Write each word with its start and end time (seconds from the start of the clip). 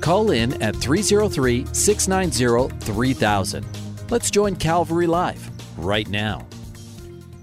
Call 0.00 0.30
in 0.30 0.60
at 0.62 0.74
303 0.76 1.66
690 1.72 2.74
3000. 2.84 3.66
Let's 4.10 4.30
join 4.30 4.56
Calvary 4.56 5.06
Live 5.06 5.50
right 5.76 6.08
now. 6.08 6.46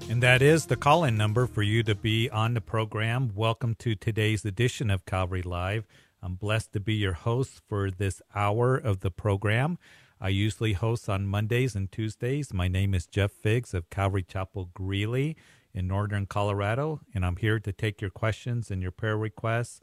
And 0.09 0.23
that 0.23 0.41
is 0.41 0.65
the 0.65 0.75
call 0.75 1.03
in 1.03 1.15
number 1.17 1.45
for 1.45 1.61
you 1.61 1.83
to 1.83 1.93
be 1.93 2.29
on 2.31 2.55
the 2.55 2.61
program. 2.61 3.31
Welcome 3.35 3.75
to 3.75 3.93
today's 3.93 4.43
edition 4.43 4.89
of 4.89 5.05
Calvary 5.05 5.43
Live. 5.43 5.85
I'm 6.23 6.33
blessed 6.33 6.73
to 6.73 6.79
be 6.79 6.95
your 6.95 7.13
host 7.13 7.61
for 7.69 7.91
this 7.91 8.23
hour 8.33 8.75
of 8.75 9.01
the 9.01 9.11
program. 9.11 9.77
I 10.19 10.29
usually 10.29 10.73
host 10.73 11.07
on 11.07 11.27
Mondays 11.27 11.75
and 11.75 11.91
Tuesdays. 11.91 12.53
My 12.53 12.67
name 12.67 12.95
is 12.95 13.05
Jeff 13.05 13.31
Figs 13.31 13.75
of 13.75 13.91
Calvary 13.91 14.23
Chapel 14.23 14.71
Greeley 14.73 15.37
in 15.75 15.87
northern 15.87 16.25
Colorado, 16.25 17.01
and 17.13 17.23
I'm 17.23 17.35
here 17.35 17.59
to 17.59 17.71
take 17.71 18.01
your 18.01 18.09
questions 18.09 18.71
and 18.71 18.81
your 18.81 18.91
prayer 18.91 19.15
requests. 19.15 19.79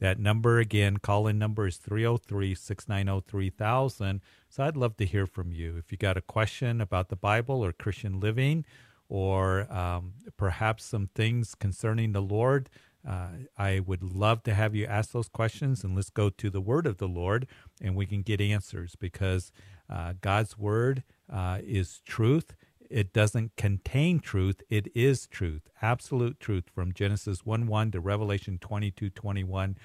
That 0.00 0.18
number 0.18 0.58
again, 0.58 0.98
call 0.98 1.26
in 1.26 1.38
number 1.38 1.66
is 1.66 1.76
303 1.76 2.54
690 2.54 3.24
3000. 3.28 4.20
So 4.48 4.64
I'd 4.64 4.76
love 4.76 4.96
to 4.98 5.04
hear 5.04 5.26
from 5.26 5.52
you. 5.52 5.76
If 5.76 5.90
you 5.90 5.98
got 5.98 6.16
a 6.16 6.22
question 6.22 6.80
about 6.80 7.08
the 7.08 7.16
Bible 7.16 7.64
or 7.64 7.72
Christian 7.72 8.20
living, 8.20 8.64
or 9.08 9.72
um, 9.72 10.12
perhaps 10.36 10.84
some 10.84 11.08
things 11.14 11.54
concerning 11.54 12.12
the 12.12 12.20
Lord, 12.20 12.68
uh, 13.06 13.28
I 13.56 13.80
would 13.80 14.02
love 14.02 14.42
to 14.44 14.54
have 14.54 14.74
you 14.74 14.84
ask 14.86 15.12
those 15.12 15.28
questions 15.28 15.82
and 15.82 15.96
let's 15.96 16.10
go 16.10 16.28
to 16.30 16.50
the 16.50 16.60
Word 16.60 16.86
of 16.86 16.98
the 16.98 17.08
Lord 17.08 17.46
and 17.80 17.96
we 17.96 18.06
can 18.06 18.22
get 18.22 18.40
answers 18.40 18.96
because 18.96 19.50
uh, 19.88 20.14
God's 20.20 20.58
Word 20.58 21.04
uh, 21.32 21.58
is 21.62 22.00
truth 22.04 22.54
it 22.90 23.12
doesn't 23.12 23.56
contain 23.56 24.20
truth. 24.20 24.62
It 24.68 24.88
is 24.94 25.26
truth, 25.26 25.68
absolute 25.82 26.40
truth 26.40 26.64
from 26.74 26.92
Genesis 26.92 27.44
1 27.44 27.66
1 27.66 27.90
to 27.92 28.00
Revelation 28.00 28.58
22 28.58 29.10
21. 29.10 29.76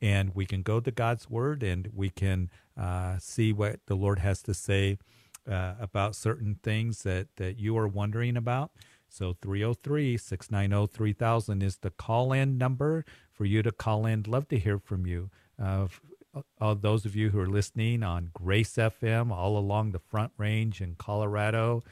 And 0.00 0.34
we 0.34 0.46
can 0.46 0.62
go 0.62 0.80
to 0.80 0.90
God's 0.90 1.28
word 1.28 1.62
and 1.62 1.88
we 1.92 2.10
can 2.10 2.50
uh, 2.76 3.18
see 3.18 3.52
what 3.52 3.80
the 3.86 3.96
Lord 3.96 4.20
has 4.20 4.42
to 4.42 4.54
say 4.54 4.98
uh, 5.50 5.74
about 5.80 6.14
certain 6.14 6.58
things 6.62 7.02
that, 7.02 7.28
that 7.36 7.58
you 7.58 7.76
are 7.76 7.88
wondering 7.88 8.36
about. 8.36 8.70
So 9.08 9.34
303 9.40 10.16
690 10.16 10.92
3000 10.94 11.62
is 11.62 11.78
the 11.78 11.90
call 11.90 12.32
in 12.32 12.58
number 12.58 13.04
for 13.32 13.44
you 13.44 13.62
to 13.62 13.72
call 13.72 14.06
in. 14.06 14.24
Love 14.26 14.48
to 14.48 14.58
hear 14.58 14.78
from 14.78 15.06
you. 15.06 15.30
Uh, 15.60 15.88
all 16.60 16.74
those 16.74 17.04
of 17.04 17.16
you 17.16 17.30
who 17.30 17.40
are 17.40 17.48
listening 17.48 18.02
on 18.02 18.30
Grace 18.32 18.74
FM 18.74 19.32
all 19.32 19.56
along 19.56 19.92
the 19.92 19.98
Front 19.98 20.32
Range 20.36 20.80
in 20.80 20.94
Colorado 20.96 21.82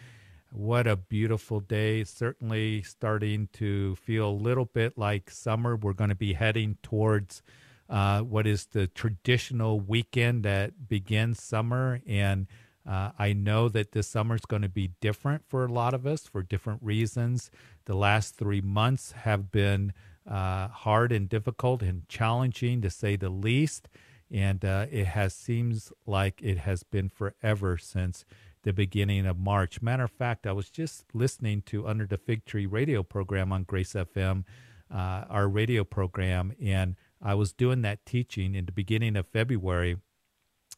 what 0.56 0.86
a 0.86 0.96
beautiful 0.96 1.60
day. 1.60 2.02
Certainly 2.02 2.82
starting 2.82 3.48
to 3.52 3.94
feel 3.96 4.30
a 4.30 4.32
little 4.32 4.64
bit 4.64 4.96
like 4.96 5.30
summer. 5.30 5.76
We're 5.76 5.92
going 5.92 6.08
to 6.08 6.16
be 6.16 6.32
heading 6.32 6.78
towards 6.82 7.42
uh, 7.90 8.22
what 8.22 8.46
is 8.46 8.64
the 8.66 8.86
traditional 8.86 9.78
weekend 9.78 10.44
that 10.44 10.88
begins 10.88 11.42
summer. 11.42 12.00
And 12.06 12.46
uh, 12.88 13.10
I 13.18 13.34
know 13.34 13.68
that 13.68 13.92
this 13.92 14.08
summer 14.08 14.34
is 14.34 14.46
going 14.46 14.62
to 14.62 14.68
be 14.70 14.92
different 15.00 15.42
for 15.46 15.66
a 15.66 15.72
lot 15.72 15.92
of 15.92 16.06
us 16.06 16.26
for 16.26 16.42
different 16.42 16.82
reasons. 16.82 17.50
The 17.84 17.96
last 17.96 18.36
three 18.36 18.62
months 18.62 19.12
have 19.12 19.52
been 19.52 19.92
uh, 20.26 20.68
hard 20.68 21.12
and 21.12 21.28
difficult 21.28 21.82
and 21.82 22.08
challenging 22.08 22.80
to 22.80 22.88
say 22.88 23.16
the 23.16 23.28
least. 23.28 23.88
And 24.30 24.64
uh, 24.64 24.86
it 24.90 25.08
has 25.08 25.34
seems 25.34 25.92
like 26.06 26.40
it 26.42 26.58
has 26.58 26.82
been 26.82 27.10
forever 27.10 27.76
since 27.76 28.24
the 28.66 28.72
beginning 28.72 29.26
of 29.26 29.38
March. 29.38 29.80
Matter 29.80 30.02
of 30.02 30.10
fact, 30.10 30.44
I 30.44 30.50
was 30.50 30.68
just 30.68 31.04
listening 31.14 31.62
to 31.66 31.86
Under 31.86 32.04
the 32.04 32.18
Fig 32.18 32.44
Tree 32.44 32.66
radio 32.66 33.04
program 33.04 33.52
on 33.52 33.62
Grace 33.62 33.92
FM, 33.92 34.44
uh, 34.92 35.24
our 35.30 35.48
radio 35.48 35.84
program, 35.84 36.52
and 36.60 36.96
I 37.22 37.34
was 37.34 37.52
doing 37.52 37.82
that 37.82 38.04
teaching 38.04 38.56
in 38.56 38.66
the 38.66 38.72
beginning 38.72 39.14
of 39.14 39.28
February 39.28 39.98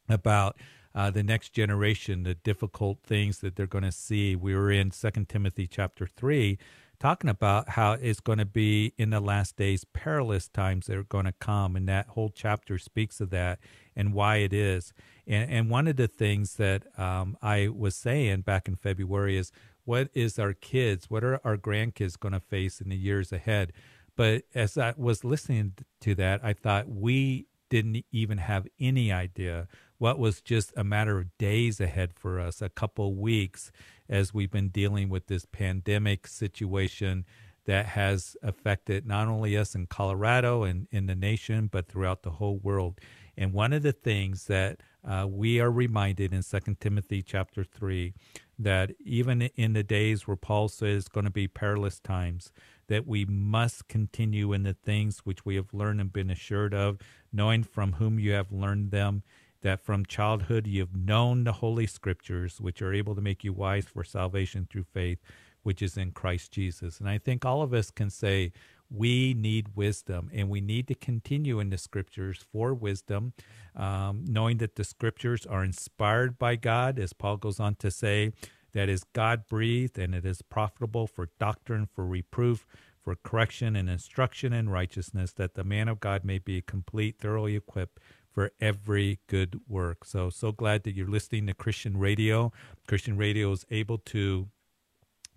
about 0.06 0.58
uh, 0.94 1.10
the 1.10 1.22
next 1.22 1.54
generation, 1.54 2.24
the 2.24 2.34
difficult 2.34 2.98
things 3.02 3.38
that 3.38 3.56
they're 3.56 3.66
going 3.66 3.84
to 3.84 3.92
see. 3.92 4.36
We 4.36 4.54
were 4.54 4.70
in 4.70 4.90
Second 4.90 5.30
Timothy 5.30 5.66
chapter 5.66 6.06
three, 6.06 6.58
talking 7.00 7.30
about 7.30 7.70
how 7.70 7.92
it's 7.92 8.20
going 8.20 8.38
to 8.38 8.44
be 8.44 8.92
in 8.98 9.08
the 9.08 9.20
last 9.20 9.56
days 9.56 9.84
perilous 9.84 10.46
times 10.46 10.88
that 10.88 10.98
are 10.98 11.04
going 11.04 11.24
to 11.24 11.32
come 11.32 11.74
and 11.74 11.88
that 11.88 12.08
whole 12.08 12.28
chapter 12.28 12.76
speaks 12.76 13.18
of 13.18 13.30
that 13.30 13.58
and 13.98 14.14
why 14.14 14.36
it 14.36 14.54
is 14.54 14.94
and, 15.26 15.50
and 15.50 15.70
one 15.70 15.86
of 15.86 15.96
the 15.96 16.08
things 16.08 16.54
that 16.54 16.86
um, 16.98 17.36
i 17.42 17.68
was 17.68 17.94
saying 17.94 18.40
back 18.40 18.66
in 18.66 18.76
february 18.76 19.36
is 19.36 19.52
what 19.84 20.08
is 20.14 20.38
our 20.38 20.54
kids 20.54 21.10
what 21.10 21.22
are 21.22 21.38
our 21.44 21.58
grandkids 21.58 22.18
going 22.18 22.32
to 22.32 22.40
face 22.40 22.80
in 22.80 22.88
the 22.88 22.96
years 22.96 23.32
ahead 23.32 23.72
but 24.16 24.44
as 24.54 24.78
i 24.78 24.94
was 24.96 25.22
listening 25.22 25.74
to 26.00 26.14
that 26.14 26.42
i 26.42 26.54
thought 26.54 26.88
we 26.88 27.46
didn't 27.68 28.06
even 28.10 28.38
have 28.38 28.66
any 28.80 29.12
idea 29.12 29.68
what 29.98 30.18
was 30.18 30.40
just 30.40 30.72
a 30.76 30.84
matter 30.84 31.18
of 31.18 31.36
days 31.38 31.80
ahead 31.80 32.12
for 32.14 32.40
us, 32.40 32.62
a 32.62 32.68
couple 32.68 33.14
weeks, 33.14 33.72
as 34.08 34.32
we've 34.32 34.50
been 34.50 34.68
dealing 34.68 35.08
with 35.08 35.26
this 35.26 35.44
pandemic 35.44 36.26
situation 36.26 37.26
that 37.66 37.84
has 37.84 38.36
affected 38.42 39.06
not 39.06 39.28
only 39.28 39.56
us 39.56 39.74
in 39.74 39.86
Colorado 39.86 40.62
and 40.62 40.86
in 40.90 41.06
the 41.06 41.14
nation, 41.14 41.68
but 41.70 41.88
throughout 41.88 42.22
the 42.22 42.30
whole 42.30 42.58
world. 42.58 42.98
And 43.38 43.52
one 43.52 43.72
of 43.72 43.84
the 43.84 43.92
things 43.92 44.46
that 44.46 44.80
uh, 45.08 45.24
we 45.30 45.60
are 45.60 45.70
reminded 45.70 46.34
in 46.34 46.42
Second 46.42 46.80
Timothy 46.80 47.22
chapter 47.22 47.62
3 47.62 48.12
that 48.58 48.90
even 48.98 49.42
in 49.42 49.74
the 49.74 49.84
days 49.84 50.26
where 50.26 50.36
Paul 50.36 50.66
says 50.66 51.04
it's 51.04 51.08
going 51.08 51.24
to 51.24 51.30
be 51.30 51.46
perilous 51.46 52.00
times, 52.00 52.50
that 52.88 53.06
we 53.06 53.24
must 53.24 53.86
continue 53.86 54.52
in 54.52 54.64
the 54.64 54.74
things 54.74 55.20
which 55.20 55.44
we 55.46 55.54
have 55.54 55.72
learned 55.72 56.00
and 56.00 56.12
been 56.12 56.30
assured 56.30 56.74
of, 56.74 56.98
knowing 57.32 57.62
from 57.62 57.92
whom 57.92 58.18
you 58.18 58.32
have 58.32 58.50
learned 58.50 58.90
them, 58.90 59.22
that 59.62 59.84
from 59.84 60.04
childhood 60.04 60.66
you've 60.66 60.96
known 60.96 61.44
the 61.44 61.52
Holy 61.52 61.86
Scriptures, 61.86 62.60
which 62.60 62.82
are 62.82 62.92
able 62.92 63.14
to 63.14 63.20
make 63.20 63.44
you 63.44 63.52
wise 63.52 63.86
for 63.86 64.02
salvation 64.02 64.66
through 64.68 64.86
faith, 64.92 65.20
which 65.62 65.80
is 65.80 65.96
in 65.96 66.10
Christ 66.10 66.50
Jesus. 66.50 66.98
And 66.98 67.08
I 67.08 67.18
think 67.18 67.44
all 67.44 67.62
of 67.62 67.72
us 67.72 67.92
can 67.92 68.10
say, 68.10 68.52
we 68.90 69.34
need 69.34 69.76
wisdom 69.76 70.30
and 70.32 70.48
we 70.48 70.60
need 70.60 70.88
to 70.88 70.94
continue 70.94 71.60
in 71.60 71.70
the 71.70 71.78
scriptures 71.78 72.44
for 72.50 72.74
wisdom, 72.74 73.32
um, 73.76 74.24
knowing 74.26 74.58
that 74.58 74.76
the 74.76 74.84
scriptures 74.84 75.46
are 75.46 75.64
inspired 75.64 76.38
by 76.38 76.56
God, 76.56 76.98
as 76.98 77.12
Paul 77.12 77.36
goes 77.36 77.60
on 77.60 77.74
to 77.76 77.90
say, 77.90 78.32
that 78.72 78.88
is 78.88 79.04
God 79.12 79.46
breathed 79.48 79.98
and 79.98 80.14
it 80.14 80.24
is 80.24 80.42
profitable 80.42 81.06
for 81.06 81.30
doctrine, 81.38 81.86
for 81.86 82.06
reproof, 82.06 82.66
for 83.02 83.16
correction 83.16 83.74
and 83.74 83.88
instruction 83.88 84.52
in 84.52 84.68
righteousness, 84.68 85.32
that 85.32 85.54
the 85.54 85.64
man 85.64 85.88
of 85.88 86.00
God 86.00 86.24
may 86.24 86.38
be 86.38 86.60
complete, 86.60 87.18
thoroughly 87.18 87.56
equipped 87.56 87.98
for 88.30 88.52
every 88.60 89.18
good 89.26 89.60
work. 89.66 90.04
So, 90.04 90.30
so 90.30 90.52
glad 90.52 90.82
that 90.84 90.94
you're 90.94 91.08
listening 91.08 91.46
to 91.46 91.54
Christian 91.54 91.96
radio. 91.96 92.52
Christian 92.86 93.16
radio 93.16 93.50
is 93.52 93.64
able 93.70 93.98
to 93.98 94.48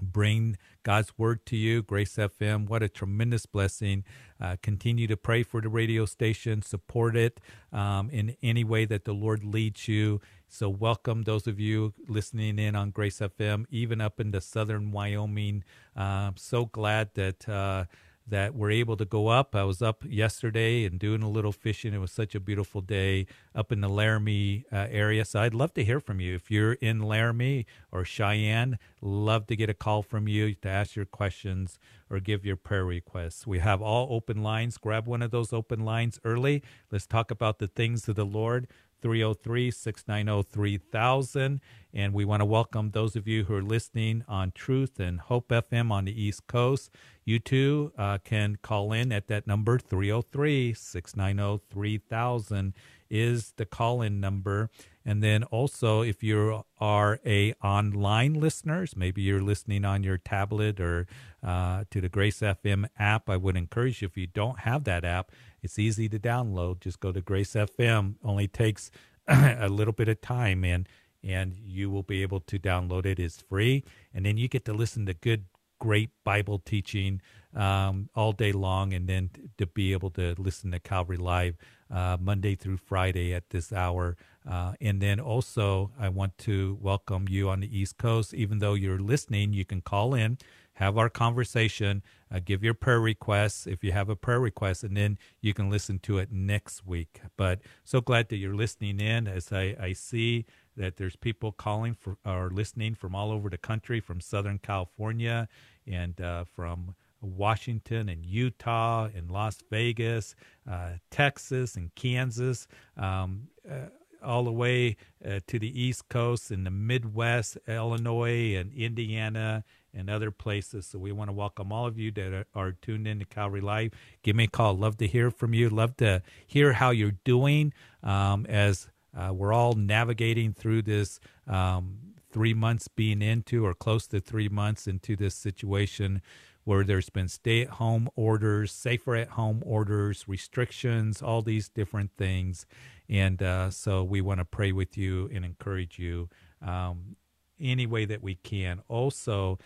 bring 0.02 0.58
God's 0.84 1.18
word 1.18 1.46
to 1.48 1.56
you. 1.56 1.82
Grace 1.82 2.16
FM, 2.16 2.68
what 2.68 2.84
a 2.84 2.90
tremendous 2.90 3.46
blessing. 3.46 4.04
Uh, 4.40 4.56
continue 4.62 5.08
to 5.08 5.18
pray 5.18 5.44
for 5.44 5.62
the 5.62 5.70
radio 5.70 6.06
station, 6.06 6.62
support 6.62 7.16
it 7.16 7.40
um, 7.72 8.10
in 8.10 8.36
any 8.42 8.64
way 8.64 8.86
that 8.86 9.06
the 9.06 9.14
Lord 9.14 9.44
leads 9.44 9.88
you. 9.88 10.20
So, 10.48 10.70
welcome 10.70 11.24
those 11.24 11.48
of 11.48 11.60
you 11.60 11.94
listening 12.08 12.60
in 12.60 12.76
on 12.76 12.92
Grace 12.92 13.20
FM, 13.20 13.66
even 13.70 14.02
up 14.02 14.20
into 14.20 14.42
southern 14.42 14.92
Wyoming. 14.92 15.64
Uh, 15.96 16.32
so 16.36 16.66
glad 16.66 17.14
that. 17.16 17.48
Uh, 17.48 17.86
that 18.28 18.56
we're 18.56 18.72
able 18.72 18.96
to 18.98 19.06
go 19.06 19.28
up. 19.28 19.56
I 19.56 19.64
was 19.64 19.82
up 19.82 20.04
yesterday 20.08 20.86
and 20.86 21.00
doing 21.00 21.22
a 21.22 21.30
little 21.30 21.52
fishing. 21.52 21.94
It 21.94 22.00
was 22.00 22.12
such 22.12 22.36
a 22.36 22.40
beautiful 22.40 22.82
day 22.82 23.28
up 23.54 23.72
in 23.72 23.82
the 23.82 23.90
Laramie 23.90 24.66
uh, 24.72 24.88
area. 24.90 25.26
So 25.26 25.42
I'd 25.42 25.54
love 25.54 25.74
to 25.74 25.84
hear 25.84 26.00
from 26.00 26.20
you. 26.20 26.36
If 26.36 26.50
you're 26.50 26.74
in 26.74 27.02
Laramie 27.02 27.66
or 27.92 28.06
Cheyenne, 28.06 28.78
love 29.02 29.48
to 29.48 29.56
get 29.56 29.70
a 29.70 29.74
call 29.74 30.02
from 30.02 30.28
you 30.28 30.54
to 30.56 30.70
ask 30.70 30.96
your 30.96 31.06
questions 31.06 31.80
or 32.10 32.20
give 32.20 32.46
your 32.46 32.58
prayer 32.58 32.86
requests. 32.86 33.48
We 33.48 33.60
have 33.60 33.82
all 33.82 34.08
open 34.12 34.44
lines. 34.44 34.78
Grab 34.78 35.08
one 35.08 35.22
of 35.22 35.32
those 35.32 35.54
open 35.54 35.84
lines 35.84 36.20
early. 36.24 36.62
Let's 36.92 37.08
talk 37.08 37.32
about 37.32 37.60
the 37.60 37.68
things 37.68 38.08
of 38.08 38.16
the 38.16 38.26
Lord. 38.26 38.68
303 39.02 39.72
690 39.72 40.50
3000. 40.50 41.62
And 41.94 42.14
we 42.14 42.24
want 42.24 42.42
to 42.42 42.46
welcome 42.46 42.92
those 42.92 43.16
of 43.16 43.28
you 43.28 43.44
who 43.44 43.56
are 43.56 43.62
listening 43.62 44.24
on 44.28 44.52
Truth 44.52 45.00
and 45.00 45.20
Hope 45.20 45.50
FM 45.50 45.92
on 45.92 46.06
the 46.06 46.22
East 46.22 46.48
Coast. 46.48 46.92
You 47.26 47.40
too 47.40 47.92
uh, 47.98 48.20
can 48.24 48.58
call 48.62 48.94
in 48.94 49.12
at 49.12 49.28
that 49.28 49.46
number 49.46 49.78
303 49.78 50.74
690 50.74 51.64
3000 51.70 52.74
is 53.10 53.54
the 53.58 53.66
call 53.66 54.02
in 54.02 54.22
number. 54.22 54.70
And 55.04 55.22
then 55.22 55.44
also, 55.46 56.02
if 56.02 56.24
you 56.24 56.64
are 56.80 57.20
a 57.26 57.54
online 57.64 58.36
listeners, 58.36 58.96
maybe 58.96 59.22
you're 59.22 59.42
listening 59.42 59.84
on 59.84 60.04
your 60.04 60.18
tablet 60.18 60.80
or 60.80 61.08
uh, 61.44 61.84
to 61.90 62.00
the 62.02 62.08
Grace 62.08 62.40
FM 62.40 62.88
app, 62.98 63.30
I 63.30 63.36
would 63.36 63.58
encourage 63.58 64.02
you 64.02 64.08
if 64.08 64.16
you 64.16 64.28
don't 64.28 64.60
have 64.60 64.84
that 64.86 65.04
app, 65.04 65.32
it's 65.62 65.80
easy 65.80 66.10
to 66.10 66.20
download. 66.20 66.80
Just 66.80 67.00
go 67.00 67.12
to 67.12 67.22
Grace 67.22 67.54
FM. 67.54 68.16
Only 68.24 68.48
takes 68.48 68.92
a 69.28 69.70
little 69.70 69.94
bit 69.94 70.08
of 70.08 70.22
time, 70.22 70.64
and 70.64 70.88
and 71.24 71.54
you 71.64 71.90
will 71.92 72.04
be 72.04 72.24
able 72.24 72.40
to 72.40 72.58
download 72.58 73.06
it. 73.06 73.20
It's 73.20 73.42
free, 73.42 73.84
and 74.14 74.26
then 74.26 74.38
you 74.38 74.48
get 74.48 74.66
to 74.66 74.74
listen 74.74 75.06
to 75.06 75.14
good, 75.14 75.46
great 75.80 76.10
Bible 76.24 76.60
teaching 76.60 77.22
um, 77.56 78.10
all 78.16 78.32
day 78.32 78.52
long, 78.52 78.94
and 78.94 79.08
then 79.08 79.30
to 79.58 79.66
be 79.66 79.94
able 79.94 80.10
to 80.12 80.36
listen 80.38 80.72
to 80.72 80.80
Calvary 80.80 81.18
Live 81.18 81.58
uh, 81.92 82.18
Monday 82.20 82.56
through 82.56 82.78
Friday 82.78 83.34
at 83.34 83.50
this 83.52 83.72
hour. 83.72 84.18
Uh, 84.50 84.74
and 84.82 85.02
then 85.02 85.20
also, 85.20 85.92
I 86.00 86.10
want 86.10 86.38
to 86.40 86.78
welcome 86.82 87.28
you 87.30 87.50
on 87.50 87.60
the 87.60 87.80
East 87.80 87.98
Coast. 87.98 88.34
Even 88.34 88.60
though 88.60 88.74
you're 88.74 89.00
listening, 89.00 89.54
you 89.54 89.66
can 89.66 89.82
call 89.82 90.16
in 90.16 90.40
have 90.82 90.98
our 90.98 91.10
conversation, 91.10 92.02
uh, 92.34 92.40
give 92.44 92.64
your 92.64 92.74
prayer 92.74 93.00
requests 93.00 93.68
if 93.68 93.84
you 93.84 93.92
have 93.92 94.10
a 94.10 94.16
prayer 94.16 94.40
request, 94.40 94.84
and 94.84 94.98
then 94.98 95.16
you 95.40 95.54
can 95.54 95.70
listen 95.70 96.00
to 96.00 96.18
it 96.18 96.32
next 96.32 96.88
week. 96.88 97.22
But 97.38 97.60
so 97.84 98.02
glad 98.02 98.30
that 98.30 98.38
you're 98.38 98.56
listening 98.56 99.00
in 99.00 99.28
as 99.28 99.52
I, 99.52 99.76
I 99.80 99.94
see 99.94 100.48
that 100.76 100.98
there's 100.98 101.16
people 101.16 101.52
calling 101.52 101.94
for 101.94 102.18
or 102.26 102.50
listening 102.50 102.96
from 102.96 103.14
all 103.14 103.32
over 103.32 103.48
the 103.48 103.60
country, 103.60 104.00
from 104.00 104.20
Southern 104.20 104.58
California 104.58 105.48
and 105.86 106.20
uh, 106.20 106.46
from 106.46 106.96
Washington 107.22 108.10
and 108.10 108.26
Utah 108.26 109.08
and 109.16 109.30
Las 109.30 109.60
Vegas, 109.70 110.34
uh, 110.68 110.94
Texas 111.12 111.76
and 111.76 111.94
Kansas. 111.94 112.68
Um, 112.98 113.50
uh, 113.70 113.90
all 114.24 114.44
the 114.44 114.52
way 114.52 114.98
uh, 115.26 115.40
to 115.48 115.58
the 115.58 115.82
East 115.82 116.08
Coast 116.08 116.52
and 116.52 116.64
the 116.64 116.72
Midwest, 116.72 117.58
Illinois 117.68 118.56
and 118.56 118.72
Indiana 118.74 119.64
and 119.94 120.10
other 120.10 120.32
places. 120.32 120.88
So 120.88 121.00
we 121.00 121.12
want 121.12 121.30
to 121.30 121.34
welcome 121.34 121.72
all 121.72 121.86
of 121.86 121.98
you 121.98 122.12
that 122.12 122.46
are, 122.56 122.72
tuned 122.72 123.08
in 123.08 123.20
to 123.20 123.26
Calvary 123.26 123.62
Live. 123.62 123.92
Give 124.24 124.36
me 124.36 124.46
a 124.46 124.48
call. 124.48 124.76
Love 124.76 124.98
to 124.98 125.08
hear 125.08 125.30
from 125.30 125.54
you. 125.54 125.70
Love 125.70 125.98
to 125.98 126.22
hear 126.48 126.74
how 126.74 126.92
you're 126.92 127.18
doing 127.24 127.74
um, 128.04 128.46
as 128.48 128.88
uh, 129.16 129.34
we're 129.34 129.54
all 129.54 129.74
navigating 129.74 130.54
through 130.54 130.84
this 130.84 131.20
um, 131.48 131.98
three 132.32 132.54
months 132.54 132.88
being 132.88 133.22
into 133.22 133.66
or 133.66 133.74
close 133.74 134.08
to 134.08 134.20
three 134.20 134.50
months 134.50 134.88
into 134.88 135.16
this 135.16 135.36
situation 135.36 136.22
where 136.64 136.84
there's 136.84 137.10
been 137.10 137.28
stay 137.28 137.62
at 137.62 137.70
home 137.70 138.10
orders, 138.16 138.72
safer 138.72 139.16
at 139.16 139.30
home 139.30 139.64
orders, 139.66 140.28
restrictions, 140.28 141.22
all 141.22 141.42
these 141.42 141.68
different 141.68 142.12
things. 142.18 142.66
And 143.10 143.42
uh, 143.42 143.72
so 143.72 144.04
we 144.04 144.22
want 144.22 144.40
to 144.40 144.46
pray 144.46 144.72
with 144.72 144.98
you 144.98 145.30
and 145.34 145.44
encourage 145.44 146.00
you 146.00 146.30
um, 146.66 147.16
any 147.60 147.86
way 147.86 148.06
that 148.06 148.22
we 148.22 148.36
can. 148.36 148.82
Also, 148.88 149.60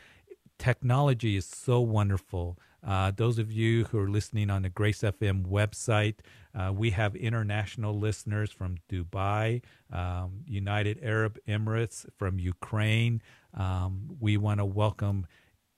technology 0.57 1.35
is 1.35 1.45
so 1.45 1.79
wonderful. 1.81 2.57
Uh, 2.85 3.11
those 3.15 3.39
of 3.39 3.51
you 3.51 3.85
who 3.85 3.97
are 3.97 4.09
listening 4.09 4.49
on 4.49 4.61
the 4.61 4.69
Grace 4.69 5.01
FM 5.01 5.47
website, 5.47 6.15
uh, 6.53 6.71
we 6.71 6.91
have 6.91 7.15
international 7.15 7.97
listeners 7.97 8.51
from 8.51 8.77
Dubai, 8.89 9.63
um, 9.91 10.43
United 10.45 10.99
Arab 11.01 11.37
Emirates, 11.47 12.05
from 12.17 12.37
Ukraine. 12.37 13.21
Um, 13.55 14.15
we 14.19 14.37
want 14.37 14.59
to 14.59 14.65
welcome 14.65 15.25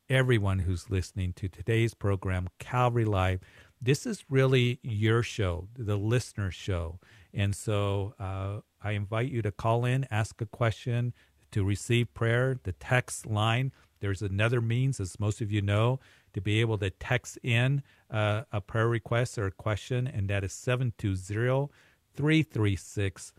everyone 0.09 0.59
who's 0.59 0.89
listening 0.89 1.33
to 1.33 1.47
today's 1.47 1.93
program, 1.93 2.47
Calvary 2.59 3.05
Live. 3.05 3.39
This 3.81 4.05
is 4.05 4.25
really 4.29 4.79
your 4.81 5.23
show, 5.23 5.69
the 5.77 5.97
listener 5.97 6.51
show. 6.51 6.99
And 7.33 7.55
so 7.55 8.15
uh, 8.19 8.61
I 8.81 8.91
invite 8.91 9.29
you 9.29 9.41
to 9.43 9.51
call 9.51 9.85
in, 9.85 10.07
ask 10.09 10.41
a 10.41 10.45
question, 10.45 11.13
to 11.51 11.63
receive 11.63 12.13
prayer. 12.13 12.59
The 12.61 12.73
text 12.73 13.25
line 13.25 13.71
there's 13.99 14.21
another 14.21 14.61
means, 14.61 14.99
as 14.99 15.19
most 15.19 15.41
of 15.41 15.51
you 15.51 15.61
know, 15.61 15.99
to 16.33 16.41
be 16.41 16.61
able 16.61 16.77
to 16.79 16.89
text 16.89 17.37
in 17.43 17.83
uh, 18.11 18.43
a 18.51 18.61
prayer 18.61 18.87
request 18.87 19.37
or 19.37 19.47
a 19.47 19.51
question, 19.51 20.07
and 20.07 20.29
that 20.29 20.43
is 20.43 20.53
720 20.53 21.71
336 22.15 23.33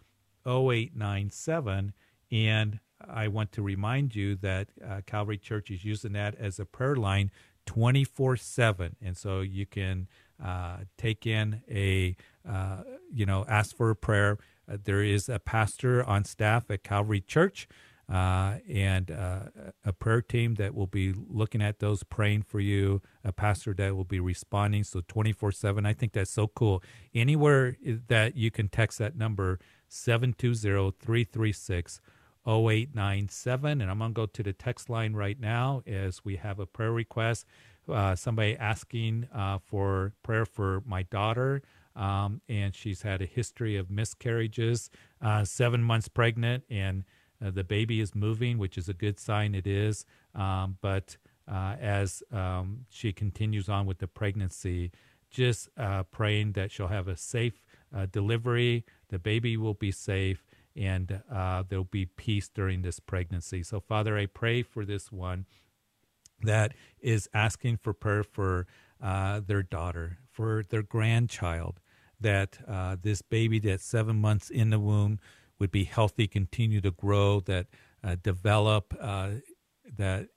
0897. 0.47 1.93
And 2.31 2.81
I 3.07 3.29
want 3.29 3.53
to 3.53 3.63
remind 3.63 4.15
you 4.17 4.35
that 4.37 4.69
uh, 4.85 5.01
Calvary 5.07 5.39
Church 5.39 5.71
is 5.71 5.85
using 5.85 6.13
that 6.13 6.35
as 6.37 6.59
a 6.59 6.65
prayer 6.65 6.97
line 6.97 7.31
24 7.67 8.37
7. 8.37 8.97
And 9.03 9.17
so 9.17 9.41
you 9.41 9.67
can 9.67 10.09
uh, 10.43 10.79
take 10.97 11.27
in 11.27 11.63
a, 11.71 12.17
uh, 12.49 12.79
you 13.13 13.27
know, 13.27 13.45
ask 13.49 13.77
for 13.77 13.91
a 13.91 13.97
prayer. 13.97 14.39
Uh, 14.71 14.79
there 14.83 15.03
is 15.03 15.29
a 15.29 15.39
pastor 15.39 16.03
on 16.05 16.25
staff 16.25 16.71
at 16.71 16.83
Calvary 16.83 17.21
Church 17.21 17.69
uh, 18.09 18.55
and 18.69 19.11
uh, 19.11 19.41
a 19.85 19.93
prayer 19.93 20.23
team 20.23 20.55
that 20.55 20.75
will 20.75 20.87
be 20.87 21.13
looking 21.13 21.61
at 21.61 21.79
those, 21.79 22.03
praying 22.03 22.43
for 22.43 22.59
you, 22.59 23.03
a 23.23 23.33
pastor 23.33 23.75
that 23.75 23.95
will 23.95 24.05
be 24.05 24.21
responding. 24.21 24.85
So 24.85 25.03
24 25.07 25.53
7. 25.53 25.85
I 25.85 25.93
think 25.93 26.13
that's 26.13 26.31
so 26.31 26.47
cool. 26.49 26.83
Anywhere 27.15 27.77
that 28.09 28.37
you 28.37 28.51
can 28.51 28.69
text 28.69 28.99
that 28.99 29.17
number, 29.17 29.59
720 29.89 30.93
336 30.99 32.01
0897. 32.47 33.81
And 33.83 33.91
I'm 33.91 33.99
going 33.99 34.13
to 34.13 34.15
go 34.15 34.27
to 34.27 34.43
the 34.43 34.53
text 34.55 34.89
line 34.89 35.13
right 35.15 35.39
now 35.39 35.83
as 35.87 36.25
we 36.25 36.37
have 36.37 36.59
a 36.59 36.67
prayer 36.67 36.93
request. 36.93 37.45
Uh, 37.89 38.15
somebody 38.15 38.57
asking 38.57 39.29
uh, 39.35 39.59
for 39.59 40.13
prayer 40.23 40.45
for 40.47 40.83
my 40.87 41.03
daughter. 41.05 41.63
Um, 41.97 42.41
and 42.49 42.75
she's 42.75 43.03
had 43.03 43.21
a 43.21 43.27
history 43.27 43.77
of 43.77 43.91
miscarriages, 43.91 44.89
uh, 45.21 45.45
seven 45.45 45.83
months 45.83 46.07
pregnant, 46.07 46.63
and 46.71 47.03
uh, 47.45 47.51
the 47.51 47.65
baby 47.65 48.01
is 48.01 48.15
moving, 48.15 48.59
which 48.59 48.77
is 48.77 48.89
a 48.89 48.95
good 48.95 49.19
sign 49.19 49.55
it 49.55 49.67
is. 49.67 50.05
Um, 50.35 50.79
but 50.81 51.17
uh, 51.51 51.77
as 51.81 52.23
um, 52.33 52.87
she 52.91 53.13
continues 53.13 53.69
on 53.69 53.87
with 53.87 53.99
the 53.99 54.09
pregnancy, 54.09 54.91
just 55.31 55.69
uh, 55.77 56.03
praying 56.05 56.53
that 56.53 56.71
she'll 56.71 56.89
have 56.89 57.09
a 57.09 57.17
safe 57.17 57.63
uh, 57.95 58.07
delivery, 58.11 58.85
the 59.09 59.19
baby 59.19 59.57
will 59.57 59.75
be 59.75 59.91
safe, 59.91 60.45
and 60.77 61.23
uh, 61.33 61.63
there'll 61.69 61.85
be 61.85 62.07
peace 62.07 62.49
during 62.49 62.83
this 62.83 63.01
pregnancy. 63.01 63.63
So, 63.63 63.81
Father, 63.81 64.17
I 64.19 64.27
pray 64.27 64.63
for 64.63 64.85
this 64.85 65.11
one 65.13 65.47
that 66.43 66.73
is 67.01 67.29
asking 67.35 67.79
for 67.79 67.93
prayer 67.93 68.23
for 68.23 68.67
uh, 69.03 69.41
their 69.47 69.63
daughter, 69.63 70.19
for 70.31 70.63
their 70.69 70.83
grandchild, 70.83 71.81
that 72.21 72.59
this 73.03 73.23
baby 73.23 73.59
that's 73.59 73.85
seven 73.85 74.17
months 74.17 74.51
in 74.51 74.71
the 74.71 74.79
womb 74.79 75.19
would 75.59 75.71
be 75.71 75.85
healthy, 75.85 76.27
continue 76.27 76.81
to 76.81 76.91
grow, 76.91 77.41
that 77.41 77.67
uh, 78.05 78.17
develop, 78.23 78.95
uh, 79.01 79.31
that 79.97 80.29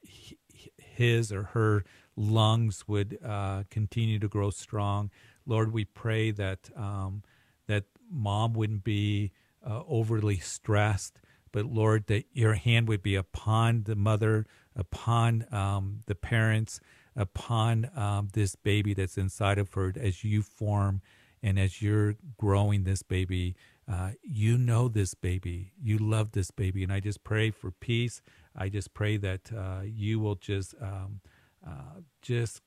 his 0.78 1.32
or 1.32 1.44
her 1.44 1.84
lungs 2.16 2.88
would 2.88 3.18
uh, 3.26 3.64
continue 3.70 4.20
to 4.20 4.28
grow 4.28 4.50
strong. 4.50 5.12
Lord, 5.46 5.74
we 5.74 5.86
pray 5.86 6.32
that 6.32 6.70
um, 6.76 7.24
that 7.68 7.86
mom 8.10 8.54
wouldn't 8.54 8.84
be 8.84 9.32
uh, 9.68 9.82
overly 9.88 10.38
stressed, 10.38 11.20
but 11.52 11.66
Lord, 11.66 12.08
that 12.08 12.26
your 12.34 12.54
hand 12.54 12.88
would 12.88 13.02
be 13.02 13.16
upon 13.16 13.84
the 13.84 13.96
mother, 13.96 14.46
upon 14.76 15.46
um, 15.52 16.00
the 16.06 16.16
parents, 16.16 16.80
upon 17.16 17.90
um, 17.96 18.30
this 18.34 18.56
baby 18.56 18.94
that's 18.94 19.18
inside 19.18 19.58
of 19.58 19.74
her 19.74 19.94
as 20.00 20.24
you 20.24 20.42
form 20.42 21.02
and 21.44 21.60
as 21.60 21.82
you're 21.82 22.16
growing 22.38 22.84
this 22.84 23.04
baby 23.04 23.56
uh, 23.92 24.12
you 24.24 24.58
know 24.58 24.88
this 24.88 25.14
baby. 25.14 25.74
You 25.82 25.98
love 25.98 26.32
this 26.32 26.50
baby. 26.50 26.84
And 26.84 26.94
I 26.94 27.02
just 27.02 27.24
pray 27.24 27.52
for 27.52 27.72
peace. 27.72 28.22
I 28.56 28.70
just 28.70 28.94
pray 28.94 29.18
that 29.18 29.52
uh, 29.56 29.82
you 29.84 30.20
will 30.20 30.36
just 30.36 30.76
um, 30.82 31.20
uh, 31.66 32.00
just 32.22 32.62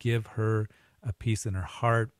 give 0.00 0.26
her 0.28 0.68
a 1.02 1.12
peace 1.12 1.46
in 1.46 1.54
her 1.54 1.62
heart 1.62 2.10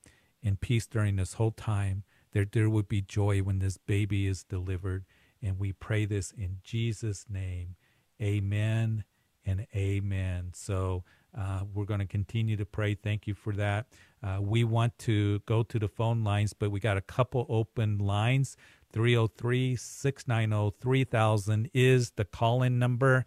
and 0.42 0.60
peace 0.60 0.86
during 0.86 1.16
this 1.16 1.34
whole 1.34 1.50
time. 1.50 2.04
There, 2.32 2.46
there 2.50 2.70
would 2.70 2.86
be 2.86 3.00
joy 3.00 3.40
when 3.40 3.58
this 3.58 3.76
baby 3.76 4.28
is 4.28 4.44
delivered. 4.44 5.04
And 5.42 5.58
we 5.58 5.72
pray 5.72 6.04
this 6.04 6.30
in 6.30 6.58
Jesus' 6.62 7.26
name. 7.28 7.74
Amen 8.22 9.02
and 9.44 9.66
amen. 9.74 10.52
So 10.54 11.02
uh, 11.36 11.60
we're 11.72 11.84
going 11.84 12.00
to 12.00 12.06
continue 12.06 12.56
to 12.56 12.64
pray. 12.64 12.94
Thank 12.94 13.26
you 13.26 13.34
for 13.34 13.52
that. 13.54 13.86
Uh, 14.22 14.38
we 14.40 14.64
want 14.64 14.96
to 15.00 15.40
go 15.40 15.62
to 15.62 15.78
the 15.78 15.88
phone 15.88 16.22
lines, 16.24 16.52
but 16.52 16.70
we 16.70 16.80
got 16.80 16.96
a 16.96 17.00
couple 17.00 17.46
open 17.48 17.98
lines. 17.98 18.56
303 18.92 19.74
690 19.74 20.76
3000 20.80 21.70
is 21.74 22.12
the 22.12 22.24
call 22.24 22.62
in 22.62 22.78
number. 22.78 23.24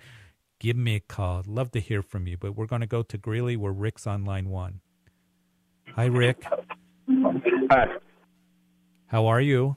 Give 0.59 0.77
me 0.77 0.95
a 0.95 0.99
call. 1.01 1.43
Love 1.45 1.71
to 1.71 1.79
hear 1.79 2.01
from 2.01 2.25
you. 2.25 2.37
But 2.37 2.55
we're 2.55 2.65
going 2.65 2.81
to 2.81 2.87
go 2.87 3.03
to 3.03 3.17
Greeley 3.17 3.57
where 3.57 3.73
Rick's 3.73 4.07
on 4.07 4.23
line 4.23 4.49
one. 4.49 4.79
Hi, 5.95 6.05
Rick. 6.05 6.45
Hi. 7.69 7.87
How 9.07 9.27
are 9.27 9.41
you? 9.41 9.75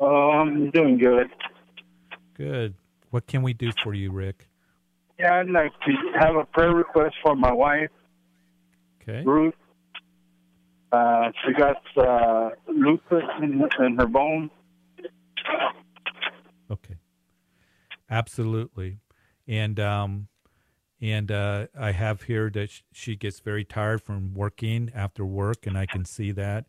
I'm 0.00 0.70
doing 0.70 0.98
good. 0.98 1.28
Good. 2.34 2.74
What 3.10 3.26
can 3.26 3.42
we 3.42 3.52
do 3.52 3.72
for 3.82 3.94
you, 3.94 4.12
Rick? 4.12 4.47
Yeah, 5.18 5.34
I'd 5.40 5.50
like 5.50 5.72
to 5.80 5.92
have 6.20 6.36
a 6.36 6.44
prayer 6.44 6.74
request 6.74 7.16
for 7.22 7.34
my 7.34 7.52
wife, 7.52 7.90
Okay. 9.02 9.22
Ruth. 9.24 9.54
Uh, 10.92 11.30
she 11.44 11.52
got 11.54 11.76
uh, 11.96 12.50
lupus 12.68 13.22
in, 13.42 13.62
in 13.84 13.96
her 13.96 14.06
bone. 14.06 14.50
Okay. 16.70 16.96
Absolutely. 18.10 18.98
And 19.46 19.78
um 19.80 20.28
and 21.00 21.30
uh 21.30 21.66
I 21.78 21.92
have 21.92 22.22
here 22.22 22.50
that 22.50 22.70
she 22.92 23.16
gets 23.16 23.40
very 23.40 23.64
tired 23.64 24.02
from 24.02 24.34
working 24.34 24.90
after 24.94 25.24
work 25.26 25.66
and 25.66 25.76
I 25.76 25.86
can 25.86 26.04
see 26.04 26.32
that 26.32 26.64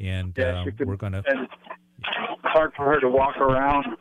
and 0.00 0.34
Yeah, 0.36 0.60
um, 0.60 0.64
could- 0.72 0.86
we're 0.86 0.96
going 0.96 1.12
to 1.12 1.22
it's 1.26 1.52
hard 2.42 2.72
for 2.74 2.84
her 2.86 3.00
to 3.00 3.08
walk 3.08 3.36
around. 3.38 3.96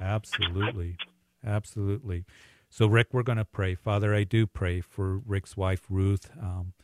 Absolutely. 0.00 0.96
Absolutely. 1.44 2.24
So, 2.70 2.86
Rick, 2.86 3.08
we're 3.12 3.22
going 3.22 3.38
to 3.38 3.44
pray. 3.44 3.74
Father, 3.74 4.14
I 4.14 4.24
do 4.24 4.46
pray 4.46 4.80
for 4.80 5.18
Rick's 5.18 5.56
wife, 5.56 5.82
Ruth. 5.88 6.30
Um, 6.40 6.74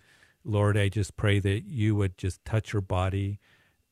Lord, 0.45 0.77
I 0.77 0.89
just 0.89 1.17
pray 1.17 1.39
that 1.41 1.65
you 1.65 1.95
would 1.95 2.19
just 2.19 2.45
touch 2.45 2.73
her 2.73 2.81
body, 2.81 3.39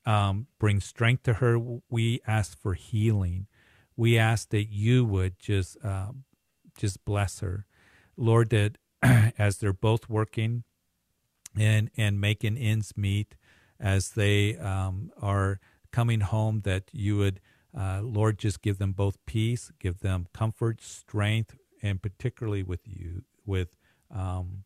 um, 0.06 0.46
bring 0.58 0.80
strength 0.80 1.22
to 1.24 1.34
her. 1.34 1.58
We 1.90 2.20
ask 2.26 2.58
for 2.58 2.74
healing. 2.74 3.46
We 3.96 4.18
ask 4.18 4.48
that 4.50 4.70
you 4.70 5.04
would 5.04 5.38
just, 5.38 5.76
um, 5.84 6.24
just 6.76 7.04
bless 7.04 7.40
her. 7.40 7.66
Lord, 8.16 8.50
that 8.50 8.78
as 9.38 9.58
they're 9.58 9.72
both 9.72 10.08
working 10.08 10.64
and, 11.58 11.90
and 11.96 12.20
making 12.20 12.56
ends 12.56 12.94
meet, 12.96 13.36
as 13.78 14.10
they 14.10 14.56
um, 14.58 15.10
are 15.20 15.60
coming 15.90 16.20
home, 16.20 16.60
that 16.60 16.84
you 16.92 17.18
would 17.18 17.40
uh, 17.76 18.00
Lord, 18.02 18.38
just 18.38 18.62
give 18.62 18.78
them 18.78 18.92
both 18.92 19.16
peace, 19.26 19.72
give 19.80 20.00
them 20.00 20.26
comfort, 20.34 20.82
strength, 20.82 21.56
and 21.82 22.00
particularly 22.00 22.62
with 22.62 22.80
you, 22.86 23.22
with 23.44 23.76
um, 24.10 24.64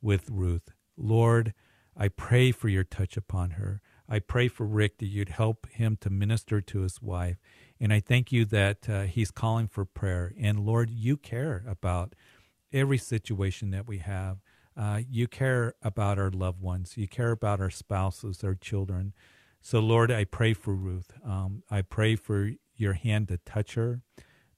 with 0.00 0.28
Ruth. 0.30 0.70
Lord, 0.96 1.54
I 1.96 2.08
pray 2.08 2.52
for 2.52 2.68
your 2.68 2.84
touch 2.84 3.16
upon 3.16 3.52
her. 3.52 3.80
I 4.08 4.20
pray 4.20 4.48
for 4.48 4.66
Rick 4.66 4.98
that 4.98 5.06
you'd 5.06 5.28
help 5.28 5.68
him 5.68 5.98
to 6.00 6.10
minister 6.10 6.60
to 6.60 6.80
his 6.80 7.02
wife, 7.02 7.36
and 7.78 7.92
I 7.92 8.00
thank 8.00 8.32
you 8.32 8.44
that 8.46 8.88
uh, 8.88 9.02
he's 9.02 9.30
calling 9.30 9.68
for 9.68 9.84
prayer. 9.84 10.32
And 10.40 10.60
Lord, 10.60 10.90
you 10.90 11.16
care 11.16 11.64
about 11.68 12.14
every 12.72 12.98
situation 12.98 13.70
that 13.70 13.86
we 13.86 13.98
have. 13.98 14.38
Uh, 14.76 15.00
you 15.08 15.26
care 15.26 15.74
about 15.82 16.18
our 16.18 16.30
loved 16.30 16.60
ones. 16.60 16.96
You 16.96 17.08
care 17.08 17.32
about 17.32 17.60
our 17.60 17.70
spouses, 17.70 18.44
our 18.44 18.54
children. 18.54 19.12
So, 19.60 19.80
Lord, 19.80 20.10
I 20.10 20.24
pray 20.24 20.54
for 20.54 20.74
Ruth. 20.74 21.12
Um, 21.24 21.62
I 21.70 21.82
pray 21.82 22.14
for 22.14 22.52
your 22.76 22.92
hand 22.92 23.28
to 23.28 23.38
touch 23.38 23.74
her, 23.74 24.02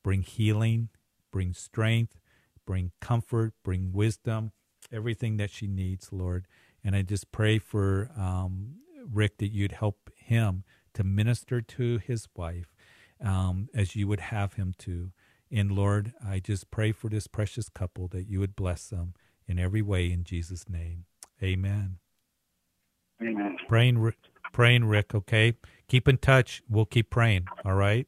bring 0.03 0.23
healing, 0.23 0.91
bring 1.31 1.53
strength, 1.55 2.21
bring 2.67 2.93
comfort, 3.01 3.55
bring 3.63 3.93
wisdom, 3.93 4.53
everything 4.93 5.37
that 5.39 5.51
she 5.51 5.67
needs, 5.67 6.13
Lord. 6.13 6.47
And 6.85 6.97
I 6.97 7.03
just 7.03 7.31
pray 7.33 7.59
for 7.59 8.11
um, 8.17 8.77
Rick 9.13 9.39
that 9.39 9.53
you'd 9.53 9.73
help 9.73 10.11
him 10.17 10.65
to 10.95 11.05
minister 11.05 11.61
to 11.61 11.99
his 11.99 12.29
wife 12.35 12.75
um, 13.25 13.69
as 13.75 13.95
you 13.97 14.09
would 14.09 14.21
have 14.21 14.55
him 14.55 14.75
to. 14.79 15.11
And 15.51 15.73
Lord, 15.73 16.15
I 16.25 16.39
just 16.39 16.71
pray 16.71 16.93
for 16.93 17.09
this 17.09 17.27
precious 17.27 17.69
couple 17.69 18.09
that 18.09 18.29
you 18.29 18.41
would 18.41 18.57
bless 18.57 18.87
them 18.87 19.15
in 19.47 19.59
every 19.59 19.83
way 19.83 20.11
in 20.11 20.25
Jesus' 20.25 20.69
name. 20.69 21.05
Amen. 21.43 21.99
Amen. 23.23 23.57
Praying, 23.69 23.99
Rick- 23.99 24.31
praying, 24.53 24.85
Rick. 24.85 25.15
Okay, 25.15 25.55
keep 25.89 26.09
in 26.09 26.19
touch. 26.19 26.63
We'll 26.69 26.87
keep 26.87 27.11
praying. 27.11 27.47
All 27.65 27.75
right. 27.75 28.07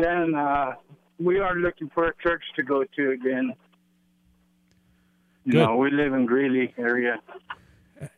Then 0.00 0.34
uh, 0.34 0.74
we 1.20 1.38
are 1.38 1.54
looking 1.54 1.90
for 1.90 2.06
a 2.06 2.14
church 2.22 2.42
to 2.56 2.62
go 2.62 2.84
to 2.96 3.10
again. 3.10 3.52
Good. 5.44 5.54
know, 5.54 5.76
we 5.76 5.90
live 5.90 6.12
in 6.12 6.26
Greeley 6.26 6.74
area. 6.78 7.20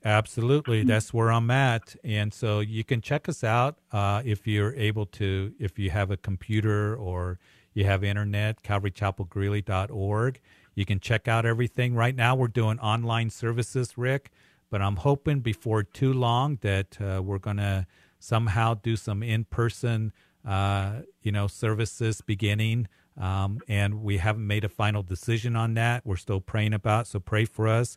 Absolutely, 0.05 0.85
that's 0.85 1.13
where 1.13 1.33
I'm 1.33 1.51
at, 1.51 1.97
and 2.05 2.33
so 2.33 2.61
you 2.61 2.85
can 2.85 3.01
check 3.01 3.29
us 3.29 3.43
out 3.43 3.79
uh, 3.91 4.23
if 4.25 4.47
you're 4.47 4.75
able 4.75 5.07
to. 5.07 5.53
If 5.59 5.77
you 5.77 5.91
have 5.91 6.13
a 6.13 6.17
computer 6.17 6.95
or 6.95 7.41
you 7.75 7.85
have 7.85 8.05
internet, 8.05 8.63
CalvaryChapelGreeley.org. 8.63 10.41
You 10.75 10.85
can 10.85 11.01
check 11.01 11.27
out 11.27 11.45
everything. 11.45 11.95
Right 11.95 12.15
now, 12.15 12.37
we're 12.37 12.49
doing 12.49 12.79
online 12.79 13.31
services, 13.31 13.99
Rick, 13.99 14.31
but 14.71 14.81
I'm 14.81 14.97
hoping 14.97 15.41
before 15.41 15.83
too 15.83 16.13
long 16.13 16.59
that 16.63 16.99
uh, 17.01 17.21
we're 17.23 17.39
going 17.39 17.57
to 17.59 17.87
somehow 18.21 18.75
do 18.75 18.95
some 18.95 19.23
in-person, 19.23 20.13
you 20.45 21.33
know, 21.33 21.47
services 21.47 22.21
beginning. 22.21 22.89
Um, 23.21 23.61
and 23.69 24.03
we 24.03 24.17
haven't 24.19 24.47
made 24.47 24.65
a 24.65 24.69
final 24.69 25.03
decision 25.03 25.57
on 25.57 25.75
that. 25.75 26.07
We're 26.07 26.17
still 26.17 26.41
praying 26.41 26.73
about. 26.73 27.07
So 27.07 27.21
pray 27.21 27.45
for 27.45 27.69
us. 27.69 27.97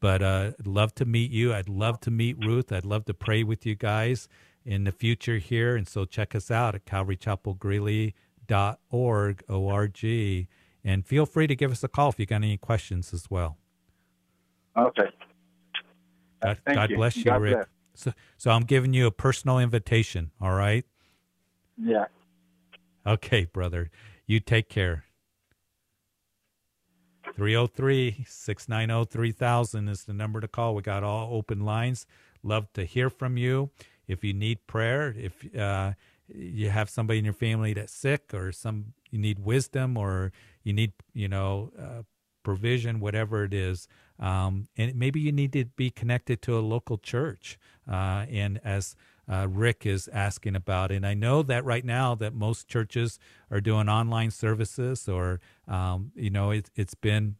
But 0.00 0.22
uh, 0.22 0.52
I'd 0.58 0.66
love 0.66 0.94
to 0.96 1.04
meet 1.04 1.30
you. 1.30 1.54
I'd 1.54 1.68
love 1.68 2.00
to 2.00 2.10
meet 2.10 2.36
Ruth. 2.44 2.72
I'd 2.72 2.84
love 2.84 3.04
to 3.06 3.14
pray 3.14 3.42
with 3.42 3.64
you 3.66 3.74
guys 3.74 4.28
in 4.64 4.84
the 4.84 4.92
future 4.92 5.38
here. 5.38 5.76
And 5.76 5.86
so 5.88 6.04
check 6.04 6.34
us 6.34 6.50
out 6.50 6.74
at 6.74 6.84
CalvaryChapelGreeley.org, 6.86 9.42
O-R-G. 9.48 10.48
And 10.86 11.06
feel 11.06 11.24
free 11.26 11.46
to 11.46 11.56
give 11.56 11.70
us 11.72 11.82
a 11.84 11.88
call 11.88 12.10
if 12.10 12.18
you 12.18 12.26
got 12.26 12.36
any 12.36 12.56
questions 12.58 13.14
as 13.14 13.30
well. 13.30 13.56
Okay. 14.76 15.08
God, 16.42 16.58
Thank 16.66 16.76
God 16.76 16.90
you. 16.90 16.96
bless 16.96 17.16
you, 17.16 17.24
God 17.24 17.40
Rick. 17.40 17.54
bless. 17.54 17.66
So, 17.94 18.12
so 18.36 18.50
I'm 18.50 18.64
giving 18.64 18.92
you 18.92 19.06
a 19.06 19.10
personal 19.10 19.58
invitation. 19.58 20.30
All 20.40 20.52
right. 20.52 20.84
Yeah. 21.76 22.06
Okay, 23.06 23.44
brother. 23.44 23.90
You 24.26 24.40
take 24.40 24.68
care. 24.68 25.04
303 27.34 28.24
690 28.28 29.10
3000 29.10 29.88
is 29.88 30.04
the 30.04 30.12
number 30.12 30.40
to 30.40 30.48
call. 30.48 30.74
We 30.74 30.82
got 30.82 31.02
all 31.02 31.34
open 31.34 31.64
lines. 31.64 32.06
Love 32.42 32.72
to 32.74 32.84
hear 32.84 33.10
from 33.10 33.36
you. 33.36 33.70
If 34.06 34.22
you 34.22 34.32
need 34.32 34.66
prayer, 34.66 35.14
if 35.16 35.44
uh, 35.56 35.92
you 36.28 36.70
have 36.70 36.88
somebody 36.88 37.18
in 37.18 37.24
your 37.24 37.34
family 37.34 37.72
that's 37.74 37.92
sick 37.92 38.32
or 38.32 38.52
some 38.52 38.92
you 39.10 39.18
need 39.18 39.38
wisdom 39.38 39.96
or 39.96 40.32
you 40.62 40.72
need, 40.72 40.92
you 41.12 41.28
know, 41.28 41.72
uh, 41.78 42.02
provision, 42.42 43.00
whatever 43.00 43.44
it 43.44 43.54
is. 43.54 43.88
Um, 44.18 44.68
and 44.76 44.94
maybe 44.94 45.20
you 45.20 45.32
need 45.32 45.52
to 45.54 45.64
be 45.64 45.90
connected 45.90 46.42
to 46.42 46.58
a 46.58 46.60
local 46.60 46.98
church. 46.98 47.58
Uh, 47.90 48.26
and 48.30 48.60
as 48.64 48.94
uh, 49.30 49.46
Rick 49.48 49.86
is 49.86 50.08
asking 50.08 50.56
about, 50.56 50.90
and 50.90 51.06
I 51.06 51.14
know 51.14 51.42
that 51.42 51.64
right 51.64 51.84
now 51.84 52.14
that 52.16 52.34
most 52.34 52.68
churches 52.68 53.18
are 53.50 53.60
doing 53.60 53.88
online 53.88 54.30
services, 54.30 55.08
or 55.08 55.40
um, 55.66 56.12
you 56.14 56.30
know, 56.30 56.50
it, 56.50 56.70
it's 56.74 56.94
been 56.94 57.36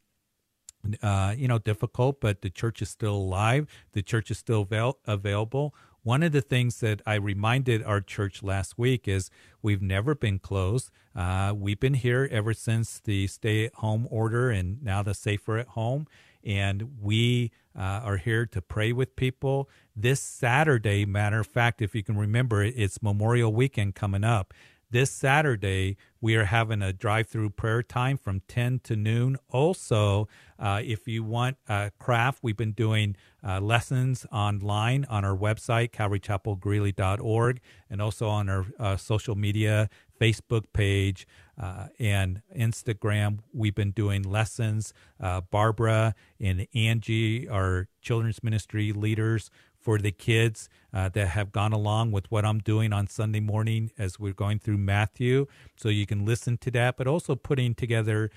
uh, 1.03 1.35
you 1.37 1.49
know, 1.49 1.59
difficult, 1.59 2.21
but 2.21 2.43
the 2.43 2.50
church 2.50 2.83
is 2.83 2.91
still 2.91 3.17
alive. 3.17 3.67
The 3.93 4.03
church 4.03 4.31
is 4.31 4.38
still 4.38 4.62
avail- 4.62 4.99
available. 5.07 5.75
One 6.03 6.23
of 6.23 6.33
the 6.33 6.43
things 6.43 6.81
that 6.81 7.00
I 7.07 7.14
reminded 7.14 7.83
our 7.83 8.03
church 8.03 8.43
last 8.43 8.76
week 8.76 9.09
is 9.09 9.31
we've 9.62 9.81
never 9.81 10.14
been 10.14 10.38
closed. 10.38 10.91
Uh, 11.17 11.55
we've 11.57 11.81
been 11.81 11.95
here 11.95 12.29
ever 12.31 12.53
since 12.53 13.00
the 13.00 13.26
stay 13.26 13.64
at 13.64 13.75
home 13.76 14.07
order 14.11 14.50
and 14.50 14.83
now 14.83 15.03
the 15.03 15.14
safer 15.14 15.57
at 15.57 15.69
home. 15.69 16.07
And 16.45 16.99
we 17.01 17.51
uh, 17.77 18.01
are 18.05 18.17
here 18.19 18.47
to 18.47 18.61
pray 18.61 18.93
with 18.93 19.17
people. 19.17 19.69
This 19.97 20.21
Saturday, 20.21 21.05
matter 21.05 21.41
of 21.41 21.47
fact, 21.47 21.81
if 21.83 21.95
you 21.95 22.03
can 22.03 22.17
remember, 22.17 22.63
it's 22.63 23.03
Memorial 23.03 23.53
Weekend 23.53 23.95
coming 23.95 24.25
up. 24.25 24.53
This 24.91 25.11
Saturday, 25.11 25.97
we 26.21 26.37
are 26.37 26.45
having 26.45 26.81
a 26.81 26.93
drive 26.93 27.27
through 27.27 27.51
prayer 27.51 27.83
time 27.83 28.17
from 28.17 28.43
10 28.47 28.79
to 28.85 28.95
noon. 28.95 29.37
Also, 29.49 30.29
uh, 30.57 30.81
if 30.85 31.09
you 31.09 31.25
want 31.25 31.57
uh, 31.69 31.91
craft, 31.99 32.39
we've 32.43 32.57
been 32.57 32.73
doing 32.73 33.17
uh, 33.43 33.61
lessons 33.61 34.25
online 34.31 35.05
on 35.07 35.25
our 35.25 35.37
website, 35.37 35.91
calvarychapelgreeley.org, 35.91 37.61
and 37.91 38.01
also 38.01 38.29
on 38.29 38.49
our 38.49 38.67
uh, 38.79 38.97
social 38.97 39.35
media, 39.35 39.89
Facebook 40.21 40.67
page 40.73 41.27
uh, 41.61 41.87
and 41.99 42.43
Instagram. 42.57 43.41
We've 43.53 43.75
been 43.75 43.93
doing 43.93 44.23
lessons. 44.23 44.93
Uh, 45.21 45.41
Barbara 45.43 46.15
and 46.41 46.67
Angie, 46.75 47.49
our 47.49 47.89
children's 48.01 48.43
ministry 48.43 48.93
leaders, 48.93 49.51
for 49.85 49.99
the 49.99 50.11
kids 50.11 50.71
uh, 50.95 51.11
that 51.11 51.29
have 51.29 51.53
gone 51.53 51.73
along 51.73 52.11
with 52.11 52.31
what 52.31 52.45
I'm 52.45 52.59
doing 52.59 52.93
on 52.93 53.07
Sunday 53.07 53.41
morning 53.41 53.91
as 53.99 54.19
we're 54.19 54.33
going 54.33 54.59
through 54.59 54.79
Matthew. 54.79 55.47
So 55.77 55.91
you 55.91 56.07
can 56.07 56.25
listen 56.25 56.57
to 56.59 56.71
that, 56.71 56.97
but 56.97 57.07
also 57.07 57.35
putting 57.35 57.75
together 57.75 58.31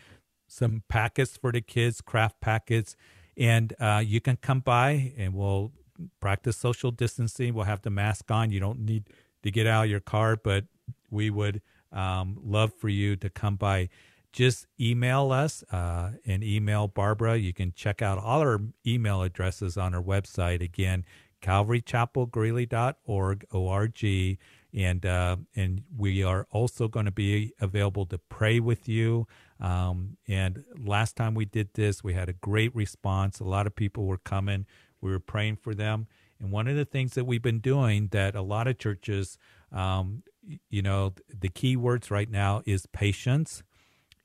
some 0.48 0.84
packets 0.90 1.38
for 1.38 1.54
the 1.54 1.62
kids, 1.62 2.02
craft 2.02 2.42
packets. 2.42 2.98
And 3.38 3.74
uh, 3.80 4.04
you 4.06 4.20
can 4.20 4.36
come 4.36 4.60
by 4.60 5.14
and 5.18 5.34
we'll 5.34 5.72
practice 6.20 6.58
social 6.58 6.92
distancing. 6.92 7.54
We'll 7.54 7.66
have 7.66 7.82
the 7.82 7.92
mask 7.92 8.30
on. 8.30 8.52
You 8.52 8.60
don't 8.60 8.80
need 8.80 9.06
to 9.44 9.50
get 9.50 9.68
out 9.68 9.86
of 9.86 9.90
your 9.90 10.02
car, 10.02 10.36
but 10.36 10.66
we 11.10 11.30
would 11.30 11.62
um, 11.92 12.38
love 12.44 12.74
for 12.74 12.90
you 12.90 13.16
to 13.18 13.30
come 13.30 13.56
by. 13.56 13.90
Just 14.34 14.66
email 14.80 15.32
us 15.32 15.64
uh, 15.72 16.12
and 16.26 16.44
email 16.44 16.88
Barbara. 16.88 17.38
You 17.38 17.54
can 17.54 17.74
check 17.76 18.02
out 18.02 18.18
all 18.18 18.42
our 18.42 18.60
email 18.86 19.22
addresses 19.24 19.78
on 19.78 19.96
our 19.96 20.02
website. 20.02 20.62
Again, 20.62 21.06
calvarychapelgreeley.org, 21.42 23.46
O-R-G. 23.52 24.38
and 24.74 25.06
uh, 25.06 25.38
and 25.56 25.84
we 25.96 26.24
are 26.24 26.48
also 26.52 26.88
going 26.88 27.06
to 27.06 27.12
be 27.12 27.54
available 27.60 28.08
to 28.08 28.18
pray 28.18 28.60
with 28.60 28.90
you. 28.90 29.28
Um, 29.60 30.18
and 30.28 30.64
last 30.78 31.16
time 31.16 31.34
we 31.34 31.46
did 31.46 31.70
this, 31.74 32.04
we 32.04 32.14
had 32.14 32.30
a 32.30 32.34
great 32.34 32.76
response. 32.76 33.40
A 33.40 33.44
lot 33.44 33.66
of 33.66 33.76
people 33.76 34.06
were 34.06 34.20
coming. 34.20 34.68
We 35.02 35.10
were 35.12 35.20
praying 35.20 35.56
for 35.58 35.74
them. 35.74 36.08
And 36.40 36.52
one 36.52 36.68
of 36.68 36.76
the 36.76 36.86
things 36.86 37.14
that 37.14 37.26
we've 37.26 37.42
been 37.42 37.60
doing 37.60 38.10
that 38.12 38.36
a 38.36 38.42
lot 38.42 38.68
of 38.68 38.78
churches, 38.78 39.40
um, 39.72 40.22
you 40.70 40.82
know, 40.82 41.14
the 41.28 41.50
key 41.50 41.76
words 41.76 42.12
right 42.12 42.30
now 42.30 42.62
is 42.66 42.86
patience 42.88 43.64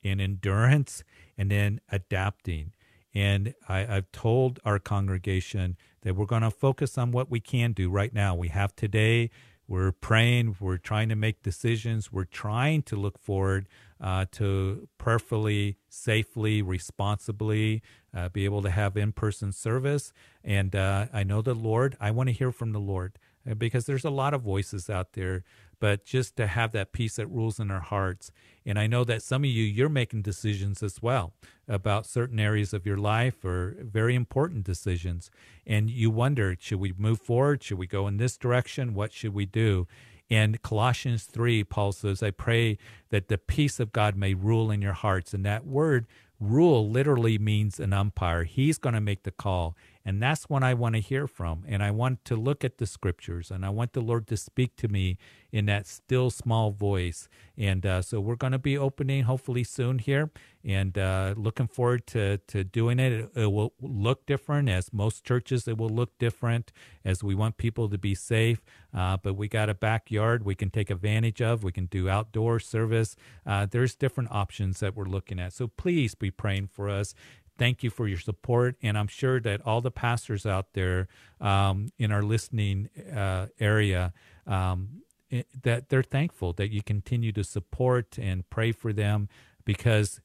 and 0.05 0.21
endurance 0.21 1.05
and 1.37 1.50
then 1.50 1.81
adapting. 1.91 2.73
And 3.14 3.55
I, 3.69 3.81
have 3.81 4.11
told 4.12 4.59
our 4.64 4.79
congregation 4.79 5.76
that 6.02 6.17
we're 6.17 6.26
going 6.26 6.43
to 6.43 6.50
focus 6.50 6.97
on 6.97 7.12
what 7.12 7.31
we 7.31 7.41
can 7.41 7.73
do 7.73 7.91
right 7.91 8.12
now. 8.12 8.35
We 8.35 8.49
have 8.49 8.75
today, 8.75 9.31
we're 9.69 9.93
praying, 9.93 10.57
we're 10.61 10.79
trying 10.79 11.09
to 11.11 11.17
make 11.17 11.43
decisions, 11.43 12.12
we're 12.12 12.25
trying 12.25 12.83
to 12.83 12.97
look 12.97 13.19
forward 13.19 13.69
uh, 14.00 14.26
to 14.33 14.88
prayerfully, 14.99 15.76
safely, 15.88 16.62
responsibly 16.62 17.83
uh, 18.14 18.29
be 18.29 18.45
able 18.45 18.62
to 18.62 18.71
have 18.71 18.97
in 18.97 19.12
person 19.12 19.52
service. 19.52 20.12
And 20.43 20.75
uh, 20.75 21.07
I 21.12 21.23
know 21.23 21.43
the 21.43 21.55
Lord, 21.55 21.97
I 22.00 22.11
want 22.11 22.29
to 22.29 22.35
hear 22.35 22.50
from 22.50 22.73
the 22.73 22.81
Lord 22.81 23.19
uh, 23.49 23.55
because 23.55 23.87
there's 23.87 24.05
a 24.05 24.11
lot 24.11 24.35
of 24.35 24.43
voices 24.43 24.91
out 24.91 25.12
there 25.12 25.45
but 25.83 26.05
just 26.05 26.37
to 26.37 26.47
have 26.47 26.71
that 26.71 26.93
peace 26.93 27.17
that 27.17 27.27
rules 27.27 27.59
in 27.59 27.69
our 27.69 27.81
hearts. 27.81 28.31
And 28.65 28.79
I 28.79 28.87
know 28.87 29.03
that 29.03 29.21
some 29.21 29.43
of 29.43 29.51
you, 29.51 29.65
you're 29.65 29.89
making 29.89 30.23
decisions 30.23 30.81
as 30.81 31.03
well 31.03 31.33
about 31.67 32.07
certain 32.07 32.39
areas 32.39 32.73
of 32.73 32.87
your 32.87 32.99
life 32.99 33.45
or 33.45 33.75
very 33.81 34.15
important 34.15 34.62
decisions. 34.62 35.29
And 35.67 35.91
you 35.91 36.09
wonder, 36.09 36.55
should 36.57 36.79
we 36.79 36.95
move 36.97 37.21
forward? 37.21 37.65
Should 37.65 37.79
we 37.79 37.89
go 37.89 38.07
in 38.07 38.19
this 38.19 38.37
direction? 38.37 38.95
What 38.95 39.12
should 39.12 39.35
we 39.35 39.45
do? 39.45 39.89
And 40.31 40.62
Colossians 40.62 41.25
3, 41.25 41.65
Paul 41.65 41.91
says, 41.91 42.23
I 42.23 42.31
pray 42.31 42.79
that 43.11 43.27
the 43.27 43.37
peace 43.37 43.81
of 43.81 43.91
God 43.91 44.15
may 44.15 44.35
rule 44.35 44.71
in 44.71 44.83
your 44.83 44.93
hearts. 44.93 45.35
And 45.35 45.45
that 45.45 45.67
word 45.67 46.07
rule 46.39 46.89
literally 46.89 47.39
means 47.39 47.81
an 47.81 47.93
umpire. 47.93 48.45
He's 48.45 48.79
going 48.79 48.95
to 48.95 49.01
make 49.01 49.25
the 49.25 49.33
call. 49.33 49.77
And 50.04 50.23
that's 50.23 50.44
what 50.44 50.62
I 50.62 50.75
want 50.75 50.94
to 50.94 51.00
hear 51.00 51.26
from. 51.26 51.64
And 51.66 51.82
I 51.82 51.90
want 51.90 52.25
to 52.26 52.37
look 52.37 52.64
at 52.64 52.78
the 52.78 52.87
scriptures 52.87 53.50
and 53.50 53.64
I 53.64 53.71
want 53.71 53.92
the 53.92 54.00
Lord 54.00 54.26
to 54.28 54.37
speak 54.37 54.76
to 54.76 54.88
me 54.88 55.18
in 55.52 55.66
that 55.66 55.87
still 55.87 56.30
small 56.30 56.71
voice. 56.71 57.28
And 57.56 57.85
uh, 57.85 58.02
so 58.02 58.21
we're 58.21 58.37
going 58.37 58.52
to 58.52 58.59
be 58.59 58.76
opening 58.76 59.25
hopefully 59.25 59.64
soon 59.64 59.99
here 59.99 60.30
and 60.64 60.97
uh, 60.97 61.35
looking 61.37 61.66
forward 61.66 62.06
to, 62.09 62.38
to 62.38 62.64
doing 62.64 62.99
it. 62.99 63.12
it. 63.12 63.30
it. 63.35 63.52
will 63.52 63.75
look 63.80 64.26
different 64.26 64.68
as 64.68 64.92
most 64.92 65.25
churches, 65.25 65.68
it 65.68 65.76
will 65.76 65.90
look 65.90 66.16
different 66.18 66.73
as 67.04 67.23
we 67.23 67.35
want 67.35 67.56
people 67.56 67.88
to 67.88 67.99
be 67.99 68.14
safe. 68.14 68.62
Uh, 68.94 69.16
but 69.16 69.35
we 69.35 69.49
got 69.49 69.68
a 69.68 69.75
backyard 69.75 70.44
we 70.44 70.54
can 70.54 70.71
take 70.71 70.90
advantage 70.90 71.40
of. 71.40 71.64
We 71.64 71.73
can 71.73 71.87
do 71.87 72.09
outdoor 72.09 72.61
service. 72.61 73.16
Uh, 73.44 73.66
there's 73.71 73.94
different 73.94 74.30
options 74.30 74.80
that 74.80 74.94
we're 74.94 75.04
looking 75.04 75.38
at. 75.38 75.52
So 75.52 75.68
please 75.68 76.14
be 76.14 76.30
praying 76.30 76.68
for 76.68 76.88
us 76.88 77.14
thank 77.62 77.85
you 77.85 77.90
for 77.90 78.09
your 78.09 78.19
support. 78.19 78.75
And 78.83 78.99
I'm 78.99 79.07
sure 79.07 79.38
that 79.38 79.64
all 79.64 79.81
the 79.81 79.92
pastors 79.92 80.45
out 80.45 80.73
there 80.73 81.07
um, 81.40 81.92
in 81.97 82.11
our 82.11 82.25
listening 82.25 82.88
uh, 83.16 83.47
area, 83.61 84.12
um, 84.49 85.02
it, 85.31 85.47
that 85.62 85.88
they're 85.88 86.02
thankful 86.02 86.52
that 86.54 86.73
you 86.73 86.83
continue 86.83 87.31
to 87.31 87.45
support 87.45 88.19
and 88.19 88.50
pray 88.50 88.73
for 88.73 88.92
them 88.92 89.28
because 89.64 90.21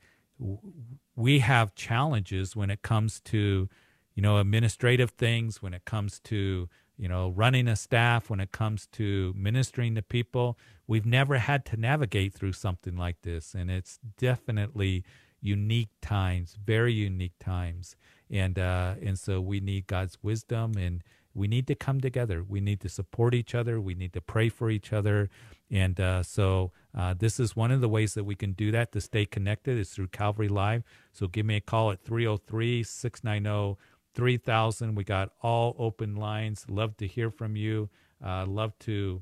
we 1.15 1.37
have 1.39 1.75
challenges 1.75 2.55
when 2.55 2.71
it 2.71 2.81
comes 2.81 3.19
to, 3.19 3.69
you 4.15 4.23
know, 4.23 4.39
administrative 4.39 5.11
things, 5.11 5.61
when 5.61 5.75
it 5.75 5.85
comes 5.85 6.19
to, 6.21 6.67
you 6.97 7.07
know, 7.07 7.29
running 7.29 7.67
a 7.67 7.75
staff, 7.75 8.31
when 8.31 8.39
it 8.39 8.51
comes 8.51 8.87
to 8.93 9.31
ministering 9.37 9.93
to 9.93 10.01
people. 10.01 10.57
We've 10.87 11.05
never 11.05 11.37
had 11.37 11.65
to 11.65 11.77
navigate 11.77 12.33
through 12.33 12.53
something 12.53 12.97
like 12.97 13.21
this. 13.21 13.53
And 13.53 13.69
it's 13.69 13.99
definitely 14.17 15.03
unique 15.47 15.89
times, 16.01 16.57
very 16.63 16.93
unique 16.93 17.39
times. 17.39 17.95
And, 18.29 18.59
uh, 18.59 18.95
and 19.01 19.17
so 19.17 19.39
we 19.39 19.59
need 19.59 19.87
God's 19.87 20.17
wisdom 20.21 20.73
and 20.77 21.01
we 21.33 21.47
need 21.47 21.67
to 21.67 21.75
come 21.75 22.01
together. 22.01 22.43
We 22.43 22.59
need 22.59 22.81
to 22.81 22.89
support 22.89 23.33
each 23.33 23.53
other. 23.53 23.79
We 23.79 23.93
need 23.93 24.13
to 24.13 24.21
pray 24.21 24.49
for 24.49 24.69
each 24.69 24.91
other. 24.91 25.29
And 25.69 25.99
uh, 25.99 26.23
so 26.23 26.71
uh, 26.97 27.13
this 27.13 27.39
is 27.39 27.55
one 27.55 27.71
of 27.71 27.79
the 27.79 27.89
ways 27.89 28.15
that 28.15 28.23
we 28.23 28.35
can 28.35 28.53
do 28.53 28.71
that 28.71 28.91
to 28.93 29.01
stay 29.01 29.25
connected 29.25 29.77
is 29.77 29.91
through 29.91 30.07
Calvary 30.07 30.47
Live. 30.49 30.83
So 31.13 31.27
give 31.27 31.45
me 31.45 31.57
a 31.57 31.61
call 31.61 31.91
at 31.91 32.03
303 32.03 32.83
690 32.83 33.79
3000. 34.15 34.95
We 34.95 35.03
got 35.03 35.29
all 35.43 35.75
open 35.77 36.15
lines. 36.15 36.65
Love 36.67 36.97
to 36.97 37.05
hear 37.07 37.29
from 37.29 37.55
you. 37.55 37.89
Uh, 38.23 38.47
love 38.47 38.73
to 38.79 39.21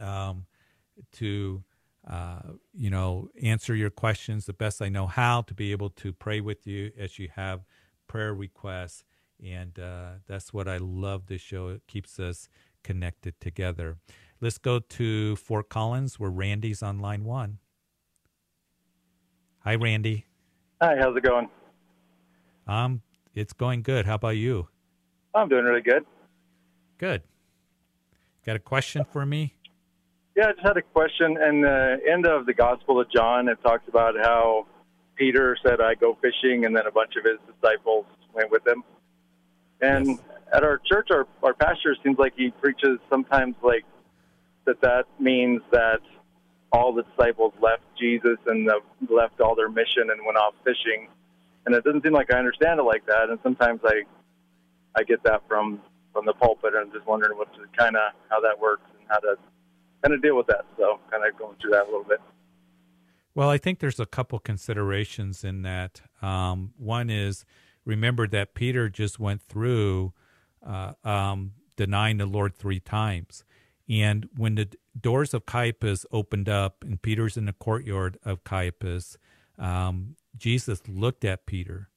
um, 0.00 0.46
to 1.14 1.64
uh, 2.08 2.40
you 2.72 2.88
know 2.90 3.28
answer 3.42 3.74
your 3.74 3.90
questions 3.90 4.46
the 4.46 4.52
best 4.52 4.80
I 4.80 4.88
know 4.88 5.06
how 5.06 5.42
to 5.42 5.54
be 5.54 5.72
able 5.72 5.90
to 5.90 6.12
pray 6.12 6.40
with 6.40 6.66
you 6.66 6.90
as 6.98 7.18
you 7.18 7.28
have 7.36 7.64
prayer 8.06 8.34
requests. 8.34 9.04
And 9.44 9.78
uh, 9.78 10.14
that's 10.26 10.52
what 10.52 10.66
I 10.66 10.78
love 10.78 11.26
this 11.26 11.40
show. 11.40 11.68
It 11.68 11.82
keeps 11.86 12.18
us 12.18 12.48
connected 12.82 13.38
together. 13.40 13.98
Let's 14.40 14.58
go 14.58 14.80
to 14.80 15.36
Fort 15.36 15.68
Collins 15.68 16.18
where 16.18 16.30
Randy's 16.30 16.82
on 16.82 16.98
line 16.98 17.24
one. 17.24 17.58
Hi, 19.60 19.74
Randy. 19.74 20.26
Hi, 20.80 20.96
how's 20.98 21.16
it 21.16 21.22
going? 21.22 21.48
Um, 22.66 23.02
it's 23.34 23.52
going 23.52 23.82
good. 23.82 24.06
How 24.06 24.14
about 24.14 24.36
you? 24.36 24.68
I'm 25.34 25.48
doing 25.48 25.64
really 25.64 25.82
good. 25.82 26.04
Good. 26.98 27.22
Got 28.46 28.56
a 28.56 28.60
question 28.60 29.04
for 29.04 29.26
me? 29.26 29.54
Yeah, 30.38 30.50
I 30.50 30.52
just 30.52 30.64
had 30.64 30.76
a 30.76 30.82
question. 30.82 31.36
In 31.36 31.62
the 31.62 31.98
end 32.08 32.24
of 32.24 32.46
the 32.46 32.54
Gospel 32.54 33.00
of 33.00 33.10
John, 33.10 33.48
it 33.48 33.60
talks 33.60 33.82
about 33.88 34.14
how 34.16 34.68
Peter 35.16 35.56
said, 35.66 35.80
I 35.80 35.96
go 35.96 36.16
fishing, 36.22 36.64
and 36.64 36.76
then 36.76 36.86
a 36.86 36.92
bunch 36.92 37.14
of 37.16 37.24
his 37.24 37.40
disciples 37.52 38.06
went 38.32 38.48
with 38.48 38.64
him. 38.64 38.84
And 39.80 40.06
yes. 40.06 40.18
at 40.54 40.62
our 40.62 40.80
church, 40.86 41.08
our, 41.10 41.26
our 41.42 41.54
pastor 41.54 41.96
seems 42.04 42.20
like 42.20 42.34
he 42.36 42.52
preaches 42.52 43.00
sometimes 43.10 43.56
like 43.64 43.84
that 44.64 44.80
that 44.80 45.06
means 45.18 45.60
that 45.72 46.02
all 46.70 46.94
the 46.94 47.02
disciples 47.02 47.52
left 47.60 47.82
Jesus 47.98 48.38
and 48.46 48.64
the, 48.68 48.78
left 49.12 49.40
all 49.40 49.56
their 49.56 49.68
mission 49.68 50.08
and 50.08 50.24
went 50.24 50.38
off 50.38 50.54
fishing. 50.62 51.08
And 51.66 51.74
it 51.74 51.82
doesn't 51.82 52.04
seem 52.04 52.12
like 52.12 52.32
I 52.32 52.38
understand 52.38 52.78
it 52.78 52.84
like 52.84 53.04
that. 53.06 53.28
And 53.28 53.40
sometimes 53.42 53.80
I 53.84 54.02
I 54.94 55.02
get 55.02 55.20
that 55.24 55.42
from 55.48 55.80
from 56.12 56.26
the 56.26 56.32
pulpit, 56.34 56.74
and 56.74 56.86
I'm 56.86 56.92
just 56.92 57.08
wondering 57.08 57.36
what 57.36 57.48
kind 57.76 57.96
of 57.96 58.12
how 58.28 58.40
that 58.42 58.60
works 58.60 58.86
and 58.96 59.04
how 59.08 59.18
to 59.18 59.36
kind 60.02 60.14
of 60.14 60.22
deal 60.22 60.36
with 60.36 60.46
that. 60.46 60.64
So 60.76 60.98
kind 61.10 61.24
of 61.24 61.38
going 61.38 61.56
through 61.60 61.72
that 61.72 61.82
a 61.82 61.86
little 61.86 62.04
bit. 62.04 62.20
Well, 63.34 63.50
I 63.50 63.58
think 63.58 63.78
there's 63.78 64.00
a 64.00 64.06
couple 64.06 64.38
considerations 64.38 65.44
in 65.44 65.62
that. 65.62 66.02
Um, 66.20 66.72
one 66.76 67.10
is 67.10 67.44
remember 67.84 68.26
that 68.28 68.54
Peter 68.54 68.88
just 68.88 69.18
went 69.18 69.42
through 69.42 70.12
uh, 70.66 70.92
um, 71.04 71.52
denying 71.76 72.18
the 72.18 72.26
Lord 72.26 72.56
three 72.56 72.80
times. 72.80 73.44
And 73.88 74.28
when 74.36 74.56
the 74.56 74.68
doors 75.00 75.32
of 75.32 75.46
Caiaphas 75.46 76.04
opened 76.12 76.48
up 76.48 76.84
and 76.84 77.00
Peter's 77.00 77.36
in 77.36 77.46
the 77.46 77.52
courtyard 77.52 78.18
of 78.24 78.44
Caiaphas, 78.44 79.16
um, 79.58 80.16
Jesus 80.36 80.82
looked 80.86 81.24
at 81.24 81.46
Peter 81.46 81.88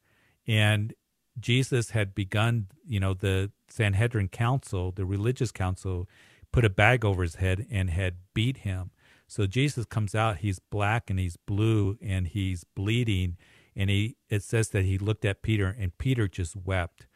and 0.47 0.93
Jesus 1.39 1.91
had 1.91 2.13
begun, 2.13 2.67
you 2.85 2.99
know, 2.99 3.13
the 3.13 3.51
Sanhedrin 3.67 4.29
council, 4.29 4.91
the 4.91 5.05
religious 5.05 5.51
council, 5.51 6.07
put 6.51 6.65
a 6.65 6.69
bag 6.69 7.05
over 7.05 7.21
his 7.21 7.35
head 7.35 7.65
and 7.69 7.89
had 7.89 8.15
beat 8.33 8.57
him. 8.57 8.91
So 9.27 9.47
Jesus 9.47 9.85
comes 9.85 10.13
out, 10.13 10.39
he's 10.39 10.59
black 10.59 11.09
and 11.09 11.17
he's 11.17 11.37
blue 11.37 11.97
and 12.01 12.27
he's 12.27 12.63
bleeding. 12.63 13.37
And 13.75 13.89
he 13.89 14.17
it 14.29 14.43
says 14.43 14.69
that 14.69 14.83
he 14.83 14.97
looked 14.97 15.23
at 15.23 15.41
Peter 15.41 15.75
and 15.77 15.97
Peter 15.97 16.27
just 16.27 16.55
wept. 16.55 17.07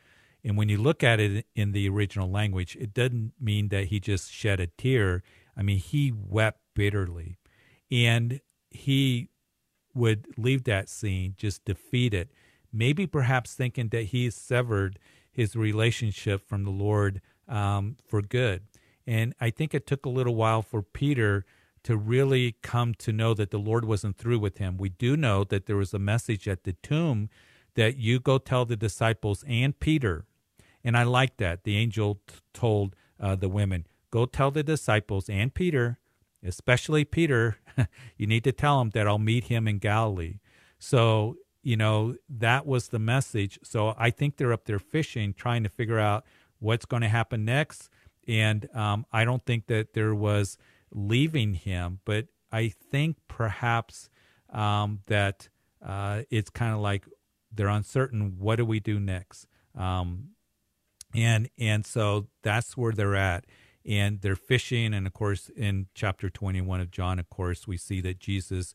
And 0.43 0.55
when 0.57 0.69
you 0.69 0.77
look 0.77 1.03
at 1.03 1.19
it 1.19 1.47
in 1.55 1.71
the 1.71 1.89
original 1.89 2.29
language, 2.29 2.77
it 2.79 2.93
doesn't 2.93 3.33
mean 3.39 3.69
that 3.69 3.85
he 3.85 3.99
just 3.99 4.31
shed 4.31 4.59
a 4.59 4.67
tear. 4.67 5.23
I 5.57 5.63
mean, 5.63 5.79
he 5.79 6.13
wept 6.15 6.61
bitterly. 6.75 7.37
And 7.91 8.39
he 8.69 9.29
would 9.95 10.27
leave 10.37 10.65
that 10.65 10.87
scene 10.87 11.33
just 11.37 11.65
defeated, 11.65 12.29
maybe 12.71 13.07
perhaps 13.07 13.55
thinking 13.55 13.89
that 13.89 14.03
he 14.03 14.29
severed 14.29 14.99
his 15.31 15.55
relationship 15.55 16.47
from 16.47 16.63
the 16.63 16.71
Lord 16.71 17.21
um, 17.47 17.97
for 18.05 18.21
good. 18.21 18.63
And 19.07 19.33
I 19.39 19.49
think 19.49 19.73
it 19.73 19.85
took 19.85 20.05
a 20.05 20.09
little 20.09 20.35
while 20.35 20.61
for 20.61 20.81
Peter 20.81 21.45
to 21.83 21.95
really 21.95 22.55
come 22.63 22.95
to 22.95 23.11
know 23.11 23.33
that 23.35 23.51
the 23.51 23.59
Lord 23.59 23.85
wasn't 23.85 24.17
through 24.17 24.39
with 24.39 24.57
him. 24.57 24.77
We 24.77 24.89
do 24.89 25.15
know 25.15 25.43
that 25.43 25.67
there 25.67 25.75
was 25.75 25.93
a 25.93 25.99
message 25.99 26.47
at 26.47 26.63
the 26.63 26.73
tomb 26.73 27.29
that 27.75 27.97
you 27.97 28.19
go 28.19 28.37
tell 28.37 28.65
the 28.65 28.75
disciples 28.75 29.43
and 29.47 29.79
Peter 29.79 30.25
and 30.85 30.95
I 30.95 31.03
like 31.03 31.37
that. 31.37 31.63
The 31.63 31.75
angel 31.75 32.21
t- 32.27 32.35
told 32.53 32.95
uh, 33.19 33.35
the 33.35 33.49
women, 33.49 33.87
Go 34.11 34.25
tell 34.25 34.51
the 34.51 34.63
disciples 34.63 35.27
and 35.27 35.53
Peter, 35.53 35.97
especially 36.45 37.03
Peter, 37.03 37.57
you 38.17 38.27
need 38.27 38.45
to 38.45 38.53
tell 38.53 38.79
him 38.79 38.91
that 38.91 39.07
I'll 39.07 39.17
meet 39.17 39.45
him 39.45 39.67
in 39.67 39.79
Galilee. 39.79 40.39
So, 40.77 41.37
you 41.63 41.75
know, 41.75 42.15
that 42.29 42.67
was 42.67 42.89
the 42.89 42.99
message. 42.99 43.59
So 43.63 43.95
I 43.97 44.11
think 44.11 44.37
they're 44.37 44.53
up 44.53 44.65
there 44.65 44.79
fishing, 44.79 45.33
trying 45.33 45.63
to 45.63 45.69
figure 45.69 45.99
out 45.99 46.23
what's 46.59 46.85
going 46.85 47.01
to 47.01 47.09
happen 47.09 47.43
next. 47.43 47.89
And 48.27 48.67
um, 48.75 49.05
I 49.11 49.25
don't 49.25 49.45
think 49.45 49.67
that 49.67 49.93
there 49.93 50.15
was 50.15 50.57
leaving 50.91 51.53
him. 51.53 51.99
But 52.05 52.27
I 52.51 52.69
think 52.69 53.17
perhaps 53.27 54.09
um, 54.51 54.99
that 55.07 55.49
uh, 55.85 56.23
it's 56.29 56.49
kind 56.49 56.73
of 56.73 56.79
like 56.79 57.05
they're 57.53 57.67
uncertain. 57.67 58.35
What 58.39 58.57
do 58.57 58.65
we 58.65 58.79
do 58.79 58.99
next? 58.99 59.47
Um, 59.77 60.29
and 61.15 61.49
and 61.57 61.85
so 61.85 62.27
that's 62.43 62.75
where 62.75 62.91
they're 62.91 63.15
at 63.15 63.45
and 63.85 64.21
they're 64.21 64.35
fishing 64.35 64.93
and 64.93 65.07
of 65.07 65.13
course 65.13 65.49
in 65.55 65.87
chapter 65.93 66.29
21 66.29 66.81
of 66.81 66.91
john 66.91 67.19
of 67.19 67.29
course 67.29 67.67
we 67.67 67.77
see 67.77 68.01
that 68.01 68.19
jesus 68.19 68.73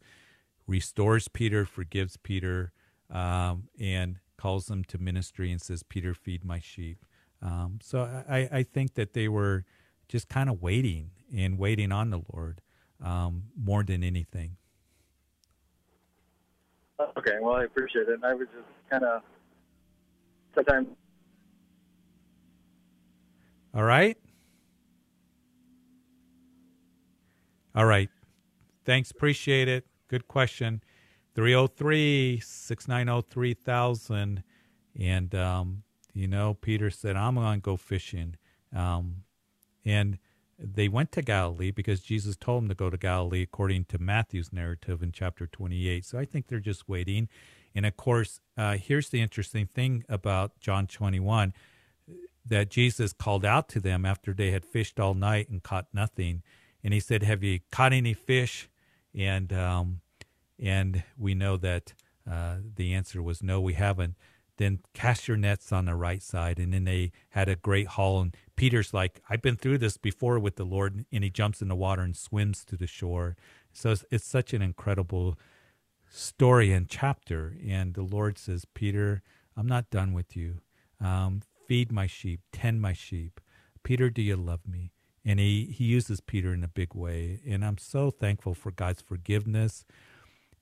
restores 0.66 1.28
peter 1.28 1.64
forgives 1.64 2.16
peter 2.16 2.72
um, 3.10 3.64
and 3.78 4.18
calls 4.38 4.70
him 4.70 4.84
to 4.84 4.98
ministry 4.98 5.50
and 5.52 5.60
says 5.60 5.82
peter 5.82 6.14
feed 6.14 6.44
my 6.44 6.58
sheep 6.58 7.04
um, 7.42 7.78
so 7.82 8.02
I, 8.28 8.48
I 8.52 8.62
think 8.62 8.94
that 8.94 9.12
they 9.12 9.28
were 9.28 9.64
just 10.08 10.28
kind 10.28 10.50
of 10.50 10.60
waiting 10.60 11.10
and 11.34 11.58
waiting 11.58 11.92
on 11.92 12.10
the 12.10 12.22
lord 12.32 12.60
um, 13.02 13.44
more 13.56 13.82
than 13.82 14.02
anything 14.02 14.56
Okay, 17.16 17.38
well, 17.40 17.54
I 17.54 17.64
appreciate 17.64 18.08
it. 18.08 18.14
And 18.14 18.24
I 18.24 18.34
was 18.34 18.46
just 18.54 18.68
kind 18.90 19.04
of 19.04 19.22
sometimes. 20.54 20.88
All 23.74 23.84
right. 23.84 24.16
All 27.74 27.86
right. 27.86 28.10
Thanks. 28.84 29.10
Appreciate 29.10 29.68
it. 29.68 29.86
Good 30.08 30.26
question. 30.26 30.82
303 31.34 32.40
690 32.40 33.26
3000. 33.30 34.42
And, 34.98 35.34
um, 35.34 35.82
you 36.20 36.28
know, 36.28 36.52
Peter 36.52 36.90
said, 36.90 37.16
I'm 37.16 37.36
going 37.36 37.60
to 37.60 37.64
go 37.64 37.78
fishing. 37.78 38.36
Um, 38.76 39.24
and 39.86 40.18
they 40.58 40.86
went 40.86 41.12
to 41.12 41.22
Galilee 41.22 41.70
because 41.70 42.00
Jesus 42.00 42.36
told 42.36 42.62
them 42.62 42.68
to 42.68 42.74
go 42.74 42.90
to 42.90 42.98
Galilee 42.98 43.42
according 43.42 43.86
to 43.86 43.98
Matthew's 43.98 44.52
narrative 44.52 45.02
in 45.02 45.12
chapter 45.12 45.46
28. 45.46 46.04
So 46.04 46.18
I 46.18 46.26
think 46.26 46.48
they're 46.48 46.60
just 46.60 46.86
waiting. 46.86 47.30
And 47.74 47.86
of 47.86 47.96
course, 47.96 48.40
uh, 48.58 48.76
here's 48.76 49.08
the 49.08 49.22
interesting 49.22 49.66
thing 49.66 50.04
about 50.10 50.60
John 50.60 50.86
21 50.86 51.54
that 52.44 52.68
Jesus 52.68 53.14
called 53.14 53.46
out 53.46 53.70
to 53.70 53.80
them 53.80 54.04
after 54.04 54.34
they 54.34 54.50
had 54.50 54.66
fished 54.66 55.00
all 55.00 55.14
night 55.14 55.48
and 55.48 55.62
caught 55.62 55.86
nothing. 55.94 56.42
And 56.84 56.92
he 56.92 57.00
said, 57.00 57.22
Have 57.22 57.42
you 57.42 57.60
caught 57.72 57.94
any 57.94 58.12
fish? 58.12 58.68
And, 59.14 59.52
um, 59.54 60.00
and 60.58 61.02
we 61.16 61.34
know 61.34 61.56
that 61.56 61.94
uh, 62.30 62.56
the 62.76 62.92
answer 62.92 63.22
was 63.22 63.42
no, 63.42 63.58
we 63.58 63.72
haven't 63.72 64.16
then 64.60 64.80
cast 64.92 65.26
your 65.26 65.38
nets 65.38 65.72
on 65.72 65.86
the 65.86 65.94
right 65.94 66.22
side. 66.22 66.58
And 66.58 66.74
then 66.74 66.84
they 66.84 67.12
had 67.30 67.48
a 67.48 67.56
great 67.56 67.86
haul. 67.86 68.20
And 68.20 68.36
Peter's 68.56 68.92
like, 68.92 69.22
I've 69.30 69.40
been 69.40 69.56
through 69.56 69.78
this 69.78 69.96
before 69.96 70.38
with 70.38 70.56
the 70.56 70.64
Lord. 70.64 71.06
And 71.10 71.24
he 71.24 71.30
jumps 71.30 71.62
in 71.62 71.68
the 71.68 71.74
water 71.74 72.02
and 72.02 72.14
swims 72.14 72.62
to 72.66 72.76
the 72.76 72.86
shore. 72.86 73.38
So 73.72 73.92
it's, 73.92 74.04
it's 74.10 74.26
such 74.26 74.52
an 74.52 74.60
incredible 74.60 75.38
story 76.10 76.72
and 76.72 76.86
chapter. 76.86 77.56
And 77.66 77.94
the 77.94 78.02
Lord 78.02 78.36
says, 78.36 78.66
Peter, 78.66 79.22
I'm 79.56 79.66
not 79.66 79.88
done 79.88 80.12
with 80.12 80.36
you. 80.36 80.58
Um, 81.00 81.40
feed 81.66 81.90
my 81.90 82.06
sheep, 82.06 82.40
tend 82.52 82.82
my 82.82 82.92
sheep. 82.92 83.40
Peter, 83.82 84.10
do 84.10 84.20
you 84.20 84.36
love 84.36 84.68
me? 84.68 84.92
And 85.24 85.40
he, 85.40 85.74
he 85.74 85.84
uses 85.84 86.20
Peter 86.20 86.52
in 86.52 86.62
a 86.62 86.68
big 86.68 86.94
way. 86.94 87.40
And 87.48 87.64
I'm 87.64 87.78
so 87.78 88.10
thankful 88.10 88.52
for 88.52 88.70
God's 88.70 89.00
forgiveness 89.00 89.86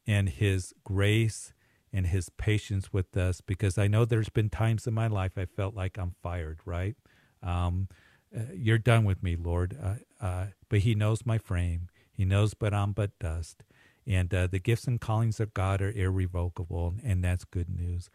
and 0.07 0.29
his 0.29 0.73
grace 0.85 1.53
and 1.93 2.07
his 2.07 2.29
patience 2.31 2.93
with 2.93 3.17
us 3.17 3.41
because 3.41 3.79
I 3.79 3.89
know 3.89 4.05
there's 4.05 4.29
been 4.29 4.51
times 4.51 4.87
in 4.87 4.95
my 4.95 5.07
life 5.07 5.33
I 5.37 5.47
felt 5.47 5.75
like 5.75 5.99
I'm 5.99 6.15
fired, 6.23 6.61
right? 6.65 6.97
Um, 7.43 7.89
uh, 8.37 8.43
you're 8.55 8.79
done 8.79 9.05
with 9.05 9.23
me, 9.23 9.37
Lord. 9.37 9.77
Uh, 9.83 10.25
uh, 10.25 10.47
but 10.69 10.81
he 10.81 10.95
knows 10.95 11.25
my 11.25 11.39
frame. 11.39 11.89
He 12.11 12.25
knows 12.25 12.55
but 12.55 12.75
I'm 12.75 12.93
but 12.93 13.19
dust. 13.19 13.63
And 14.07 14.33
uh, 14.33 14.47
the 14.47 14.59
gifts 14.59 14.87
and 14.87 15.01
callings 15.01 15.39
of 15.39 15.53
God 15.53 15.83
are 15.83 15.93
irrevocable, 15.93 16.95
and 17.05 17.23
that's 17.23 17.45
good 17.45 17.69
news. 17.69 18.09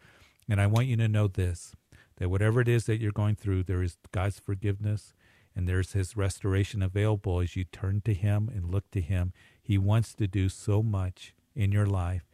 And 0.48 0.60
I 0.60 0.66
want 0.66 0.88
you 0.88 0.96
to 0.96 1.08
know 1.08 1.28
this 1.28 1.74
that 2.16 2.28
whatever 2.28 2.60
it 2.60 2.68
is 2.68 2.86
that 2.86 3.00
you're 3.00 3.10
going 3.10 3.34
through, 3.34 3.64
there 3.64 3.82
is 3.82 3.96
God's 4.12 4.38
forgiveness 4.38 5.14
and 5.56 5.68
there's 5.68 5.92
his 5.92 6.16
restoration 6.16 6.82
available 6.82 7.40
as 7.40 7.56
you 7.56 7.64
turn 7.64 8.02
to 8.04 8.14
him 8.14 8.50
and 8.52 8.70
look 8.70 8.90
to 8.92 9.00
him. 9.00 9.32
He 9.60 9.78
wants 9.78 10.14
to 10.14 10.26
do 10.26 10.48
so 10.48 10.82
much 10.82 11.34
in 11.54 11.72
your 11.72 11.86
life 11.86 12.24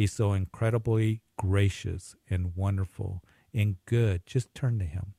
He's 0.00 0.14
so 0.14 0.32
incredibly 0.32 1.20
gracious 1.36 2.16
and 2.30 2.56
wonderful 2.56 3.22
and 3.52 3.76
good. 3.84 4.24
Just 4.24 4.54
turn 4.54 4.78
to 4.78 4.86
Him 4.86 5.12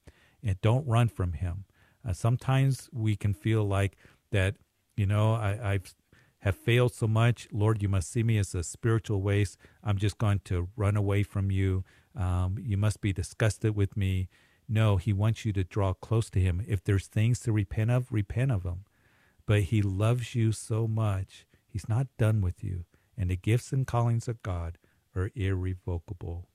and 0.44 0.60
don't 0.62 0.88
run 0.88 1.08
from 1.08 1.34
Him. 1.34 1.66
Uh, 2.04 2.14
sometimes 2.14 2.90
we 2.92 3.16
can 3.16 3.36
feel 3.36 3.64
like 3.64 3.96
that, 4.32 4.56
you 4.98 5.06
know, 5.06 5.34
I, 5.34 5.74
I've 5.74 5.94
have 6.40 6.56
failed 6.56 6.96
so 6.96 7.08
much. 7.08 7.48
Lord, 7.52 7.84
you 7.84 7.90
must 7.90 8.12
see 8.12 8.24
me 8.24 8.40
as 8.40 8.56
a 8.56 8.64
spiritual 8.64 9.22
waste. 9.22 9.60
I'm 9.84 10.00
just 10.00 10.18
going 10.18 10.40
to 10.46 10.70
run 10.76 10.98
away 10.98 11.22
from 11.22 11.52
you. 11.52 11.84
Um, 12.16 12.58
you 12.60 12.76
must 12.76 13.02
be 13.02 13.14
disgusted 13.14 13.76
with 13.76 13.96
me. 13.96 14.30
No, 14.68 14.98
he 14.98 15.14
wants 15.14 15.46
you 15.46 15.54
to 15.54 15.64
draw 15.64 15.94
close 15.94 16.32
to 16.32 16.40
him. 16.40 16.66
If 16.68 16.84
there's 16.84 17.06
things 17.06 17.40
to 17.42 17.52
repent 17.52 17.92
of, 17.92 18.12
repent 18.12 18.52
of 18.52 18.64
them. 18.64 18.86
But 19.46 19.62
he 19.62 19.84
loves 19.84 20.34
you 20.34 20.52
so 20.52 20.88
much. 20.88 21.46
He's 21.68 21.88
not 21.88 22.08
done 22.18 22.42
with 22.42 22.64
you 22.64 22.86
and 23.22 23.30
the 23.30 23.38
gifts 23.38 23.72
and 23.72 23.86
callings 23.86 24.28
of 24.28 24.42
God 24.42 24.80
are 25.16 25.30
irrevocable. 25.36 26.48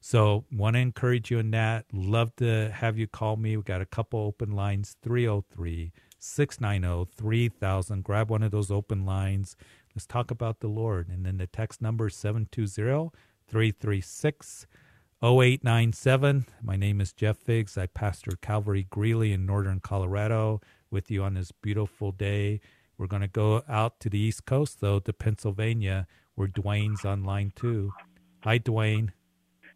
So, 0.00 0.44
want 0.52 0.76
to 0.76 0.80
encourage 0.80 1.30
you 1.30 1.38
in 1.40 1.50
that. 1.50 1.86
Love 1.92 2.36
to 2.36 2.70
have 2.70 2.96
you 2.96 3.08
call 3.08 3.36
me. 3.36 3.56
We 3.56 3.62
got 3.64 3.80
a 3.80 3.86
couple 3.86 4.20
open 4.20 4.52
lines 4.52 4.96
303 5.02 5.92
690 6.20 7.10
3000. 7.16 8.04
Grab 8.04 8.30
one 8.30 8.44
of 8.44 8.52
those 8.52 8.70
open 8.70 9.04
lines. 9.04 9.56
Let's 9.94 10.06
talk 10.06 10.30
about 10.30 10.60
the 10.60 10.68
Lord. 10.68 11.08
And 11.08 11.26
then 11.26 11.38
the 11.38 11.48
text 11.48 11.82
number 11.82 12.06
is 12.06 12.14
720 12.14 13.10
336 13.48 14.66
0897. 15.20 16.46
My 16.62 16.76
name 16.76 17.00
is 17.00 17.12
Jeff 17.12 17.38
Figs. 17.38 17.76
I 17.76 17.86
pastor 17.86 18.36
Calvary 18.40 18.86
Greeley 18.88 19.32
in 19.32 19.46
northern 19.46 19.80
Colorado 19.80 20.60
with 20.90 21.10
you 21.10 21.24
on 21.24 21.34
this 21.34 21.50
beautiful 21.50 22.12
day. 22.12 22.60
We're 22.96 23.06
going 23.06 23.22
to 23.22 23.28
go 23.28 23.62
out 23.68 24.00
to 24.00 24.10
the 24.10 24.18
East 24.18 24.46
Coast, 24.46 24.80
though, 24.80 25.00
to 25.00 25.12
Pennsylvania, 25.12 26.06
where 26.34 26.48
Dwayne's 26.48 27.04
on 27.04 27.24
line 27.24 27.52
two. 27.56 27.92
Hi, 28.42 28.58
Dwayne. 28.58 29.10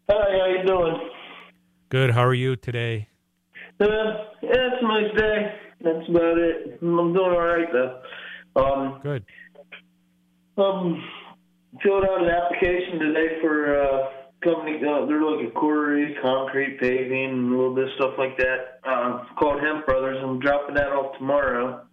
Hi, 0.09 0.15
how 0.15 0.45
you 0.47 0.65
doing? 0.65 1.09
Good. 1.89 2.11
How 2.11 2.25
are 2.25 2.33
you 2.33 2.55
today? 2.55 3.09
Uh, 3.79 3.85
yeah, 4.41 4.51
it's 4.51 4.81
a 4.81 4.87
nice 4.87 5.17
day. 5.17 5.55
That's 5.81 6.09
about 6.09 6.37
it. 6.37 6.79
I'm 6.81 7.13
doing 7.13 7.17
all 7.17 7.39
right 7.39 7.67
though. 7.71 8.01
Um, 8.61 8.99
Good. 9.01 9.25
Um, 10.57 11.01
filled 11.81 12.03
out 12.03 12.21
an 12.21 12.29
application 12.29 12.99
today 12.99 13.39
for 13.41 13.81
uh, 13.81 14.09
company. 14.43 14.77
Uh, 14.77 15.05
they're 15.05 15.21
looking 15.21 15.47
at 15.47 15.53
quarries, 15.53 16.15
concrete, 16.21 16.79
paving, 16.81 17.25
and 17.25 17.53
a 17.53 17.57
little 17.57 17.75
bit 17.75 17.85
of 17.85 17.91
stuff 17.95 18.13
like 18.17 18.37
that. 18.37 18.79
Uh, 18.83 19.23
called 19.39 19.61
Hempt 19.61 19.87
Brothers. 19.87 20.17
I'm 20.21 20.39
dropping 20.39 20.75
that 20.75 20.87
off 20.87 21.17
tomorrow. 21.17 21.85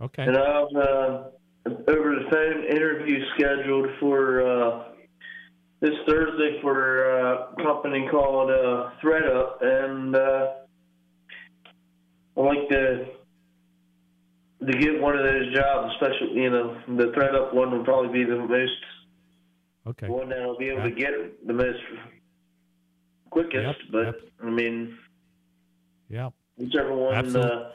Okay. 0.00 0.22
And 0.22 0.36
I 0.36 0.58
have 0.60 0.68
uh, 0.76 1.24
over 1.88 2.14
the 2.14 2.26
phone 2.30 2.64
interview 2.64 3.24
scheduled 3.34 3.88
for 3.98 4.46
uh, 4.46 4.84
this 5.80 5.94
Thursday 6.06 6.60
for 6.62 7.04
a 7.20 7.54
company 7.62 8.08
called 8.10 8.50
uh, 8.50 8.90
ThredUp, 9.02 9.62
and 9.62 10.14
uh, 10.14 10.46
I 12.36 12.40
like 12.40 12.68
to 12.70 13.06
to 14.66 14.72
get 14.78 15.00
one 15.00 15.16
of 15.16 15.24
those 15.24 15.54
jobs, 15.54 15.94
especially 15.94 16.34
you 16.42 16.50
know 16.50 16.80
the 16.96 17.06
ThredUp 17.12 17.54
one 17.54 17.70
will 17.76 17.84
probably 17.84 18.12
be 18.12 18.24
the 18.28 18.36
most 18.38 18.72
Okay. 19.86 20.08
one 20.08 20.28
that 20.28 20.40
I'll 20.42 20.56
be 20.58 20.68
able 20.68 20.80
Yeah. 20.80 20.84
to 20.84 20.90
get 20.90 21.46
the 21.46 21.52
most 21.54 21.78
quickest. 23.30 23.54
Yep, 23.64 23.76
but 23.90 24.04
yep. 24.04 24.20
I 24.44 24.50
mean, 24.50 24.98
Yeah. 26.08 26.30
whichever 26.56 26.94
one. 26.94 27.14
Absolute- 27.14 27.44
Uh, 27.50 27.70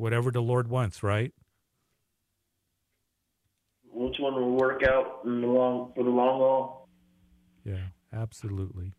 Whatever 0.00 0.30
the 0.30 0.42
Lord 0.42 0.68
wants, 0.68 1.02
right? 1.02 1.32
which 3.92 4.18
one 4.18 4.34
will 4.34 4.56
work 4.56 4.82
out 4.88 5.20
in 5.24 5.40
the 5.42 5.46
long 5.46 5.92
for 5.94 6.02
the 6.02 6.10
long 6.10 6.38
haul? 6.38 6.88
Yeah. 7.64 7.88
Absolutely. 8.12 8.92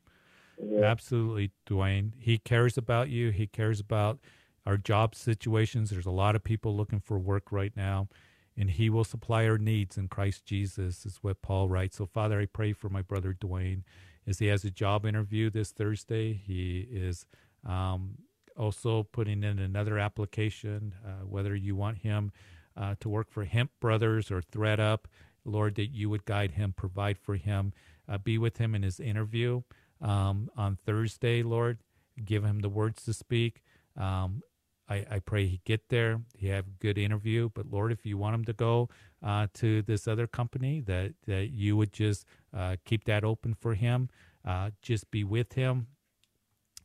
Yeah. 0.64 0.84
Absolutely, 0.84 1.52
Dwayne. 1.68 2.12
He 2.20 2.38
cares 2.38 2.78
about 2.78 3.10
you. 3.10 3.32
He 3.32 3.48
cares 3.48 3.80
about 3.80 4.20
our 4.66 4.78
job 4.78 5.16
situations. 5.16 5.90
There's 5.90 6.06
a 6.06 6.12
lot 6.12 6.36
of 6.36 6.44
people 6.44 6.78
looking 6.78 7.00
for 7.00 7.18
work 7.18 7.52
right 7.52 7.76
now, 7.76 8.08
and 8.56 8.70
He 8.70 8.90
will 8.90 9.04
supply 9.04 9.48
our 9.48 9.58
needs 9.58 9.98
in 9.98 10.08
Christ 10.08 10.46
Jesus, 10.46 11.06
is 11.06 11.18
what 11.22 11.42
Paul 11.42 11.68
writes. 11.68 11.98
So, 11.98 12.06
Father, 12.06 12.40
I 12.40 12.46
pray 12.46 12.74
for 12.74 12.90
my 12.90 13.02
brother 13.02 13.34
Dwayne 13.34 13.82
as 14.28 14.38
he 14.38 14.48
has 14.48 14.64
a 14.64 14.72
job 14.72 15.06
interview 15.06 15.50
this 15.50 15.72
Thursday. 15.72 16.34
He 16.34 16.88
is 16.92 17.26
um, 17.68 18.20
also 18.62 19.04
putting 19.04 19.44
in 19.44 19.60
another 19.60 19.98
application, 19.98 20.94
uh, 21.06 21.26
whether 21.26 21.56
you 21.56 21.76
want 21.76 21.98
him 22.00 22.32
uh, 22.78 22.96
to 23.00 23.10
work 23.10 23.30
for 23.30 23.44
Hempt 23.44 23.80
Brothers 23.80 24.32
or 24.32 24.42
ThredUp. 24.42 25.06
Lord, 25.44 25.76
that 25.76 25.88
you 25.88 26.10
would 26.10 26.26
guide 26.26 26.52
him, 26.52 26.72
provide 26.72 27.18
for 27.18 27.36
him, 27.36 27.74
uh, 28.08 28.20
be 28.20 28.38
with 28.38 28.58
him 28.58 28.76
in 28.76 28.84
his 28.84 29.00
interview. 29.00 29.64
Um, 30.00 30.50
on 30.56 30.78
Thursday, 30.86 31.44
Lord. 31.44 31.80
Give 32.24 32.44
him 32.44 32.60
the 32.60 32.70
words 32.70 33.04
to 33.06 33.14
speak. 33.14 33.64
Um, 33.98 34.44
I, 34.90 35.06
I 35.10 35.20
pray 35.20 35.48
he 35.48 35.62
get 35.64 35.90
there, 35.90 36.22
he 36.38 36.48
have 36.48 36.68
a 36.68 36.72
good 36.80 36.98
interview. 36.98 37.50
But 37.54 37.72
Lord, 37.72 37.92
if 37.92 38.06
you 38.06 38.18
want 38.18 38.36
him 38.36 38.46
to 38.46 38.54
go 38.54 38.90
uh, 39.24 39.48
to 39.56 39.82
this 39.82 40.08
other 40.08 40.28
company, 40.28 40.82
that 40.82 41.14
that 41.26 41.52
you 41.52 41.78
would 41.78 41.94
just 41.94 42.26
uh, 42.56 42.76
keep 42.84 43.06
that 43.06 43.24
open 43.24 43.54
for 43.54 43.76
him. 43.76 44.10
Uh, 44.44 44.72
just 44.82 45.10
be 45.10 45.24
with 45.24 45.54
him 45.54 45.88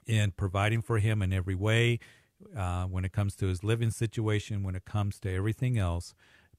and 0.09 0.37
providing 0.37 0.83
for 0.83 0.99
him 0.99 1.23
in 1.23 1.33
every 1.33 1.55
way. 1.55 1.99
Uh, 2.57 2.85
when 2.85 3.05
it 3.05 3.13
comes 3.13 3.35
to 3.35 3.47
his 3.47 3.65
living 3.65 3.91
situation, 3.91 4.63
when 4.63 4.75
it 4.75 4.85
comes 4.85 5.19
to 5.19 5.33
everything 5.33 5.79
else, 5.79 6.15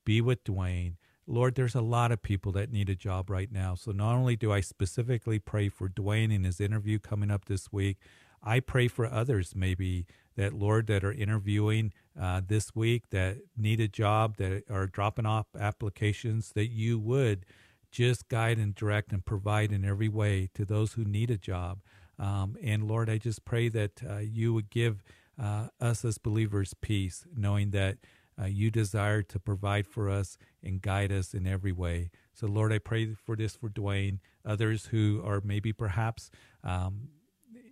be 0.05 0.21
with 0.21 0.43
Dwayne. 0.43 0.93
Lord, 1.27 1.55
there's 1.55 1.75
a 1.75 1.81
lot 1.81 2.12
of 2.12 2.21
people 2.21 2.51
that 2.53 2.71
need 2.71 2.89
a 2.89 2.95
job 2.95 3.29
right 3.29 3.51
now. 3.51 3.75
So 3.75 3.91
not 3.91 4.15
only 4.15 4.36
do 4.36 4.51
I 4.51 4.62
specifically 4.62 5.39
pray 5.39 5.69
for 5.69 5.89
Dwayne 5.89 6.33
in 6.33 6.45
his 6.45 6.60
interview 6.62 6.97
coming 6.97 7.29
up 7.29 7.45
this 7.45 7.71
week, 7.71 7.97
I 8.41 8.60
pray 8.60 8.88
for 8.88 9.05
others 9.05 9.53
maybe 9.55 10.05
that, 10.36 10.53
Lord, 10.53 10.88
that 10.88 11.03
are 11.03 11.12
interviewing 11.12 11.91
uh, 12.19 12.41
this 12.47 12.73
week 12.73 13.10
that 13.10 13.38
need 13.57 13.81
a 13.81 13.88
job, 13.88 14.38
that 14.38 14.63
are 14.69 14.88
dropping 14.88 15.25
off 15.25 15.47
applications, 15.60 16.53
that 16.55 16.67
you 16.67 16.97
would 16.97 17.45
just 17.91 18.29
guide 18.29 18.57
and 18.57 18.73
direct 18.73 19.12
and 19.12 19.25
provide 19.25 19.71
in 19.71 19.83
every 19.83 20.10
way 20.10 20.49
to 20.53 20.65
those 20.65 20.93
who 20.93 21.03
need 21.03 21.29
a 21.29 21.38
job. 21.38 21.79
Um, 22.19 22.58
and 22.62 22.88
Lord, 22.88 23.10
I 23.10 23.17
just 23.17 23.45
pray 23.45 23.69
that 23.69 24.01
uh, 24.08 24.17
you 24.17 24.53
would 24.53 24.69
give 24.69 25.03
uh, 25.41 25.67
us 25.80 26.03
as 26.03 26.17
believers 26.17 26.73
peace, 26.73 27.25
knowing 27.36 27.71
that 27.71 27.97
uh, 28.39 28.45
you 28.45 28.69
desire 28.71 29.21
to 29.23 29.39
provide 29.39 29.88
for 29.88 30.10
us 30.10 30.38
and 30.63 30.82
guide 30.82 31.12
us 31.12 31.34
in 31.34 31.47
every 31.47 31.71
way. 31.71 32.12
So, 32.34 32.47
Lord, 32.47 32.71
I 32.71 32.77
pray 32.80 33.13
for 33.13 33.36
this 33.36 33.56
for 33.56 33.69
Dwayne, 33.69 34.19
others 34.45 34.88
who 34.88 35.21
are 35.25 35.41
maybe 35.43 35.73
perhaps 35.73 36.30
um, 36.63 37.10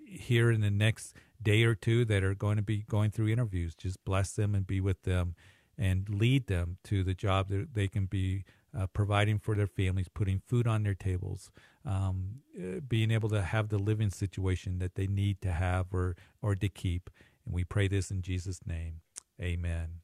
here 0.07 0.49
in 0.51 0.61
the 0.61 0.71
next 0.71 1.15
day 1.41 1.63
or 1.63 1.75
two 1.75 2.05
that 2.05 2.23
are 2.23 2.33
going 2.33 2.55
to 2.55 2.63
be 2.63 2.79
going 2.89 3.11
through 3.11 3.27
interviews. 3.27 3.75
Just 3.75 4.03
bless 4.05 4.31
them 4.31 4.55
and 4.55 4.65
be 4.65 4.81
with 4.81 5.03
them 5.03 5.35
and 5.77 6.07
lead 6.09 6.47
them 6.47 6.77
to 6.85 7.03
the 7.03 7.13
job 7.13 7.49
that 7.49 7.73
they 7.73 7.87
can 7.87 8.05
be 8.05 8.43
uh, 8.77 8.87
providing 8.87 9.39
for 9.39 9.55
their 9.55 9.67
families, 9.67 10.07
putting 10.07 10.41
food 10.47 10.67
on 10.67 10.83
their 10.83 10.93
tables, 10.93 11.51
um, 11.85 12.41
uh, 12.57 12.79
being 12.87 13.11
able 13.11 13.29
to 13.29 13.41
have 13.41 13.69
the 13.69 13.77
living 13.77 14.09
situation 14.09 14.79
that 14.79 14.95
they 14.95 15.07
need 15.07 15.41
to 15.41 15.51
have 15.51 15.87
or, 15.93 16.15
or 16.41 16.55
to 16.55 16.67
keep. 16.67 17.09
And 17.45 17.53
we 17.53 17.63
pray 17.63 17.87
this 17.87 18.11
in 18.11 18.21
Jesus' 18.21 18.59
name. 18.65 19.01
Amen. 19.41 20.01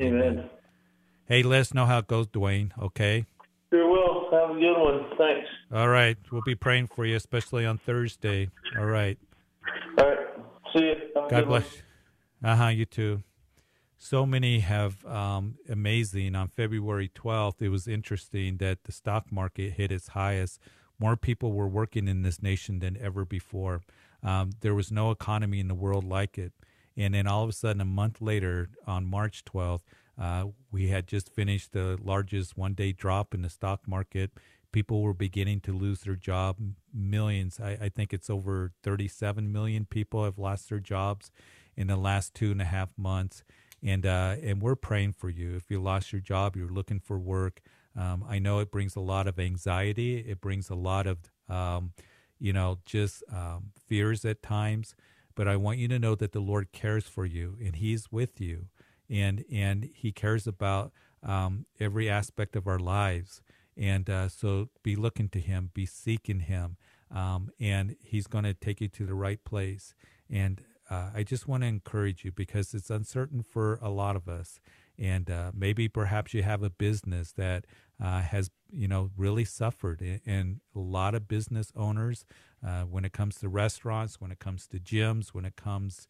Amen. 0.00 0.22
Amen. 0.22 0.50
Hey, 1.26 1.42
let 1.42 1.60
us 1.60 1.74
know 1.74 1.86
how 1.86 1.98
it 1.98 2.06
goes, 2.06 2.28
Dwayne, 2.28 2.70
okay? 2.80 3.26
Sure 3.70 3.88
will. 3.88 4.30
Have 4.30 4.56
a 4.56 4.60
good 4.60 4.78
one. 4.78 5.10
Thanks. 5.18 5.48
All 5.72 5.88
right. 5.88 6.16
We'll 6.30 6.42
be 6.42 6.54
praying 6.54 6.88
for 6.88 7.04
you, 7.04 7.16
especially 7.16 7.66
on 7.66 7.78
Thursday. 7.78 8.50
All 8.78 8.86
right. 8.86 9.18
All 9.98 10.08
right. 10.08 10.18
See 10.72 10.84
you. 10.84 10.94
God 11.14 11.48
bless. 11.48 11.82
Uh 12.44 12.54
huh. 12.54 12.68
You 12.68 12.84
too. 12.84 13.22
So 14.08 14.24
many 14.24 14.60
have 14.60 15.04
um, 15.04 15.56
amazing. 15.68 16.36
On 16.36 16.46
February 16.46 17.10
12th, 17.12 17.60
it 17.60 17.70
was 17.70 17.88
interesting 17.88 18.58
that 18.58 18.84
the 18.84 18.92
stock 18.92 19.32
market 19.32 19.72
hit 19.72 19.90
its 19.90 20.06
highest. 20.06 20.60
More 21.00 21.16
people 21.16 21.52
were 21.52 21.66
working 21.66 22.06
in 22.06 22.22
this 22.22 22.40
nation 22.40 22.78
than 22.78 22.96
ever 23.00 23.24
before. 23.24 23.82
Um, 24.22 24.50
there 24.60 24.76
was 24.76 24.92
no 24.92 25.10
economy 25.10 25.58
in 25.58 25.66
the 25.66 25.74
world 25.74 26.04
like 26.04 26.38
it. 26.38 26.52
And 26.96 27.14
then 27.14 27.26
all 27.26 27.42
of 27.42 27.48
a 27.48 27.52
sudden, 27.52 27.80
a 27.80 27.84
month 27.84 28.20
later, 28.20 28.68
on 28.86 29.06
March 29.06 29.44
12th, 29.44 29.82
uh, 30.16 30.44
we 30.70 30.86
had 30.86 31.08
just 31.08 31.28
finished 31.28 31.72
the 31.72 31.98
largest 32.00 32.56
one 32.56 32.74
day 32.74 32.92
drop 32.92 33.34
in 33.34 33.42
the 33.42 33.50
stock 33.50 33.88
market. 33.88 34.30
People 34.70 35.02
were 35.02 35.14
beginning 35.14 35.58
to 35.62 35.72
lose 35.72 36.02
their 36.02 36.14
job. 36.14 36.58
Millions, 36.94 37.58
I, 37.58 37.70
I, 37.70 37.88
think 37.88 38.12
it's 38.12 38.30
over 38.30 38.70
37 38.84 39.50
million 39.50 39.84
people 39.84 40.22
have 40.22 40.38
lost 40.38 40.68
their 40.68 40.78
jobs 40.78 41.32
in 41.76 41.88
the 41.88 41.96
last 41.96 42.34
two 42.34 42.52
and 42.52 42.62
a 42.62 42.66
half 42.66 42.90
months. 42.96 43.42
And, 43.82 44.06
uh, 44.06 44.36
and 44.42 44.60
we're 44.60 44.76
praying 44.76 45.12
for 45.12 45.28
you. 45.28 45.54
If 45.56 45.70
you 45.70 45.80
lost 45.80 46.12
your 46.12 46.20
job, 46.20 46.56
you're 46.56 46.68
looking 46.68 47.00
for 47.00 47.18
work. 47.18 47.60
Um, 47.96 48.24
I 48.28 48.38
know 48.38 48.58
it 48.58 48.70
brings 48.70 48.96
a 48.96 49.00
lot 49.00 49.26
of 49.26 49.38
anxiety. 49.38 50.18
It 50.18 50.40
brings 50.40 50.70
a 50.70 50.74
lot 50.74 51.06
of, 51.06 51.18
um, 51.48 51.92
you 52.38 52.52
know, 52.52 52.78
just 52.84 53.22
um, 53.32 53.72
fears 53.86 54.24
at 54.24 54.42
times. 54.42 54.94
But 55.34 55.48
I 55.48 55.56
want 55.56 55.78
you 55.78 55.88
to 55.88 55.98
know 55.98 56.14
that 56.14 56.32
the 56.32 56.40
Lord 56.40 56.72
cares 56.72 57.04
for 57.04 57.26
you 57.26 57.56
and 57.62 57.76
He's 57.76 58.10
with 58.10 58.40
you 58.40 58.68
and 59.08 59.44
and 59.50 59.88
He 59.94 60.12
cares 60.12 60.46
about 60.46 60.92
um, 61.22 61.66
every 61.78 62.08
aspect 62.08 62.56
of 62.56 62.66
our 62.66 62.78
lives. 62.78 63.42
And 63.76 64.08
uh, 64.08 64.28
so 64.28 64.70
be 64.82 64.96
looking 64.96 65.28
to 65.30 65.40
Him, 65.40 65.70
be 65.74 65.86
seeking 65.86 66.40
Him, 66.40 66.76
um, 67.10 67.50
and 67.60 67.96
He's 68.02 68.26
going 68.26 68.44
to 68.44 68.54
take 68.54 68.80
you 68.80 68.88
to 68.88 69.06
the 69.06 69.14
right 69.14 69.42
place. 69.44 69.94
And 70.30 70.62
uh, 70.90 71.10
I 71.14 71.22
just 71.22 71.48
want 71.48 71.62
to 71.62 71.66
encourage 71.66 72.24
you 72.24 72.32
because 72.32 72.74
it's 72.74 72.90
uncertain 72.90 73.42
for 73.42 73.78
a 73.82 73.90
lot 73.90 74.16
of 74.16 74.28
us. 74.28 74.60
And 74.98 75.30
uh, 75.30 75.52
maybe 75.54 75.88
perhaps 75.88 76.32
you 76.32 76.42
have 76.42 76.62
a 76.62 76.70
business 76.70 77.32
that 77.32 77.66
uh, 78.02 78.22
has, 78.22 78.50
you 78.72 78.88
know, 78.88 79.10
really 79.16 79.44
suffered. 79.44 80.20
And 80.24 80.60
a 80.74 80.78
lot 80.78 81.14
of 81.14 81.28
business 81.28 81.72
owners, 81.76 82.24
uh, 82.66 82.82
when 82.82 83.04
it 83.04 83.12
comes 83.12 83.36
to 83.40 83.48
restaurants, 83.48 84.20
when 84.20 84.30
it 84.30 84.38
comes 84.38 84.66
to 84.68 84.78
gyms, 84.78 85.28
when 85.28 85.44
it 85.44 85.56
comes 85.56 86.06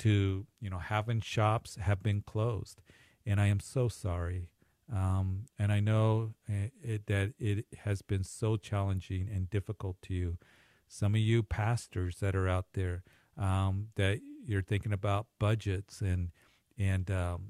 to 0.00 0.46
you 0.60 0.70
know 0.70 0.78
having 0.78 1.20
shops 1.20 1.76
have 1.76 2.02
been 2.02 2.22
closed, 2.22 2.80
and 3.24 3.40
I 3.40 3.46
am 3.46 3.60
so 3.60 3.88
sorry. 3.88 4.48
Um, 4.92 5.46
and 5.56 5.70
I 5.70 5.78
know 5.78 6.34
uh, 6.48 6.68
it, 6.82 7.06
that 7.06 7.34
it 7.38 7.66
has 7.84 8.02
been 8.02 8.24
so 8.24 8.56
challenging 8.56 9.28
and 9.32 9.48
difficult 9.48 10.02
to 10.02 10.14
you. 10.14 10.38
Some 10.88 11.14
of 11.14 11.20
you 11.20 11.44
pastors 11.44 12.16
that 12.16 12.34
are 12.34 12.48
out 12.48 12.72
there 12.72 13.04
um, 13.38 13.88
that 13.96 14.20
you're 14.44 14.62
thinking 14.62 14.92
about 14.92 15.26
budgets 15.38 16.00
and 16.00 16.30
and 16.78 17.10
um, 17.10 17.42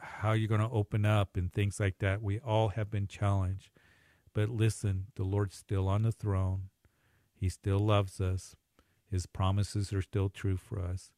how 0.00 0.32
you're 0.32 0.48
going 0.48 0.60
to 0.60 0.70
open 0.70 1.04
up 1.06 1.36
and 1.36 1.52
things 1.52 1.80
like 1.80 1.98
that. 1.98 2.22
We 2.22 2.38
all 2.38 2.68
have 2.68 2.90
been 2.90 3.06
challenged, 3.06 3.70
but 4.34 4.50
listen, 4.50 5.06
the 5.16 5.24
Lord's 5.24 5.56
still 5.56 5.88
on 5.88 6.02
the 6.02 6.12
throne. 6.12 6.64
He 7.34 7.48
still 7.48 7.78
loves 7.78 8.20
us. 8.20 8.54
His 9.10 9.26
promises 9.26 9.92
are 9.92 10.02
still 10.02 10.28
true 10.28 10.56
for 10.56 10.80
us 10.80 11.12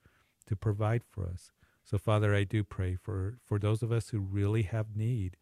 to 0.47 0.55
provide 0.55 1.03
for 1.11 1.27
us. 1.27 1.51
So, 1.85 1.99
Father, 1.99 2.35
I 2.35 2.45
do 2.45 2.63
pray 2.63 2.95
for, 2.95 3.39
for 3.45 3.59
those 3.59 3.83
of 3.83 3.91
us 3.91 4.11
who 4.11 4.21
really 4.21 4.63
have 4.63 4.95
need, 4.95 5.37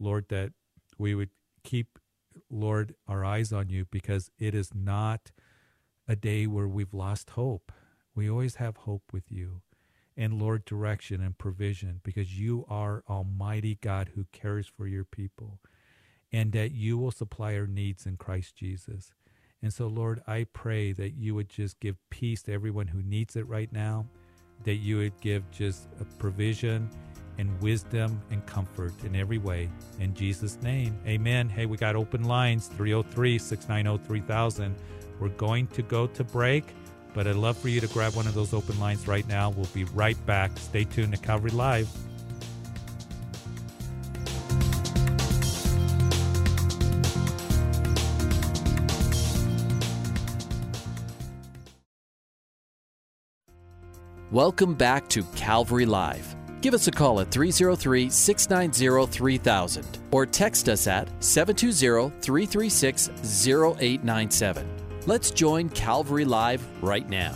Lord, 0.00 0.26
that 0.30 0.52
we 0.98 1.14
would 1.14 1.30
keep, 1.62 1.98
Lord, 2.50 2.94
our 3.06 3.24
eyes 3.24 3.52
on 3.52 3.68
you 3.68 3.86
because 3.90 4.30
it 4.38 4.54
is 4.54 4.74
not 4.74 5.30
a 6.08 6.16
day 6.16 6.46
where 6.46 6.66
we've 6.68 6.94
lost 6.94 7.30
hope. 7.30 7.70
We 8.16 8.28
always 8.28 8.56
have 8.56 8.78
hope 8.78 9.02
with 9.12 9.30
you. 9.30 9.60
And 10.16 10.40
Lord, 10.40 10.64
direction 10.64 11.22
and 11.22 11.38
provision 11.38 12.00
because 12.02 12.38
you 12.38 12.64
are 12.68 13.04
Almighty 13.08 13.78
God 13.80 14.10
who 14.14 14.26
cares 14.32 14.66
for 14.66 14.88
your 14.88 15.04
people 15.04 15.60
and 16.32 16.52
that 16.52 16.72
you 16.72 16.98
will 16.98 17.12
supply 17.12 17.54
our 17.54 17.66
needs 17.66 18.06
in 18.06 18.16
Christ 18.16 18.56
Jesus. 18.56 19.12
And 19.62 19.72
so, 19.72 19.86
Lord, 19.86 20.22
I 20.26 20.46
pray 20.52 20.92
that 20.92 21.14
you 21.14 21.34
would 21.34 21.50
just 21.50 21.78
give 21.78 21.96
peace 22.10 22.42
to 22.44 22.52
everyone 22.52 22.88
who 22.88 23.02
needs 23.02 23.36
it 23.36 23.46
right 23.46 23.70
now 23.72 24.06
that 24.64 24.76
you 24.76 24.98
would 24.98 25.18
give 25.20 25.48
just 25.50 25.88
a 26.00 26.04
provision 26.18 26.88
and 27.38 27.60
wisdom 27.60 28.20
and 28.30 28.44
comfort 28.46 28.92
in 29.04 29.14
every 29.14 29.38
way. 29.38 29.68
In 30.00 30.14
Jesus' 30.14 30.58
name, 30.62 30.98
amen. 31.06 31.48
Hey, 31.48 31.66
we 31.66 31.76
got 31.76 31.96
open 31.96 32.24
lines 32.24 32.68
303 32.68 33.38
690 33.38 34.06
3000. 34.06 34.74
We're 35.20 35.28
going 35.30 35.66
to 35.68 35.82
go 35.82 36.06
to 36.06 36.24
break, 36.24 36.64
but 37.16 37.26
I'd 37.26 37.34
love 37.34 37.56
for 37.56 37.70
you 37.70 37.80
to 37.80 37.86
grab 37.88 38.14
one 38.14 38.26
of 38.26 38.34
those 38.34 38.52
open 38.52 38.78
lines 38.78 39.08
right 39.08 39.26
now. 39.26 39.48
We'll 39.48 39.64
be 39.72 39.84
right 39.84 40.18
back. 40.26 40.52
Stay 40.58 40.84
tuned 40.84 41.14
to 41.14 41.18
Calvary 41.18 41.50
Live. 41.50 41.88
Welcome 54.30 54.74
back 54.74 55.08
to 55.08 55.22
Calvary 55.36 55.86
Live. 55.86 56.36
Give 56.60 56.74
us 56.74 56.86
a 56.86 56.90
call 56.90 57.20
at 57.20 57.30
303 57.30 58.10
690 58.10 59.10
3000 59.10 59.98
or 60.10 60.26
text 60.26 60.68
us 60.68 60.86
at 60.86 61.08
720 61.24 62.10
336 62.20 63.08
0897. 63.48 64.75
Let's 65.06 65.30
join 65.30 65.68
Calvary 65.68 66.24
Live 66.24 66.66
right 66.82 67.08
now. 67.08 67.32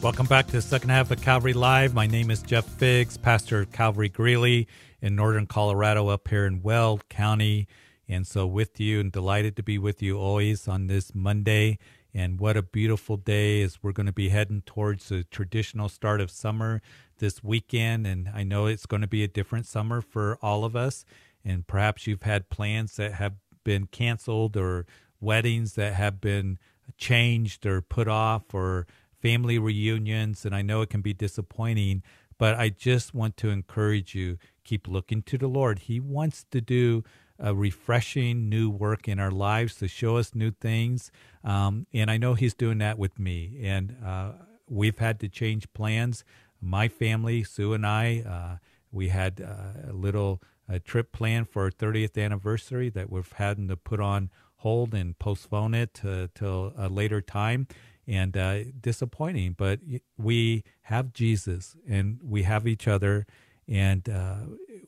Welcome 0.00 0.26
back 0.26 0.46
to 0.46 0.52
the 0.52 0.62
second 0.62 0.90
half 0.90 1.10
of 1.10 1.20
Calvary 1.20 1.54
Live. 1.54 1.92
My 1.92 2.06
name 2.06 2.30
is 2.30 2.40
Jeff 2.40 2.64
Figs, 2.66 3.16
pastor 3.16 3.62
of 3.62 3.72
Calvary 3.72 4.08
Greeley 4.10 4.68
in 5.02 5.16
northern 5.16 5.48
Colorado, 5.48 6.06
up 6.06 6.28
here 6.28 6.46
in 6.46 6.62
Weld 6.62 7.08
County. 7.08 7.66
And 8.08 8.28
so, 8.28 8.46
with 8.46 8.78
you 8.78 9.00
and 9.00 9.10
delighted 9.10 9.56
to 9.56 9.64
be 9.64 9.76
with 9.76 10.02
you 10.02 10.16
always 10.16 10.68
on 10.68 10.86
this 10.86 11.16
Monday 11.16 11.80
and 12.14 12.38
what 12.38 12.56
a 12.56 12.62
beautiful 12.62 13.16
day 13.16 13.60
as 13.62 13.82
we're 13.82 13.90
going 13.90 14.06
to 14.06 14.12
be 14.12 14.28
heading 14.28 14.62
towards 14.64 15.08
the 15.08 15.24
traditional 15.24 15.88
start 15.88 16.20
of 16.20 16.30
summer 16.30 16.80
this 17.18 17.42
weekend. 17.42 18.06
And 18.06 18.28
I 18.32 18.44
know 18.44 18.66
it's 18.66 18.86
going 18.86 19.02
to 19.02 19.08
be 19.08 19.24
a 19.24 19.28
different 19.28 19.66
summer 19.66 20.00
for 20.00 20.38
all 20.40 20.64
of 20.64 20.76
us. 20.76 21.04
And 21.44 21.66
perhaps 21.66 22.06
you've 22.06 22.22
had 22.22 22.50
plans 22.50 22.94
that 22.96 23.14
have 23.14 23.34
been 23.64 23.86
canceled 23.86 24.56
or 24.56 24.86
weddings 25.24 25.74
that 25.74 25.94
have 25.94 26.20
been 26.20 26.58
changed 26.96 27.66
or 27.66 27.80
put 27.80 28.08
off 28.08 28.54
or 28.54 28.86
family 29.20 29.58
reunions, 29.58 30.44
and 30.44 30.54
I 30.54 30.62
know 30.62 30.82
it 30.82 30.90
can 30.90 31.00
be 31.00 31.14
disappointing, 31.14 32.02
but 32.38 32.56
I 32.56 32.68
just 32.68 33.14
want 33.14 33.36
to 33.38 33.48
encourage 33.48 34.14
you 34.14 34.38
keep 34.64 34.86
looking 34.86 35.22
to 35.22 35.38
the 35.38 35.46
Lord. 35.46 35.80
He 35.80 35.98
wants 36.00 36.44
to 36.50 36.60
do 36.60 37.04
a 37.38 37.54
refreshing 37.54 38.48
new 38.48 38.70
work 38.70 39.08
in 39.08 39.18
our 39.18 39.30
lives 39.30 39.76
to 39.76 39.88
show 39.88 40.16
us 40.16 40.34
new 40.34 40.50
things. 40.50 41.10
Um, 41.42 41.86
and 41.92 42.10
I 42.10 42.16
know 42.16 42.34
He's 42.34 42.54
doing 42.54 42.78
that 42.78 42.98
with 42.98 43.18
me. 43.18 43.58
And 43.62 43.96
uh, 44.04 44.32
we've 44.68 44.98
had 44.98 45.20
to 45.20 45.28
change 45.28 45.72
plans. 45.72 46.24
My 46.60 46.88
family, 46.88 47.44
Sue 47.44 47.72
and 47.72 47.86
I, 47.86 48.22
uh, 48.26 48.58
we 48.92 49.08
had 49.08 49.40
uh, 49.40 49.90
a 49.90 49.92
little 49.92 50.40
a 50.68 50.78
trip 50.78 51.12
planned 51.12 51.48
for 51.48 51.64
our 51.64 51.70
30th 51.70 52.22
anniversary 52.22 52.88
that 52.90 53.10
we've 53.10 53.32
had 53.32 53.68
to 53.68 53.76
put 53.76 54.00
on 54.00 54.30
hold 54.64 54.94
and 54.94 55.18
postpone 55.18 55.74
it 55.74 55.94
to, 55.94 56.28
till 56.34 56.72
a 56.76 56.88
later 56.88 57.20
time. 57.20 57.68
And 58.06 58.36
uh, 58.36 58.64
disappointing, 58.82 59.54
but 59.56 59.80
we 60.18 60.62
have 60.92 61.14
Jesus 61.14 61.74
and 61.88 62.18
we 62.22 62.42
have 62.42 62.66
each 62.66 62.86
other, 62.86 63.24
and 63.66 64.06
uh, 64.10 64.40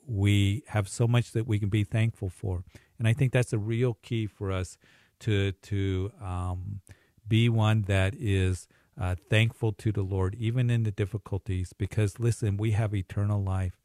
we 0.07 0.65
have 0.69 0.87
so 0.87 1.07
much 1.09 1.33
that 1.33 1.47
we 1.47 1.59
can 1.59 1.71
be 1.71 1.83
thankful 1.83 2.29
for. 2.29 2.63
And 2.99 3.09
I 3.09 3.15
think 3.15 3.33
that's 3.33 3.55
a 3.55 3.59
real 3.59 3.95
key 4.03 4.27
for 4.27 4.53
us 4.53 4.77
to 5.21 5.53
to 5.53 6.13
um, 6.21 6.81
be 7.27 7.49
one 7.49 7.83
that 7.83 8.15
is 8.19 8.69
uh, 9.01 9.15
thankful 9.31 9.73
to 9.73 9.93
the 9.93 10.03
Lord, 10.03 10.35
even 10.39 10.69
in 10.69 10.83
the 10.83 10.91
difficulties. 10.91 11.73
Because 11.73 12.21
listen, 12.21 12.59
we 12.59 12.73
have 12.73 12.95
eternal 12.95 13.43
life, 13.43 13.81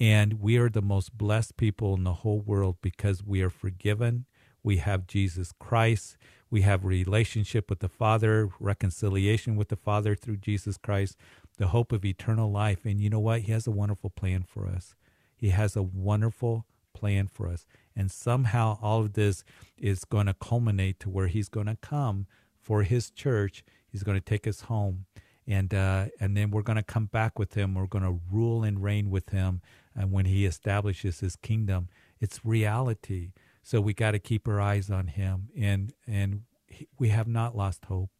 and 0.00 0.40
we 0.40 0.56
are 0.56 0.70
the 0.70 0.80
most 0.94 1.16
blessed 1.18 1.58
people 1.58 1.94
in 1.94 2.04
the 2.04 2.14
whole 2.24 2.40
world 2.40 2.76
because 2.80 3.22
we 3.22 3.42
are 3.42 3.50
forgiven. 3.50 4.24
We 4.62 4.78
have 4.78 5.06
Jesus 5.06 5.52
Christ. 5.58 6.16
We 6.50 6.62
have 6.62 6.84
relationship 6.84 7.70
with 7.70 7.80
the 7.80 7.88
Father, 7.88 8.50
reconciliation 8.60 9.56
with 9.56 9.68
the 9.68 9.76
Father 9.76 10.14
through 10.14 10.36
Jesus 10.36 10.76
Christ, 10.76 11.16
the 11.56 11.68
hope 11.68 11.92
of 11.92 12.04
eternal 12.04 12.50
life. 12.50 12.84
And 12.84 13.00
you 13.00 13.08
know 13.08 13.20
what? 13.20 13.42
He 13.42 13.52
has 13.52 13.66
a 13.66 13.70
wonderful 13.70 14.10
plan 14.10 14.42
for 14.42 14.66
us. 14.66 14.94
He 15.34 15.48
has 15.48 15.76
a 15.76 15.82
wonderful 15.82 16.66
plan 16.94 17.26
for 17.26 17.48
us. 17.48 17.66
And 17.96 18.10
somehow 18.10 18.78
all 18.80 19.00
of 19.00 19.14
this 19.14 19.44
is 19.76 20.04
going 20.04 20.26
to 20.26 20.34
culminate 20.34 21.00
to 21.00 21.10
where 21.10 21.26
he's 21.26 21.48
going 21.48 21.66
to 21.66 21.76
come 21.76 22.26
for 22.60 22.82
his 22.82 23.10
church. 23.10 23.64
He's 23.90 24.02
going 24.02 24.18
to 24.18 24.24
take 24.24 24.46
us 24.46 24.62
home. 24.62 25.06
And, 25.46 25.74
uh, 25.74 26.06
and 26.20 26.36
then 26.36 26.50
we're 26.50 26.62
going 26.62 26.76
to 26.76 26.82
come 26.82 27.06
back 27.06 27.38
with 27.38 27.54
him. 27.54 27.74
We're 27.74 27.86
going 27.86 28.04
to 28.04 28.20
rule 28.30 28.62
and 28.62 28.82
reign 28.82 29.10
with 29.10 29.30
him. 29.30 29.60
And 29.96 30.12
when 30.12 30.26
he 30.26 30.46
establishes 30.46 31.20
his 31.20 31.36
kingdom, 31.36 31.88
it's 32.20 32.44
reality. 32.44 33.32
So 33.62 33.80
we 33.80 33.94
got 33.94 34.12
to 34.12 34.18
keep 34.18 34.48
our 34.48 34.60
eyes 34.60 34.90
on 34.90 35.08
him. 35.08 35.48
And, 35.56 35.92
and 36.06 36.42
we 36.98 37.08
have 37.08 37.28
not 37.28 37.56
lost 37.56 37.84
hope. 37.86 38.10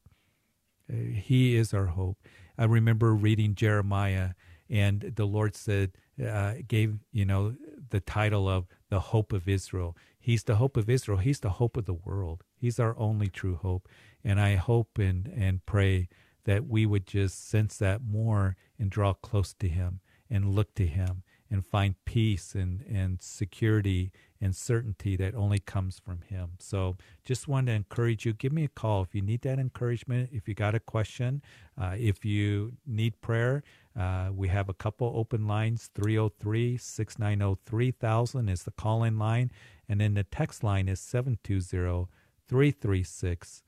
Uh, 0.90 0.96
he 0.96 1.56
is 1.56 1.72
our 1.74 1.86
hope. 1.86 2.18
I 2.58 2.64
remember 2.64 3.14
reading 3.14 3.54
Jeremiah, 3.54 4.30
and 4.68 5.12
the 5.16 5.24
Lord 5.24 5.56
said, 5.56 5.92
uh, 6.22 6.54
gave 6.68 6.98
you 7.10 7.24
know 7.24 7.54
the 7.90 8.00
title 8.00 8.48
of 8.48 8.66
the 8.90 9.00
hope 9.00 9.32
of 9.32 9.48
Israel. 9.48 9.96
He's 10.18 10.44
the 10.44 10.56
hope 10.56 10.76
of 10.76 10.90
Israel. 10.90 11.18
He's 11.18 11.40
the 11.40 11.50
hope 11.50 11.76
of 11.76 11.86
the 11.86 11.94
world. 11.94 12.44
He's 12.54 12.78
our 12.78 12.96
only 12.98 13.28
true 13.28 13.56
hope. 13.56 13.88
And 14.22 14.40
I 14.40 14.56
hope 14.56 14.98
and 14.98 15.26
and 15.34 15.64
pray 15.66 16.08
that 16.44 16.66
we 16.66 16.86
would 16.86 17.06
just 17.06 17.48
sense 17.48 17.78
that 17.78 18.02
more 18.02 18.56
and 18.78 18.90
draw 18.90 19.14
close 19.14 19.52
to 19.54 19.68
Him 19.68 20.00
and 20.30 20.54
look 20.54 20.74
to 20.74 20.86
Him 20.86 21.22
and 21.50 21.64
find 21.64 21.94
peace 22.04 22.54
and, 22.54 22.82
and 22.82 23.20
security 23.20 24.10
and 24.42 24.54
certainty 24.54 25.16
that 25.16 25.34
only 25.34 25.60
comes 25.60 25.98
from 25.98 26.20
Him. 26.22 26.50
So 26.58 26.96
just 27.24 27.46
want 27.48 27.68
to 27.68 27.72
encourage 27.72 28.26
you 28.26 28.32
give 28.32 28.52
me 28.52 28.64
a 28.64 28.68
call 28.68 29.02
if 29.02 29.14
you 29.14 29.22
need 29.22 29.42
that 29.42 29.58
encouragement, 29.58 30.30
if 30.32 30.48
you 30.48 30.54
got 30.54 30.74
a 30.74 30.80
question, 30.80 31.42
uh, 31.80 31.94
if 31.96 32.24
you 32.24 32.72
need 32.86 33.20
prayer. 33.22 33.62
Uh, 33.98 34.30
we 34.34 34.48
have 34.48 34.68
a 34.68 34.74
couple 34.74 35.12
open 35.14 35.46
lines 35.46 35.90
303 35.94 36.76
690 36.76 37.60
3000 37.64 38.48
is 38.48 38.64
the 38.64 38.70
call 38.72 39.04
in 39.04 39.18
line, 39.18 39.50
and 39.88 40.00
then 40.00 40.14
the 40.14 40.24
text 40.24 40.64
line 40.64 40.88
is 40.88 41.00
720 41.00 42.08
336 42.48 43.62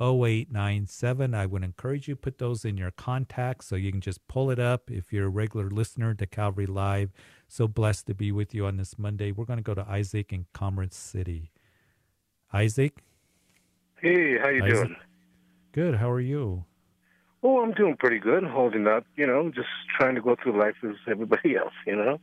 0897. 0.00 1.34
I 1.34 1.46
would 1.46 1.62
encourage 1.62 2.08
you 2.08 2.14
to 2.14 2.20
put 2.20 2.38
those 2.38 2.64
in 2.64 2.76
your 2.76 2.90
contacts 2.90 3.66
so 3.66 3.76
you 3.76 3.92
can 3.92 4.00
just 4.00 4.26
pull 4.26 4.50
it 4.50 4.58
up 4.58 4.90
if 4.90 5.12
you're 5.12 5.26
a 5.26 5.30
regular 5.30 5.70
listener 5.70 6.14
to 6.14 6.26
Calvary 6.26 6.66
Live. 6.66 7.12
So 7.48 7.68
blessed 7.68 8.06
to 8.06 8.14
be 8.14 8.32
with 8.32 8.54
you 8.54 8.66
on 8.66 8.76
this 8.76 8.98
Monday. 8.98 9.30
We're 9.30 9.44
going 9.44 9.58
to 9.58 9.62
go 9.62 9.74
to 9.74 9.88
Isaac 9.88 10.32
in 10.32 10.46
Commerce 10.52 10.96
City. 10.96 11.52
Isaac? 12.52 13.02
Hey, 14.00 14.38
how 14.38 14.48
you 14.48 14.64
Isaac? 14.64 14.74
doing? 14.74 14.96
Good. 15.72 15.94
How 15.96 16.10
are 16.10 16.20
you? 16.20 16.64
Oh, 17.42 17.62
I'm 17.62 17.72
doing 17.72 17.96
pretty 17.96 18.18
good, 18.18 18.42
holding 18.42 18.86
up, 18.86 19.04
you 19.16 19.26
know, 19.26 19.50
just 19.50 19.68
trying 19.98 20.14
to 20.14 20.22
go 20.22 20.34
through 20.42 20.58
life 20.58 20.76
as 20.82 20.96
everybody 21.08 21.56
else, 21.58 21.74
you 21.86 21.94
know, 21.94 22.18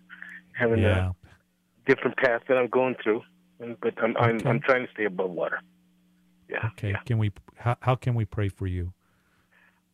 having 0.54 0.80
yeah. 0.80 1.12
a 1.12 1.90
different 1.90 2.18
path 2.18 2.42
that 2.48 2.58
I'm 2.58 2.70
going 2.70 2.96
through, 3.04 3.22
but 3.60 3.94
I'm, 4.02 4.18
okay. 4.18 4.26
I'm, 4.26 4.48
I'm 4.48 4.60
trying 4.62 4.86
to 4.86 4.92
stay 4.94 5.06
above 5.06 5.30
water 5.30 5.60
yeah. 6.52 6.68
Okay. 6.68 6.92
Yeah. 6.92 7.00
Can 7.06 7.18
we? 7.18 7.32
How, 7.56 7.78
how 7.82 7.96
can 7.96 8.16
we 8.16 8.26
pray 8.26 8.50
for 8.50 8.68
you? 8.68 8.94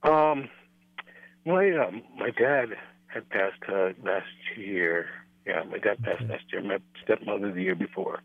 Um, 0.03 0.49
my 1.45 1.69
uh, 1.69 1.91
my 2.17 2.31
dad 2.31 2.69
had 3.07 3.29
passed 3.29 3.61
uh, 3.69 3.89
last 4.03 4.25
year. 4.57 5.07
Yeah, 5.45 5.63
my 5.63 5.77
dad 5.77 6.03
passed 6.03 6.23
okay. 6.23 6.31
last 6.33 6.43
year. 6.51 6.61
My 6.61 6.79
stepmother 7.03 7.51
the 7.51 7.63
year 7.63 7.75
before. 7.75 8.19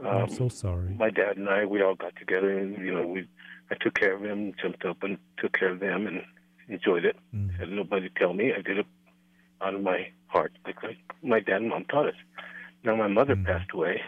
Um, 0.00 0.06
I'm 0.06 0.28
so 0.30 0.48
sorry. 0.48 0.94
My 0.94 1.10
dad 1.10 1.36
and 1.36 1.48
I, 1.48 1.64
we 1.64 1.82
all 1.82 1.94
got 1.94 2.14
together, 2.16 2.56
and 2.56 2.78
you 2.78 2.94
know, 2.94 3.06
we 3.06 3.28
I 3.70 3.74
took 3.80 3.94
care 3.94 4.14
of 4.14 4.24
him, 4.24 4.52
jumped 4.60 4.84
up 4.84 5.02
and 5.02 5.18
took 5.38 5.52
care 5.52 5.70
of 5.70 5.80
them, 5.80 6.06
and 6.06 6.22
enjoyed 6.68 7.04
it. 7.04 7.16
Mm. 7.34 7.58
Had 7.58 7.70
nobody 7.70 8.08
tell 8.16 8.32
me. 8.32 8.52
I 8.56 8.62
did 8.62 8.78
it 8.78 8.86
out 9.60 9.74
of 9.74 9.82
my 9.82 10.08
heart, 10.28 10.52
like, 10.64 10.82
like 10.82 10.98
my 11.22 11.40
dad 11.40 11.62
and 11.62 11.70
mom 11.70 11.84
taught 11.86 12.06
us. 12.06 12.14
Now 12.84 12.94
my 12.94 13.08
mother 13.08 13.34
mm. 13.34 13.44
passed 13.44 13.70
away, 13.72 14.00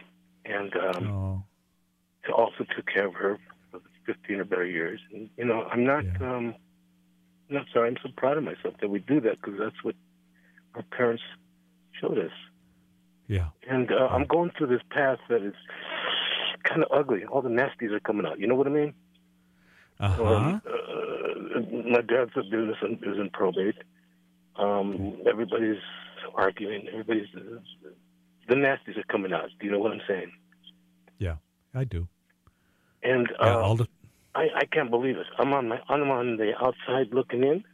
and 0.45 0.73
um, 0.77 1.11
oh 1.11 1.45
also 2.29 2.65
took 2.77 2.87
care 2.87 3.07
of 3.07 3.15
her 3.15 3.39
for 3.71 3.81
15 4.07 4.41
or 4.41 4.45
better 4.45 4.67
years. 4.67 5.01
And, 5.13 5.31
you 5.37 5.45
know, 5.45 5.65
I'm 5.71 5.85
not, 5.85 6.05
yeah. 6.05 6.37
um, 6.37 6.55
not 7.49 7.67
sorry. 7.73 7.89
I'm 7.89 7.97
so 8.03 8.11
proud 8.17 8.39
of 8.39 8.45
myself 8.45 8.75
that 8.81 8.89
we 8.89 9.01
do 9.01 9.21
that 9.23 9.41
because 9.41 9.59
that's 9.59 9.83
what 9.83 9.95
our 10.75 10.83
parents 10.83 11.23
showed 12.01 12.19
us. 12.19 12.33
Yeah. 13.27 13.49
And 13.69 13.91
uh, 13.93 14.09
I'm 14.11 14.27
going 14.27 14.51
through 14.57 14.69
this 14.69 14.83
path 14.91 15.19
that 15.29 15.43
is 15.43 15.55
kind 16.65 16.83
of 16.83 16.89
ugly. 16.93 17.25
All 17.25 17.43
the 17.43 17.49
nasties 17.49 17.93
are 17.93 18.01
coming 18.01 18.27
out. 18.27 18.39
You 18.41 18.47
know 18.47 18.55
what 18.55 18.67
I 18.67 18.71
mean? 18.71 18.95
Uh-huh. 20.01 20.25
Um, 20.25 20.63
uh, 20.67 21.61
my 21.91 22.01
dad's 22.01 22.33
business 22.35 22.77
is 22.83 23.19
in 23.19 23.31
probate. 23.33 23.77
Um, 24.57 25.17
everybody's 25.29 25.81
arguing. 26.35 26.89
Everybody's 26.89 27.29
the 28.49 28.55
nasties 28.55 28.99
are 28.99 29.05
coming 29.05 29.33
out. 29.33 29.51
Do 29.61 29.67
you 29.67 29.73
know 29.73 29.79
what 29.79 29.93
I'm 29.93 30.01
saying? 30.09 30.33
Yeah. 31.75 31.81
I 31.81 31.85
do. 31.85 32.09
And 33.03 33.29
yeah, 33.41 33.57
uh, 33.57 33.75
the... 33.75 33.89
I, 34.35 34.49
I 34.57 34.65
can't 34.67 34.91
believe 34.91 35.17
it. 35.17 35.27
I'm 35.39 35.53
on 35.53 35.69
my 35.69 35.81
I'm 35.89 36.11
on 36.11 36.37
the 36.37 36.53
outside 36.61 37.13
looking 37.13 37.43
in, 37.43 37.65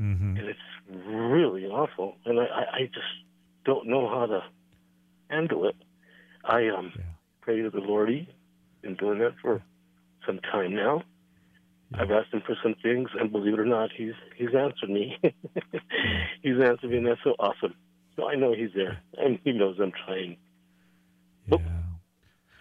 mm-hmm. 0.00 0.36
and 0.36 0.48
it's 0.48 0.58
really 1.06 1.66
awful. 1.66 2.16
And 2.24 2.40
I, 2.40 2.44
I 2.44 2.80
just 2.86 3.06
don't 3.64 3.86
know 3.86 4.08
how 4.08 4.26
to 4.26 4.42
handle 5.28 5.68
it. 5.68 5.76
I 6.44 6.68
um 6.68 6.92
yeah. 6.96 7.02
pray 7.42 7.62
to 7.62 7.70
the 7.70 7.80
Lord. 7.80 8.08
He's 8.08 8.26
been 8.82 8.94
doing 8.94 9.18
that 9.18 9.34
for 9.42 9.62
some 10.26 10.40
time 10.40 10.74
now. 10.74 11.02
Yeah. 11.92 12.02
I've 12.02 12.10
asked 12.10 12.32
him 12.32 12.42
for 12.44 12.56
some 12.62 12.74
things, 12.82 13.10
and 13.18 13.30
believe 13.30 13.54
it 13.54 13.60
or 13.60 13.66
not, 13.66 13.90
he's 13.96 14.14
he's 14.36 14.54
answered 14.54 14.90
me. 14.90 15.18
he's 16.42 16.60
answered 16.60 16.90
me, 16.90 16.98
and 16.98 17.06
that's 17.06 17.20
so 17.22 17.34
awesome. 17.38 17.74
So 18.16 18.28
I 18.28 18.34
know 18.34 18.52
he's 18.52 18.70
there, 18.74 18.98
and 19.16 19.38
he 19.44 19.52
knows 19.52 19.76
I'm 19.80 19.92
trying. 20.06 20.36
Yeah. 21.46 21.58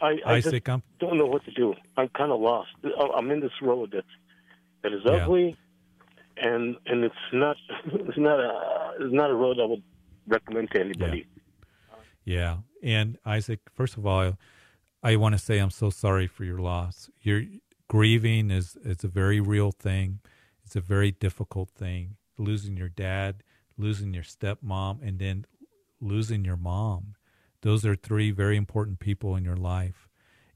I, 0.01 0.17
I 0.25 0.41
just 0.41 0.69
I'm... 0.69 0.83
don't 0.99 1.17
know 1.17 1.25
what 1.25 1.43
to 1.45 1.51
do. 1.51 1.73
I'm 1.95 2.09
kind 2.09 2.31
of 2.31 2.39
lost. 2.39 2.69
Uh, 2.83 3.11
I'm 3.15 3.31
in 3.31 3.39
this 3.39 3.51
road 3.61 3.91
that's 3.93 4.07
that 4.83 4.93
is 4.93 5.01
ugly, 5.05 5.57
yeah. 6.37 6.47
and 6.47 6.75
and 6.85 7.03
it's 7.03 7.15
not 7.33 7.57
it's 7.85 8.17
not 8.17 8.39
a 8.39 8.93
it's 8.99 9.13
not 9.13 9.29
a 9.29 9.33
road 9.33 9.57
I 9.61 9.65
would 9.65 9.83
recommend 10.27 10.69
to 10.71 10.79
anybody. 10.81 11.25
Yeah. 12.25 12.35
yeah. 12.35 12.57
And 12.83 13.17
Isaac, 13.25 13.59
first 13.73 13.97
of 13.97 14.05
all, 14.05 14.37
I 15.03 15.15
want 15.15 15.33
to 15.33 15.39
say 15.39 15.57
I'm 15.57 15.71
so 15.71 15.89
sorry 15.89 16.27
for 16.27 16.43
your 16.43 16.59
loss. 16.59 17.09
Your 17.21 17.43
grieving 17.87 18.51
is 18.51 18.77
it's 18.83 19.03
a 19.03 19.07
very 19.07 19.39
real 19.39 19.71
thing. 19.71 20.19
It's 20.63 20.75
a 20.75 20.81
very 20.81 21.11
difficult 21.11 21.69
thing. 21.69 22.17
Losing 22.37 22.77
your 22.77 22.89
dad, 22.89 23.41
losing 23.77 24.13
your 24.13 24.23
stepmom, 24.23 25.01
and 25.01 25.17
then 25.17 25.45
losing 25.99 26.45
your 26.45 26.57
mom 26.57 27.15
those 27.67 27.85
are 27.85 27.97
three 27.97 28.31
very 28.31 28.55
important 28.55 28.97
people 28.97 29.35
in 29.35 29.43
your 29.43 29.57
life. 29.57 30.07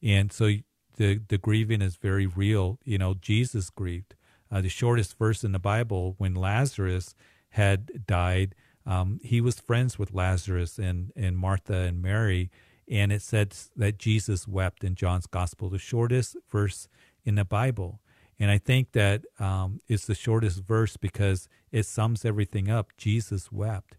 And 0.01 0.31
so 0.31 0.49
the, 0.95 1.19
the 1.27 1.37
grieving 1.37 1.81
is 1.81 1.97
very 1.97 2.25
real. 2.25 2.79
You 2.85 2.97
know, 2.99 3.15
Jesus 3.15 3.69
grieved. 3.69 4.15
Uh, 4.49 4.61
the 4.61 4.69
shortest 4.69 5.17
verse 5.17 5.43
in 5.43 5.51
the 5.51 5.59
Bible, 5.59 6.15
when 6.19 6.33
Lazarus 6.33 7.13
had 7.49 8.07
died, 8.07 8.55
um, 8.85 9.19
he 9.23 9.41
was 9.41 9.59
friends 9.59 9.99
with 9.99 10.13
Lazarus 10.13 10.79
and, 10.79 11.11
and 11.13 11.37
Martha 11.37 11.73
and 11.73 12.01
Mary. 12.01 12.49
And 12.89 13.11
it 13.11 13.21
says 13.21 13.71
that 13.75 13.97
Jesus 13.99 14.47
wept 14.47 14.81
in 14.81 14.95
John's 14.95 15.27
gospel, 15.27 15.69
the 15.69 15.79
shortest 15.79 16.37
verse 16.49 16.87
in 17.25 17.35
the 17.35 17.43
Bible. 17.43 17.99
And 18.39 18.49
I 18.49 18.57
think 18.57 18.93
that 18.93 19.23
um, 19.37 19.81
it's 19.89 20.05
the 20.05 20.15
shortest 20.15 20.63
verse 20.63 20.95
because 20.95 21.49
it 21.73 21.85
sums 21.85 22.23
everything 22.23 22.69
up. 22.69 22.91
Jesus 22.97 23.51
wept, 23.51 23.97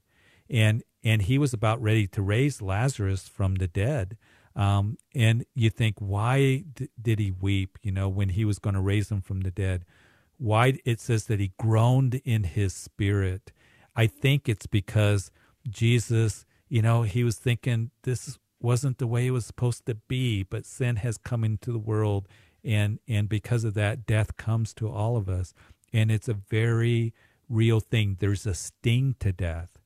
and 0.48 0.82
and 1.04 1.22
he 1.22 1.38
was 1.38 1.52
about 1.52 1.82
ready 1.82 2.06
to 2.08 2.22
raise 2.22 2.62
Lazarus 2.62 3.28
from 3.28 3.56
the 3.56 3.66
dead. 3.66 4.16
Um, 4.54 4.98
and 5.14 5.44
you 5.54 5.70
think, 5.70 5.96
why 5.98 6.64
d- 6.74 6.88
did 7.00 7.18
he 7.18 7.30
weep? 7.30 7.78
You 7.82 7.90
know, 7.90 8.08
when 8.08 8.30
he 8.30 8.44
was 8.44 8.58
going 8.58 8.74
to 8.74 8.80
raise 8.80 9.10
him 9.10 9.20
from 9.20 9.40
the 9.40 9.50
dead, 9.50 9.84
why 10.38 10.78
it 10.84 11.00
says 11.00 11.24
that 11.26 11.40
he 11.40 11.52
groaned 11.58 12.20
in 12.24 12.44
his 12.44 12.72
spirit. 12.74 13.50
I 13.96 14.06
think 14.06 14.48
it's 14.48 14.66
because 14.66 15.30
Jesus, 15.68 16.44
you 16.68 16.82
know, 16.82 17.02
he 17.02 17.24
was 17.24 17.36
thinking 17.36 17.90
this 18.02 18.38
wasn't 18.60 18.98
the 18.98 19.06
way 19.06 19.26
it 19.26 19.32
was 19.32 19.46
supposed 19.46 19.86
to 19.86 19.94
be, 19.94 20.44
but 20.44 20.66
sin 20.66 20.96
has 20.96 21.18
come 21.18 21.42
into 21.44 21.72
the 21.72 21.78
world 21.78 22.28
and 22.64 23.00
and 23.08 23.28
because 23.28 23.64
of 23.64 23.74
that 23.74 24.06
death 24.06 24.36
comes 24.36 24.72
to 24.72 24.88
all 24.88 25.16
of 25.16 25.28
us 25.28 25.52
and 25.92 26.10
it's 26.10 26.28
a 26.28 26.34
very 26.34 27.12
real 27.48 27.80
thing. 27.80 28.16
There's 28.18 28.46
a 28.46 28.54
sting 28.54 29.16
to 29.20 29.32
death. 29.32 29.78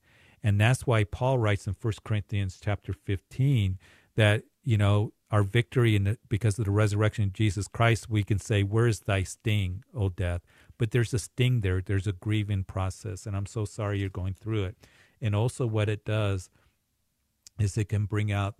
And 0.47 0.61
that's 0.61 0.87
why 0.87 1.03
Paul 1.03 1.41
writes 1.41 1.67
in 1.67 1.75
1 1.83 1.95
Corinthians 2.05 2.61
chapter 2.63 2.93
15 2.93 3.81
that, 4.15 4.45
you 4.63 4.79
know, 4.79 5.13
our 5.29 5.43
victory 5.43 5.97
in 5.97 6.05
the, 6.05 6.19
because 6.29 6.57
of 6.57 6.67
the 6.67 6.71
resurrection 6.71 7.25
of 7.25 7.33
Jesus 7.33 7.67
Christ, 7.67 8.09
we 8.09 8.23
can 8.23 8.39
say, 8.39 8.63
Where's 8.63 9.01
thy 9.01 9.25
sting, 9.25 9.83
O 9.93 10.09
death? 10.09 10.43
But 10.79 10.93
there's 10.93 11.13
a 11.13 11.19
sting 11.19 11.63
there. 11.63 11.83
There's 11.85 12.07
a 12.07 12.13
grieving 12.13 12.63
process. 12.63 13.27
And 13.27 13.37
I'm 13.37 13.47
so 13.47 13.65
sorry 13.65 13.99
you're 13.99 14.09
going 14.09 14.35
through 14.35 14.67
it. 14.67 14.77
And 15.21 15.35
also, 15.35 15.67
what 15.67 15.89
it 15.89 16.05
does 16.05 16.49
is 17.59 17.77
it 17.77 17.89
can 17.89 18.05
bring 18.05 18.31
out 18.31 18.55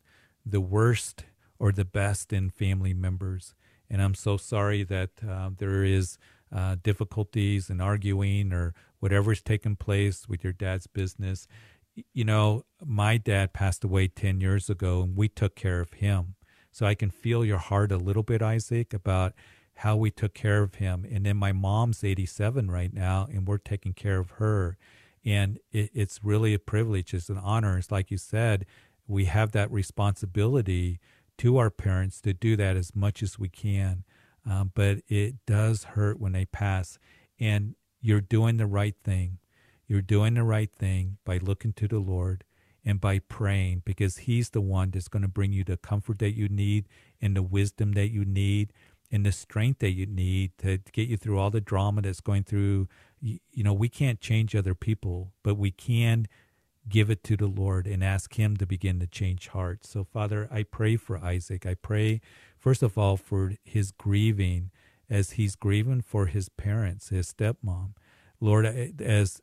the 0.45 0.61
worst 0.61 1.23
or 1.57 1.71
the 1.71 1.85
best 1.85 2.33
in 2.33 2.51
family 2.51 2.95
members. 2.95 3.55
And 3.89 4.03
I'm 4.03 4.15
so 4.15 4.37
sorry 4.37 4.83
that 4.83 5.11
uh, 5.25 5.51
there 5.57 5.85
is 5.85 6.19
uh, 6.53 6.77
difficulties 6.83 7.71
in 7.71 7.81
arguing 7.81 8.53
or 8.53 8.75
whatever's 8.99 9.43
taken 9.43 9.77
place 9.77 10.29
with 10.29 10.43
your 10.43 10.53
dad's 10.53 10.87
business. 10.87 11.47
You 12.13 12.25
know, 12.25 12.65
my 12.85 13.17
dad 13.17 13.53
passed 13.53 13.85
away 13.85 14.09
10 14.09 14.41
years 14.41 14.69
ago 14.69 15.03
and 15.03 15.17
we 15.17 15.29
took 15.29 15.55
care 15.55 15.81
of 15.81 15.95
him. 15.95 16.35
So 16.71 16.85
I 16.85 16.95
can 16.95 17.11
feel 17.11 17.45
your 17.45 17.59
heart 17.59 17.91
a 17.91 17.97
little 17.97 18.23
bit, 18.23 18.43
Isaac, 18.43 18.93
about 18.93 19.33
how 19.77 19.97
we 19.97 20.11
took 20.11 20.35
care 20.35 20.63
of 20.63 20.77
him. 20.77 21.07
And 21.11 21.25
then 21.25 21.37
my 21.37 21.53
mom's 21.53 22.05
87 22.05 22.71
right 22.71 22.93
now 22.93 23.27
and 23.31 23.47
we're 23.47 23.59
taking 23.59 23.93
care 23.93 24.19
of 24.19 24.31
her. 24.33 24.77
And 25.25 25.59
it, 25.73 25.91
it's 25.95 26.21
really 26.23 26.55
a 26.55 26.59
privilege, 26.59 27.15
it's 27.15 27.29
an 27.29 27.39
honor. 27.39 27.79
It's 27.79 27.91
like 27.91 28.11
you 28.11 28.19
said, 28.19 28.67
we 29.09 29.27
have 29.27 29.53
that 29.53 29.71
responsibility 29.71 31.01
to 31.39 31.59
our 31.59 31.71
parents 31.71 32.21
to 32.23 32.33
do 32.33 32.57
that 32.57 32.77
as 32.77 32.95
much 32.95 33.23
as 33.23 33.39
we 33.39 33.49
can. 33.49 34.05
Um, 34.49 34.71
but 34.75 34.99
it 35.09 35.35
does 35.47 35.85
hurt 35.85 36.21
when 36.21 36.33
they 36.33 36.45
pass. 36.45 36.99
And 37.39 37.75
you're 38.01 38.21
doing 38.21 38.57
the 38.57 38.67
right 38.67 38.95
thing. 39.03 39.39
You're 39.87 40.03
doing 40.03 40.35
the 40.35 40.43
right 40.43 40.71
thing 40.71 41.19
by 41.25 41.39
looking 41.39 41.73
to 41.75 41.89
the 41.89 41.99
Lord 41.99 42.45
and 42.85 43.01
by 43.01 43.19
praying 43.19 43.83
because 43.85 44.19
He's 44.19 44.51
the 44.51 44.61
one 44.61 44.91
that's 44.91 45.09
going 45.09 45.23
to 45.23 45.29
bring 45.29 45.53
you 45.53 45.65
the 45.65 45.77
comfort 45.77 46.19
that 46.21 46.37
you 46.37 46.49
need 46.49 46.87
and 47.21 47.37
the 47.37 47.43
wisdom 47.43 47.93
that 47.93 48.11
you 48.11 48.25
need 48.25 48.73
and 49.11 49.25
the 49.25 49.33
strength 49.33 49.81
that 49.81 49.93
you 49.93 50.07
need 50.07 50.53
to 50.59 50.79
get 50.93 51.09
you 51.09 51.17
through 51.17 51.39
all 51.39 51.51
the 51.51 51.61
drama 51.61 52.03
that's 52.03 52.21
going 52.21 52.45
through. 52.45 52.89
You, 53.21 53.41
know, 53.65 53.73
we 53.73 53.89
can't 53.89 54.21
change 54.21 54.55
other 54.55 54.75
people, 54.75 55.33
but 55.43 55.57
we 55.57 55.71
can 55.71 56.27
give 56.89 57.11
it 57.11 57.25
to 57.25 57.37
the 57.37 57.47
Lord 57.47 57.87
and 57.87 58.03
ask 58.05 58.35
Him 58.35 58.57
to 58.57 58.67
begin 58.67 59.01
to 59.01 59.07
change 59.07 59.49
hearts. 59.49 59.89
So, 59.91 60.05
Father, 60.05 60.49
I 60.51 60.63
pray 60.63 60.97
for 60.97 61.19
Isaac. 61.19 61.67
I 61.67 61.75
pray, 61.75 62.21
first 62.59 62.83
of 62.83 62.99
all, 62.99 63.17
for 63.17 63.55
his 63.65 63.91
grieving 63.91 64.71
as 65.09 65.33
he's 65.33 65.57
grieving 65.57 66.01
for 66.01 66.27
his 66.27 66.49
parents, 66.49 67.09
his 67.09 67.33
stepmom. 67.33 67.93
Lord, 68.41 68.67
as 68.67 69.41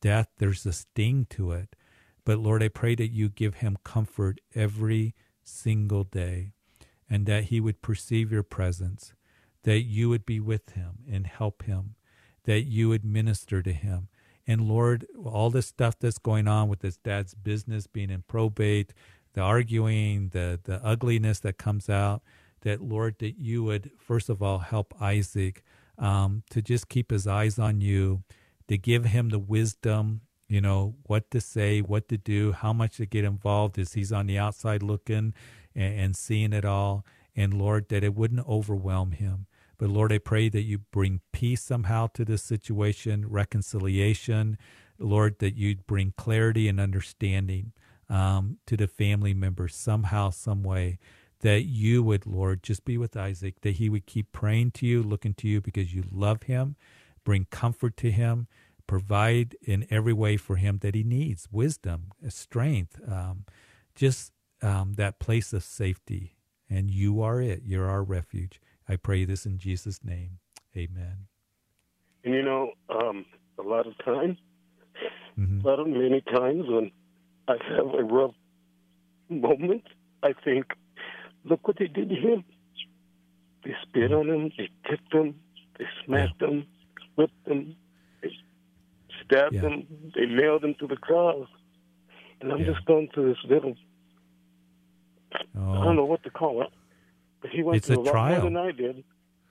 death, 0.00 0.28
there's 0.38 0.66
a 0.66 0.72
sting 0.72 1.26
to 1.30 1.52
it. 1.52 1.74
But 2.24 2.38
Lord, 2.38 2.62
I 2.62 2.68
pray 2.68 2.94
that 2.96 3.12
you 3.12 3.28
give 3.28 3.56
him 3.56 3.78
comfort 3.84 4.40
every 4.54 5.14
single 5.44 6.04
day 6.04 6.52
and 7.08 7.26
that 7.26 7.44
he 7.44 7.60
would 7.60 7.82
perceive 7.82 8.32
your 8.32 8.42
presence, 8.42 9.14
that 9.62 9.82
you 9.82 10.08
would 10.08 10.26
be 10.26 10.40
with 10.40 10.70
him 10.70 10.98
and 11.10 11.26
help 11.26 11.64
him, 11.64 11.94
that 12.44 12.62
you 12.62 12.88
would 12.88 13.04
minister 13.04 13.62
to 13.62 13.72
him 13.72 14.08
and 14.46 14.68
Lord, 14.68 15.06
all 15.24 15.50
this 15.50 15.66
stuff 15.66 15.98
that's 15.98 16.18
going 16.18 16.46
on 16.46 16.68
with 16.68 16.82
his 16.82 16.96
dad's 16.98 17.34
business 17.34 17.86
being 17.86 18.10
in 18.10 18.22
probate, 18.28 18.94
the 19.34 19.40
arguing, 19.40 20.28
the 20.28 20.60
the 20.62 20.84
ugliness 20.84 21.40
that 21.40 21.58
comes 21.58 21.90
out, 21.90 22.22
that 22.60 22.80
Lord, 22.80 23.16
that 23.18 23.38
you 23.38 23.64
would 23.64 23.90
first 23.98 24.28
of 24.28 24.42
all 24.42 24.58
help 24.58 24.94
Isaac 25.00 25.64
um, 25.98 26.42
to 26.50 26.62
just 26.62 26.88
keep 26.88 27.10
his 27.10 27.26
eyes 27.26 27.58
on 27.58 27.80
you, 27.80 28.22
to 28.68 28.78
give 28.78 29.06
him 29.06 29.28
the 29.28 29.38
wisdom, 29.38 30.22
you 30.48 30.60
know, 30.60 30.96
what 31.04 31.30
to 31.30 31.40
say, 31.40 31.80
what 31.80 32.08
to 32.08 32.16
do, 32.16 32.52
how 32.52 32.72
much 32.72 32.96
to 32.96 33.06
get 33.06 33.24
involved 33.24 33.78
as 33.78 33.94
he's 33.94 34.12
on 34.12 34.26
the 34.26 34.38
outside 34.38 34.82
looking 34.82 35.34
and, 35.74 36.00
and 36.00 36.16
seeing 36.16 36.52
it 36.52 36.64
all. 36.64 37.04
And 37.34 37.54
Lord, 37.54 37.88
that 37.88 38.04
it 38.04 38.14
wouldn't 38.14 38.46
overwhelm 38.48 39.12
him. 39.12 39.46
But 39.78 39.90
Lord, 39.90 40.12
I 40.12 40.18
pray 40.18 40.48
that 40.48 40.62
you 40.62 40.78
bring 40.78 41.20
peace 41.32 41.62
somehow 41.62 42.08
to 42.14 42.24
this 42.24 42.42
situation, 42.42 43.28
reconciliation. 43.28 44.56
Lord, 44.98 45.38
that 45.40 45.56
you'd 45.56 45.86
bring 45.86 46.14
clarity 46.16 46.68
and 46.68 46.80
understanding 46.80 47.72
um, 48.08 48.58
to 48.66 48.76
the 48.76 48.86
family 48.86 49.34
members 49.34 49.74
somehow, 49.74 50.30
some 50.30 50.62
way. 50.62 50.98
That 51.40 51.64
you 51.64 52.02
would, 52.02 52.24
Lord, 52.26 52.62
just 52.62 52.86
be 52.86 52.96
with 52.96 53.16
Isaac, 53.16 53.60
that 53.60 53.76
he 53.76 53.90
would 53.90 54.06
keep 54.06 54.32
praying 54.32 54.70
to 54.72 54.86
you, 54.86 55.02
looking 55.02 55.34
to 55.34 55.48
you 55.48 55.60
because 55.60 55.94
you 55.94 56.04
love 56.10 56.44
him, 56.44 56.76
bring 57.26 57.44
comfort 57.50 57.96
to 57.98 58.10
him, 58.10 58.46
provide 58.86 59.56
in 59.60 59.84
every 59.90 60.12
way 60.12 60.36
for 60.36 60.56
him 60.56 60.78
that 60.78 60.94
he 60.94 61.02
needs 61.02 61.48
wisdom, 61.50 62.12
strength, 62.28 63.00
um, 63.06 63.44
just 63.96 64.32
um, 64.62 64.94
that 64.94 65.18
place 65.18 65.52
of 65.52 65.62
safety. 65.62 66.36
And 66.70 66.88
you 66.88 67.20
are 67.20 67.42
it. 67.42 67.62
You're 67.64 67.90
our 67.90 68.04
refuge. 68.04 68.60
I 68.88 68.96
pray 68.96 69.24
this 69.24 69.44
in 69.44 69.58
Jesus' 69.58 70.04
name. 70.04 70.38
Amen. 70.76 71.26
And 72.24 72.32
you 72.32 72.42
know, 72.42 72.70
um, 72.88 73.26
a 73.58 73.62
lot 73.62 73.86
of 73.86 73.92
times, 74.04 74.38
mm-hmm. 75.38 75.66
a 75.66 75.68
lot 75.68 75.80
of 75.80 75.88
many 75.88 76.20
times 76.20 76.64
when 76.68 76.92
I 77.48 77.56
have 77.70 77.86
a 77.92 78.04
rough 78.04 78.34
moment, 79.28 79.82
I 80.22 80.32
think, 80.44 80.66
look 81.44 81.66
what 81.66 81.78
they 81.78 81.88
did 81.88 82.08
to 82.08 82.14
him. 82.14 82.44
They 83.64 83.74
spit 83.82 84.12
on 84.12 84.28
him, 84.28 84.52
they 84.56 84.70
kicked 84.88 85.12
him, 85.12 85.34
they 85.76 85.86
smacked 86.04 86.40
yeah. 86.40 86.48
him, 86.48 86.66
whipped 87.16 87.46
him, 87.46 87.76
they 88.22 88.30
stabbed 89.24 89.54
yeah. 89.54 89.62
him, 89.62 89.86
they 90.14 90.26
nailed 90.26 90.64
him 90.64 90.74
to 90.80 90.86
the 90.86 90.96
cross. 90.96 91.48
And 92.40 92.52
I'm 92.52 92.58
yeah. 92.58 92.66
just 92.66 92.84
going 92.84 93.08
through 93.14 93.30
this 93.30 93.50
little, 93.50 93.74
oh. 95.56 95.72
I 95.72 95.74
don't 95.76 95.86
oh. 95.86 95.92
know 95.92 96.04
what 96.04 96.22
to 96.24 96.30
call 96.30 96.62
it 96.62 96.68
but 97.46 97.54
he 97.54 97.62
went 97.62 97.76
it's 97.76 97.90
a, 97.90 98.00
a 98.00 98.10
trial. 98.10 98.42
than 98.42 98.56
I 98.56 98.72
did. 98.72 99.04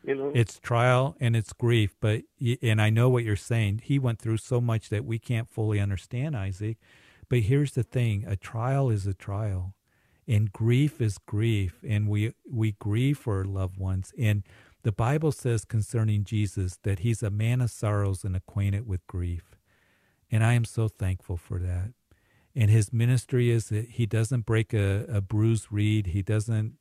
You 0.03 0.15
know? 0.15 0.31
It's 0.35 0.59
trial 0.59 1.15
and 1.19 1.35
it's 1.35 1.53
grief, 1.53 1.95
but 1.99 2.21
and 2.61 2.81
I 2.81 2.89
know 2.89 3.09
what 3.09 3.23
you're 3.23 3.35
saying. 3.35 3.81
He 3.83 3.97
went 3.97 4.19
through 4.19 4.37
so 4.37 4.61
much 4.61 4.89
that 4.89 5.05
we 5.05 5.17
can't 5.17 5.49
fully 5.49 5.79
understand, 5.79 6.35
Isaac. 6.35 6.77
But 7.27 7.39
here's 7.39 7.71
the 7.71 7.83
thing: 7.83 8.23
a 8.27 8.35
trial 8.35 8.89
is 8.89 9.07
a 9.07 9.13
trial, 9.15 9.73
and 10.27 10.51
grief 10.51 11.01
is 11.01 11.17
grief, 11.17 11.79
and 11.87 12.07
we 12.07 12.33
we 12.47 12.73
grieve 12.73 13.17
for 13.17 13.37
our 13.39 13.45
loved 13.45 13.77
ones. 13.77 14.13
And 14.17 14.43
the 14.85 14.91
Bible 14.91 15.31
says 15.31 15.65
concerning 15.65 16.23
Jesus 16.23 16.77
that 16.83 16.99
he's 16.99 17.23
a 17.23 17.31
man 17.31 17.59
of 17.59 17.71
sorrows 17.71 18.23
and 18.23 18.35
acquainted 18.35 18.87
with 18.87 19.07
grief, 19.07 19.55
and 20.29 20.43
I 20.43 20.53
am 20.53 20.63
so 20.63 20.87
thankful 20.87 21.37
for 21.37 21.57
that. 21.57 21.93
And 22.55 22.69
his 22.69 22.93
ministry 22.93 23.49
is 23.49 23.69
that 23.69 23.89
he 23.89 24.05
doesn't 24.05 24.45
break 24.45 24.75
a, 24.75 25.05
a 25.09 25.21
bruised 25.21 25.71
reed. 25.71 26.07
He 26.07 26.21
doesn't 26.21 26.75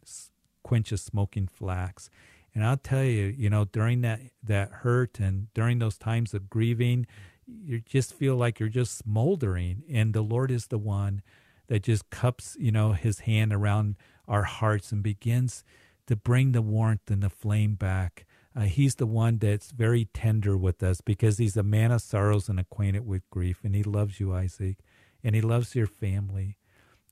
quench 0.63 0.93
a 0.93 0.99
smoking 0.99 1.49
flax. 1.49 2.11
And 2.55 2.63
I'll 2.63 2.77
tell 2.77 3.05
you, 3.05 3.35
you 3.35 3.49
know, 3.49 3.65
during 3.65 4.03
that 4.03 4.21
that 4.43 4.71
hurt 4.71 5.19
and 5.19 5.47
during 5.55 5.79
those 5.79 5.97
times 5.97 6.35
of 6.35 6.51
grieving, 6.51 7.07
you 7.47 7.81
just 7.81 8.13
feel 8.13 8.37
like 8.37 8.61
you're 8.61 8.69
just 8.69 8.99
smoldering. 8.99 9.83
And 9.91 10.13
the 10.13 10.21
Lord 10.21 10.51
is 10.51 10.67
the 10.67 10.77
one 10.77 11.23
that 11.69 11.85
just 11.85 12.11
cups, 12.11 12.55
you 12.61 12.71
know, 12.71 12.93
his 12.93 13.21
hand 13.21 13.51
around 13.51 13.97
our 14.29 14.43
hearts 14.43 14.93
and 14.93 15.03
begins 15.03 15.65
to 16.07 16.17
bring 16.17 16.53
the 16.53 16.63
warmth 16.63 17.11
and 17.11 17.23
the 17.23 17.31
flame 17.31 17.75
back. 17.75 18.27
Uh, 18.57 18.63
he's 18.63 18.97
the 18.97 19.07
one 19.07 19.39
that's 19.39 19.73
very 19.73 20.07
tender 20.15 20.57
with 20.57 20.83
us 20.83 21.01
because 21.01 21.39
he's 21.39 21.57
a 21.57 21.63
man 21.63 21.91
of 21.91 22.03
sorrows 22.03 22.49
and 22.49 22.61
acquainted 22.61 23.07
with 23.07 23.29
grief. 23.31 23.61
And 23.65 23.75
he 23.75 23.83
loves 23.83 24.21
you, 24.21 24.35
Isaac, 24.35 24.79
and 25.23 25.35
he 25.35 25.41
loves 25.41 25.75
your 25.75 25.87
family. 25.87 26.59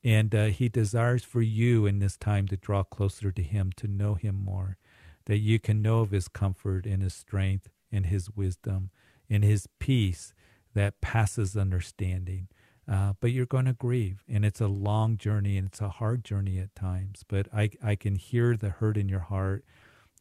And 0.05 0.35
uh, 0.35 0.47
he 0.47 0.69
desires 0.69 1.25
for 1.25 1.43
you 1.43 1.87
in 1.87 1.99
this 1.99 2.17
time 2.17 2.47
to 2.49 2.57
draw 2.57 2.83
closer 2.83 3.33
to 3.33 3.43
him, 3.43 3.73
to 3.77 3.87
know 3.87 4.15
him 4.15 4.35
more, 4.35 4.79
that 5.27 5.39
you 5.39 5.59
can 5.59 5.83
know 5.83 6.01
of 6.01 6.11
his 6.11 6.29
comfort 6.29 6.87
and 6.87 7.03
his 7.03 7.15
strength 7.15 7.69
and 7.91 8.07
his 8.07 8.31
wisdom 8.31 8.91
and 9.31 9.45
his 9.45 9.69
peace 9.79 10.35
that 10.75 11.01
passes 11.01 11.57
understanding. 11.57 12.49
Uh, 12.91 13.13
but 13.21 13.31
you're 13.31 13.47
going 13.47 13.67
to 13.67 13.73
grieve, 13.73 14.25
and 14.29 14.45
it's 14.45 14.61
a 14.61 14.67
long 14.67 15.17
journey 15.17 15.57
and 15.57 15.69
it's 15.69 15.81
a 15.81 15.89
hard 15.89 16.25
journey 16.25 16.59
at 16.59 16.75
times. 16.75 17.25
But 17.27 17.47
I, 17.55 17.71
I 17.83 17.95
can 17.95 18.17
hear 18.17 18.57
the 18.57 18.71
hurt 18.71 18.97
in 18.97 19.09
your 19.09 19.21
heart, 19.21 19.65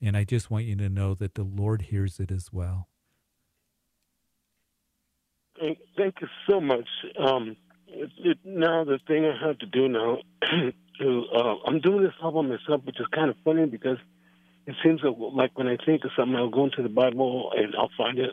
And 0.01 0.16
I 0.16 0.24
just 0.24 0.51
want 0.51 0.66
you 0.66 0.76
to 0.76 0.89
know 0.89 1.16
that 1.16 1.36
the 1.36 1.43
Lord 1.43 1.84
hears 1.84 2.20
it 2.20 2.32
as 2.32 2.53
well. 2.53 2.88
Thank, 5.59 6.16
you 6.22 6.28
so 6.49 6.59
much. 6.59 6.88
Um, 7.20 7.55
it, 7.88 8.09
it, 8.18 8.38
now 8.43 8.84
the 8.84 8.99
thing 9.07 9.26
I 9.26 9.47
have 9.47 9.59
to 9.59 9.66
do 9.66 9.88
now, 9.88 10.18
to, 10.99 11.26
uh, 11.36 11.55
I'm 11.66 11.82
doing 11.82 12.03
this 12.03 12.14
all 12.22 12.32
by 12.32 12.41
myself, 12.41 12.84
which 12.84 12.99
is 12.99 13.05
kind 13.14 13.30
of 13.30 13.36
funny 13.43 13.66
because 13.66 13.97
it 14.66 14.76
seems 14.84 15.01
like 15.03 15.51
when 15.55 15.68
I 15.68 15.78
think 15.86 16.03
of 16.03 16.12
something, 16.16 16.36
I'll 16.36 16.49
go 16.49 16.66
into 16.66 16.84
the 16.84 16.89
Bible 16.89 17.51
and 17.55 17.76
I'll 17.76 17.91
find 17.97 18.18
it. 18.20 18.32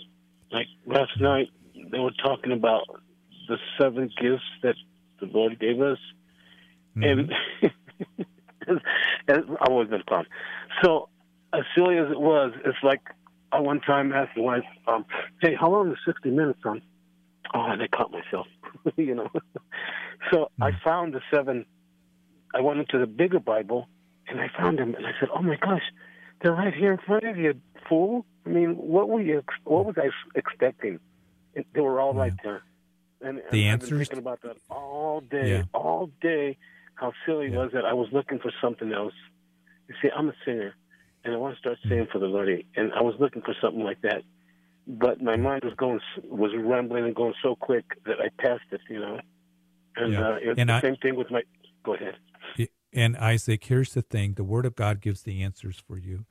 Like 0.51 0.67
last 0.87 1.21
night, 1.21 1.49
they 1.75 1.99
were 1.99 2.13
talking 2.23 2.53
about 2.53 2.85
the 3.49 3.57
seven 3.81 4.11
gifts 4.21 4.45
that 4.63 4.75
the 5.21 5.27
Lord 5.27 5.59
gave 5.59 5.81
us, 5.81 5.99
mm-hmm. 6.97 7.03
and, 7.03 7.33
and, 9.29 9.57
I 9.61 9.71
was 9.71 9.89
been 9.89 10.03
fun. 10.09 10.27
So 10.83 11.09
as 11.53 11.63
silly 11.75 11.99
as 11.99 12.11
it 12.11 12.21
was, 12.21 12.53
it's 12.65 12.79
like 12.83 13.01
I 13.53 13.61
one 13.61 13.81
time 13.81 14.13
asked 14.13 14.35
the 14.37 14.43
wife, 14.43 14.65
um, 14.87 15.07
"Hey, 15.41 15.55
how 15.55 15.71
long 15.71 15.91
is 15.91 15.99
sixty 16.07 16.31
minutes 16.31 16.61
on?" 16.65 16.83
Oh, 17.55 17.65
and 17.65 17.83
I 17.83 17.89
caught 17.89 18.13
myself, 18.13 18.47
you 18.97 19.15
know. 19.15 19.29
so 20.31 20.37
mm-hmm. 20.37 20.63
I 20.63 20.73
found 20.85 21.15
the 21.15 21.21
seven. 21.33 21.65
I 22.55 22.61
went 22.61 22.81
into 22.81 22.99
the 22.99 23.07
bigger 23.07 23.41
Bible, 23.41 23.89
and 24.29 24.41
I 24.41 24.49
found 24.57 24.79
them, 24.79 24.95
and 24.95 25.07
I 25.07 25.13
said, 25.19 25.29
"Oh 25.35 25.43
my 25.43 25.57
gosh, 25.57 25.83
they're 26.43 26.53
right 26.53 26.75
here 26.75 26.93
in 26.93 26.99
front 26.99 27.25
of 27.25 27.37
you, 27.37 27.55
fool! 27.89 28.27
I 28.47 28.51
mean, 28.51 28.75
what 28.75 29.09
were 29.09 29.23
you? 29.23 29.43
What 29.65 29.87
was 29.87 29.97
I 29.99 30.11
expecting? 30.35 31.01
They 31.55 31.81
were 31.81 32.01
all 32.01 32.15
yeah. 32.15 32.21
right 32.21 32.35
there." 32.43 32.63
And, 33.21 33.43
the 33.51 33.65
and 33.65 33.83
answers. 33.83 33.85
I've 33.85 33.91
been 33.91 33.99
thinking 33.99 34.19
about 34.19 34.43
that 34.43 34.57
all 34.71 35.21
day, 35.21 35.51
yeah. 35.51 35.63
all 35.75 36.11
day. 36.21 36.57
How 36.95 37.13
silly 37.27 37.51
yeah. 37.51 37.59
was 37.59 37.71
it? 37.75 37.85
I 37.85 37.93
was 37.93 38.09
looking 38.13 38.39
for 38.39 38.53
something 38.61 38.93
else. 38.93 39.15
You 39.89 39.95
see, 40.03 40.09
I'm 40.15 40.29
a 40.29 40.35
singer, 40.45 40.75
and 41.25 41.35
I 41.35 41.37
want 41.37 41.55
to 41.55 41.61
start 41.61 41.79
singing 41.89 42.07
for 42.13 42.19
the 42.19 42.27
Lord, 42.27 42.49
and 42.77 42.93
I 42.93 43.03
was 43.03 43.15
looking 43.19 43.43
for 43.43 43.55
something 43.61 43.83
like 43.83 44.03
that, 44.03 44.23
but 44.87 45.23
my 45.23 45.37
mind 45.37 45.65
was 45.65 45.75
going 45.75 46.01
was 46.25 46.53
rambling 46.57 47.05
and 47.05 47.15
going 47.15 47.35
so 47.43 47.57
quick 47.57 47.85
that 48.05 48.21
I 48.21 48.29
passed 48.41 48.65
it. 48.71 48.81
You 48.89 49.01
know, 49.01 49.21
and 49.97 50.13
yeah. 50.13 50.29
uh, 50.29 50.37
it's 50.41 50.61
and 50.61 50.69
the 50.69 50.75
I, 50.75 50.81
same 50.81 50.97
thing 50.97 51.17
with 51.17 51.31
my. 51.31 51.43
Go 51.85 51.95
ahead. 51.95 52.17
And 52.93 53.17
Isaac, 53.17 53.65
here's 53.65 53.95
the 53.95 54.03
thing: 54.03 54.35
the 54.35 54.45
Word 54.45 54.67
of 54.67 54.77
God 54.77 55.01
gives 55.01 55.23
the 55.23 55.43
answers 55.43 55.83
for 55.87 55.99
you 55.99 56.25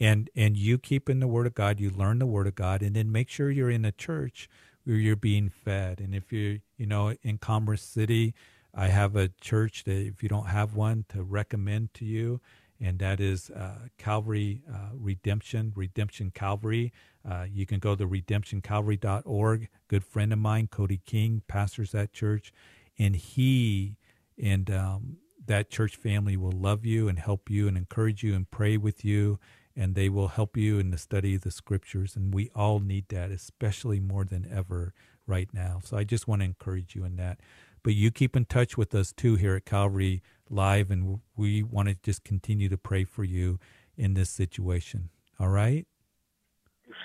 and 0.00 0.30
and 0.36 0.56
you 0.56 0.78
keep 0.78 1.08
in 1.08 1.20
the 1.20 1.26
word 1.26 1.46
of 1.46 1.54
god 1.54 1.80
you 1.80 1.90
learn 1.90 2.18
the 2.18 2.26
word 2.26 2.46
of 2.46 2.54
god 2.54 2.82
and 2.82 2.94
then 2.94 3.10
make 3.10 3.28
sure 3.28 3.50
you're 3.50 3.70
in 3.70 3.84
a 3.84 3.92
church 3.92 4.48
you're 4.96 5.16
being 5.16 5.48
fed. 5.48 6.00
And 6.00 6.14
if 6.14 6.32
you're, 6.32 6.58
you 6.76 6.86
know, 6.86 7.14
in 7.22 7.38
Commerce 7.38 7.82
City, 7.82 8.34
I 8.74 8.88
have 8.88 9.16
a 9.16 9.28
church 9.40 9.84
that 9.84 10.06
if 10.06 10.22
you 10.22 10.28
don't 10.28 10.46
have 10.46 10.74
one 10.74 11.04
to 11.10 11.22
recommend 11.22 11.94
to 11.94 12.04
you, 12.04 12.40
and 12.80 12.98
that 13.00 13.20
is 13.20 13.50
uh, 13.50 13.88
Calvary 13.98 14.62
uh, 14.72 14.90
Redemption, 14.94 15.72
Redemption 15.74 16.30
Calvary. 16.30 16.92
Uh, 17.28 17.46
you 17.52 17.66
can 17.66 17.80
go 17.80 17.96
to 17.96 18.06
redemptioncalvary.org. 18.06 19.68
Good 19.88 20.04
friend 20.04 20.32
of 20.32 20.38
mine, 20.38 20.68
Cody 20.68 21.00
King, 21.04 21.42
pastors 21.48 21.92
that 21.92 22.12
church, 22.12 22.52
and 22.98 23.16
he 23.16 23.96
and 24.40 24.70
um, 24.70 25.16
that 25.44 25.70
church 25.70 25.96
family 25.96 26.36
will 26.36 26.52
love 26.52 26.86
you 26.86 27.08
and 27.08 27.18
help 27.18 27.50
you 27.50 27.66
and 27.66 27.76
encourage 27.76 28.22
you 28.22 28.34
and 28.34 28.48
pray 28.50 28.76
with 28.76 29.04
you 29.04 29.40
and 29.78 29.94
they 29.94 30.08
will 30.08 30.28
help 30.28 30.56
you 30.56 30.80
in 30.80 30.90
the 30.90 30.98
study 30.98 31.36
of 31.36 31.42
the 31.42 31.52
scriptures. 31.52 32.16
And 32.16 32.34
we 32.34 32.50
all 32.52 32.80
need 32.80 33.08
that, 33.10 33.30
especially 33.30 34.00
more 34.00 34.24
than 34.24 34.44
ever 34.52 34.92
right 35.24 35.48
now. 35.52 35.78
So 35.84 35.96
I 35.96 36.02
just 36.02 36.26
want 36.26 36.40
to 36.42 36.46
encourage 36.46 36.96
you 36.96 37.04
in 37.04 37.14
that. 37.16 37.38
But 37.84 37.94
you 37.94 38.10
keep 38.10 38.34
in 38.34 38.44
touch 38.44 38.76
with 38.76 38.92
us 38.92 39.12
too 39.12 39.36
here 39.36 39.54
at 39.54 39.64
Calvary 39.64 40.20
Live, 40.50 40.90
and 40.90 41.20
we 41.36 41.62
want 41.62 41.88
to 41.88 41.94
just 42.02 42.24
continue 42.24 42.68
to 42.68 42.76
pray 42.76 43.04
for 43.04 43.22
you 43.22 43.60
in 43.96 44.14
this 44.14 44.30
situation. 44.30 45.10
All 45.38 45.48
right? 45.48 45.86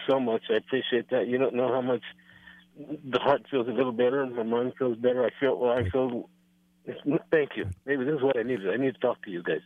So 0.09 0.19
much. 0.19 0.41
I 0.49 0.55
appreciate 0.55 1.11
that. 1.11 1.27
You 1.27 1.37
don't 1.37 1.53
know 1.53 1.71
how 1.71 1.81
much 1.81 2.01
the 2.75 3.19
heart 3.19 3.43
feels 3.51 3.67
a 3.67 3.71
little 3.71 3.91
better, 3.91 4.23
and 4.23 4.35
my 4.35 4.43
mind 4.43 4.73
feels 4.79 4.97
better. 4.97 5.23
I 5.23 5.29
feel 5.39 5.59
well. 5.59 5.77
I 5.77 5.87
feel. 5.91 6.27
Thank 7.29 7.51
you. 7.55 7.69
Maybe 7.85 8.03
this 8.03 8.15
is 8.15 8.23
what 8.23 8.35
I 8.37 8.41
needed. 8.41 8.73
I 8.73 8.77
need 8.77 8.95
to 8.95 8.99
talk 8.99 9.21
to 9.25 9.29
you 9.29 9.43
guys. 9.43 9.61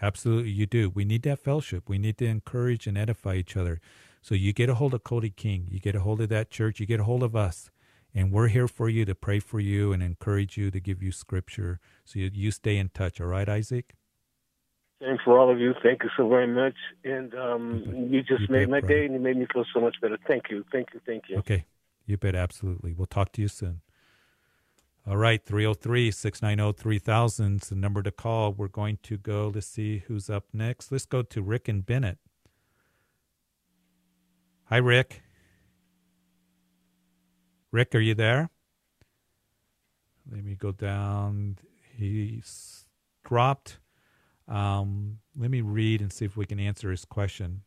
Absolutely, 0.00 0.50
you 0.50 0.66
do. 0.66 0.90
We 0.90 1.04
need 1.04 1.22
that 1.22 1.40
fellowship. 1.40 1.88
We 1.88 1.98
need 1.98 2.18
to 2.18 2.26
encourage 2.26 2.86
and 2.86 2.96
edify 2.96 3.34
each 3.34 3.56
other. 3.56 3.80
So 4.22 4.34
you 4.34 4.52
get 4.52 4.68
a 4.68 4.74
hold 4.74 4.94
of 4.94 5.04
Cody 5.04 5.30
King, 5.30 5.66
you 5.70 5.80
get 5.80 5.94
a 5.94 6.00
hold 6.00 6.20
of 6.20 6.28
that 6.28 6.50
church, 6.50 6.80
you 6.80 6.86
get 6.86 7.00
a 7.00 7.04
hold 7.04 7.22
of 7.22 7.34
us, 7.34 7.70
and 8.14 8.32
we're 8.32 8.48
here 8.48 8.68
for 8.68 8.88
you 8.88 9.04
to 9.04 9.14
pray 9.14 9.38
for 9.38 9.60
you 9.60 9.92
and 9.92 10.02
encourage 10.02 10.56
you 10.56 10.70
to 10.70 10.80
give 10.80 11.02
you 11.02 11.12
scripture. 11.12 11.80
So 12.04 12.18
you, 12.18 12.30
you 12.32 12.50
stay 12.50 12.76
in 12.76 12.90
touch. 12.90 13.20
All 13.20 13.28
right, 13.28 13.48
Isaac. 13.48 13.94
Thanks 15.00 15.22
for 15.24 15.38
all 15.38 15.50
of 15.50 15.60
you. 15.60 15.74
Thank 15.82 16.02
you 16.02 16.10
so 16.16 16.28
very 16.28 16.48
much. 16.48 16.74
And 17.04 17.32
um, 17.34 18.08
you 18.10 18.22
just 18.22 18.42
you 18.42 18.46
made 18.50 18.68
my 18.68 18.80
day, 18.80 19.04
and 19.04 19.14
you 19.14 19.20
made 19.20 19.36
me 19.36 19.46
feel 19.52 19.64
so 19.72 19.80
much 19.80 19.96
better. 20.02 20.18
Thank 20.26 20.44
you. 20.50 20.64
Thank 20.72 20.88
you. 20.92 21.00
Thank 21.06 21.24
you. 21.28 21.38
Okay. 21.38 21.66
You 22.04 22.16
bet. 22.16 22.34
Absolutely. 22.34 22.94
We'll 22.94 23.06
talk 23.06 23.30
to 23.32 23.42
you 23.42 23.48
soon. 23.48 23.80
All 25.08 25.16
right, 25.16 25.42
303 25.42 26.10
690 26.10 26.82
3000 26.82 27.62
is 27.62 27.68
the 27.70 27.74
number 27.74 28.02
to 28.02 28.10
call. 28.10 28.52
We're 28.52 28.68
going 28.68 28.98
to 29.04 29.16
go 29.16 29.50
to 29.50 29.62
see 29.62 30.04
who's 30.06 30.28
up 30.28 30.44
next. 30.52 30.92
Let's 30.92 31.06
go 31.06 31.22
to 31.22 31.40
Rick 31.40 31.66
and 31.66 31.86
Bennett. 31.86 32.18
Hi, 34.66 34.76
Rick. 34.76 35.22
Rick, 37.72 37.94
are 37.94 38.00
you 38.00 38.14
there? 38.14 38.50
Let 40.30 40.44
me 40.44 40.54
go 40.54 40.72
down. 40.72 41.56
He's 41.96 42.84
dropped. 43.24 43.78
Um, 44.46 45.20
let 45.34 45.50
me 45.50 45.62
read 45.62 46.02
and 46.02 46.12
see 46.12 46.26
if 46.26 46.36
we 46.36 46.44
can 46.44 46.60
answer 46.60 46.90
his 46.90 47.06
question 47.06 47.62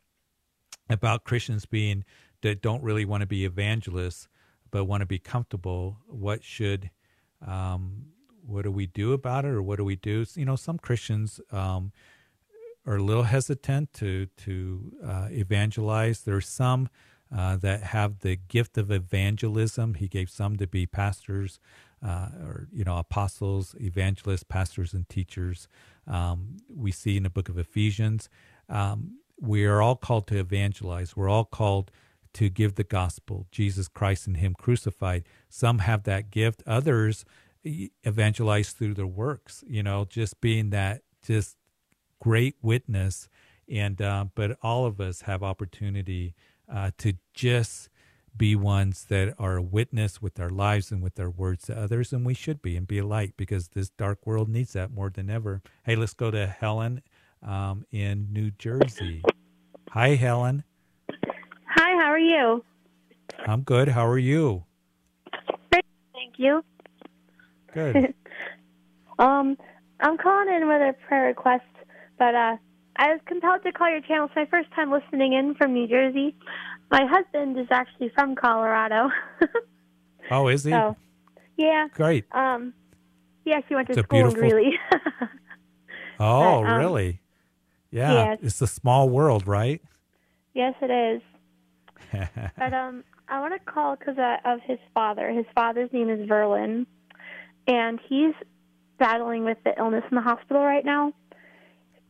about 0.91 1.23
Christians 1.23 1.65
being 1.65 2.03
that 2.43 2.61
don't 2.61 2.83
really 2.83 3.05
want 3.05 3.21
to 3.21 3.27
be 3.27 3.45
evangelists 3.45 4.27
but 4.69 4.85
want 4.85 5.01
to 5.01 5.07
be 5.07 5.17
comfortable. 5.17 5.97
What 6.05 6.43
should 6.43 6.91
um, 7.45 8.05
what 8.45 8.63
do 8.63 8.71
we 8.71 8.87
do 8.87 9.13
about 9.13 9.45
it, 9.45 9.49
or 9.49 9.61
what 9.61 9.77
do 9.77 9.85
we 9.85 9.95
do? 9.95 10.25
You 10.35 10.45
know, 10.45 10.55
some 10.55 10.77
Christians 10.77 11.39
um, 11.51 11.91
are 12.85 12.95
a 12.95 13.03
little 13.03 13.23
hesitant 13.23 13.93
to 13.93 14.27
to 14.37 14.91
uh, 15.05 15.27
evangelize. 15.31 16.21
There's 16.21 16.47
some 16.47 16.89
uh, 17.35 17.55
that 17.57 17.83
have 17.83 18.19
the 18.19 18.35
gift 18.35 18.77
of 18.77 18.91
evangelism. 18.91 19.95
He 19.95 20.07
gave 20.07 20.29
some 20.29 20.57
to 20.57 20.67
be 20.67 20.85
pastors, 20.85 21.59
uh, 22.05 22.29
or 22.43 22.67
you 22.73 22.83
know, 22.83 22.97
apostles, 22.97 23.75
evangelists, 23.79 24.43
pastors, 24.43 24.93
and 24.93 25.07
teachers. 25.07 25.67
Um, 26.07 26.57
we 26.73 26.91
see 26.91 27.17
in 27.17 27.23
the 27.23 27.29
book 27.29 27.49
of 27.49 27.57
Ephesians. 27.57 28.29
Um, 28.67 29.19
we 29.39 29.65
are 29.65 29.81
all 29.81 29.95
called 29.95 30.27
to 30.27 30.37
evangelize. 30.37 31.15
We're 31.15 31.29
all 31.29 31.45
called 31.45 31.91
to 32.33 32.49
give 32.49 32.75
the 32.75 32.83
gospel, 32.83 33.47
Jesus 33.51 33.87
Christ 33.87 34.27
and 34.27 34.37
Him 34.37 34.53
crucified. 34.53 35.23
Some 35.49 35.79
have 35.79 36.03
that 36.03 36.31
gift, 36.31 36.63
others 36.65 37.25
evangelize 37.63 38.71
through 38.71 38.95
their 38.95 39.07
works, 39.07 39.63
you 39.67 39.83
know, 39.83 40.05
just 40.05 40.41
being 40.41 40.71
that 40.71 41.01
just 41.25 41.57
great 42.19 42.55
witness. 42.61 43.29
And, 43.69 44.01
uh, 44.01 44.25
but 44.33 44.57
all 44.61 44.85
of 44.85 44.99
us 44.99 45.21
have 45.21 45.43
opportunity 45.43 46.33
uh, 46.71 46.91
to 46.99 47.13
just 47.33 47.89
be 48.35 48.55
ones 48.55 49.05
that 49.09 49.35
are 49.37 49.57
a 49.57 49.61
witness 49.61 50.21
with 50.21 50.39
our 50.39 50.49
lives 50.49 50.91
and 50.91 51.03
with 51.03 51.19
our 51.19 51.29
words 51.29 51.65
to 51.65 51.77
others, 51.77 52.13
and 52.13 52.25
we 52.25 52.33
should 52.33 52.61
be 52.61 52.77
and 52.77 52.87
be 52.87 52.99
a 52.99 53.05
light 53.05 53.33
because 53.37 53.69
this 53.69 53.89
dark 53.89 54.25
world 54.25 54.49
needs 54.49 54.73
that 54.73 54.91
more 54.91 55.09
than 55.09 55.29
ever. 55.29 55.61
Hey, 55.83 55.95
let's 55.95 56.13
go 56.13 56.31
to 56.31 56.47
Helen 56.47 57.03
um, 57.43 57.85
in 57.91 58.27
New 58.31 58.51
Jersey. 58.51 59.21
Hi, 59.89 60.15
Helen. 60.15 60.63
How 62.01 62.07
are 62.07 62.17
you? 62.17 62.63
I'm 63.45 63.61
good. 63.61 63.87
How 63.87 64.07
are 64.07 64.17
you? 64.17 64.63
Great, 65.71 65.85
thank 66.13 66.33
you. 66.37 66.65
Good. 67.75 68.15
um, 69.19 69.55
I'm 69.99 70.17
calling 70.17 70.51
in 70.51 70.67
with 70.67 70.81
a 70.81 70.95
prayer 71.07 71.27
request, 71.27 71.63
but 72.17 72.33
uh, 72.33 72.57
I 72.95 73.11
was 73.11 73.19
compelled 73.27 73.61
to 73.65 73.71
call 73.71 73.87
your 73.91 74.01
channel. 74.01 74.25
It's 74.25 74.35
my 74.35 74.47
first 74.47 74.71
time 74.71 74.91
listening 74.91 75.33
in 75.33 75.53
from 75.53 75.73
New 75.73 75.87
Jersey. 75.87 76.35
My 76.89 77.05
husband 77.05 77.59
is 77.59 77.67
actually 77.69 78.09
from 78.15 78.33
Colorado. 78.33 79.11
oh, 80.31 80.47
is 80.47 80.63
he? 80.63 80.71
So, 80.71 80.97
yeah. 81.55 81.87
Great. 81.93 82.25
Um, 82.31 82.73
yes, 83.45 83.61
he 83.69 83.75
went 83.75 83.89
to 83.89 83.93
it's 83.93 84.01
school 84.01 84.23
beautiful... 84.23 84.43
in 84.43 84.49
Greeley. 84.49 84.79
oh, 86.19 86.63
but, 86.63 86.67
um, 86.67 86.79
really? 86.79 87.21
Yeah. 87.91 88.11
yeah. 88.11 88.35
It's 88.41 88.59
a 88.59 88.65
small 88.65 89.07
world, 89.07 89.45
right? 89.45 89.83
Yes, 90.55 90.73
it 90.81 90.89
is. 90.89 91.21
But 92.57 92.73
um, 92.73 93.03
I 93.27 93.39
want 93.39 93.53
to 93.53 93.71
call 93.71 93.95
because 93.95 94.17
uh, 94.17 94.37
of 94.45 94.59
his 94.65 94.79
father. 94.93 95.29
His 95.31 95.45
father's 95.55 95.91
name 95.93 96.09
is 96.09 96.27
Verlin, 96.29 96.85
and 97.67 97.99
he's 98.07 98.33
battling 98.99 99.45
with 99.45 99.57
the 99.63 99.73
illness 99.77 100.03
in 100.09 100.15
the 100.15 100.21
hospital 100.21 100.61
right 100.61 100.85
now. 100.85 101.13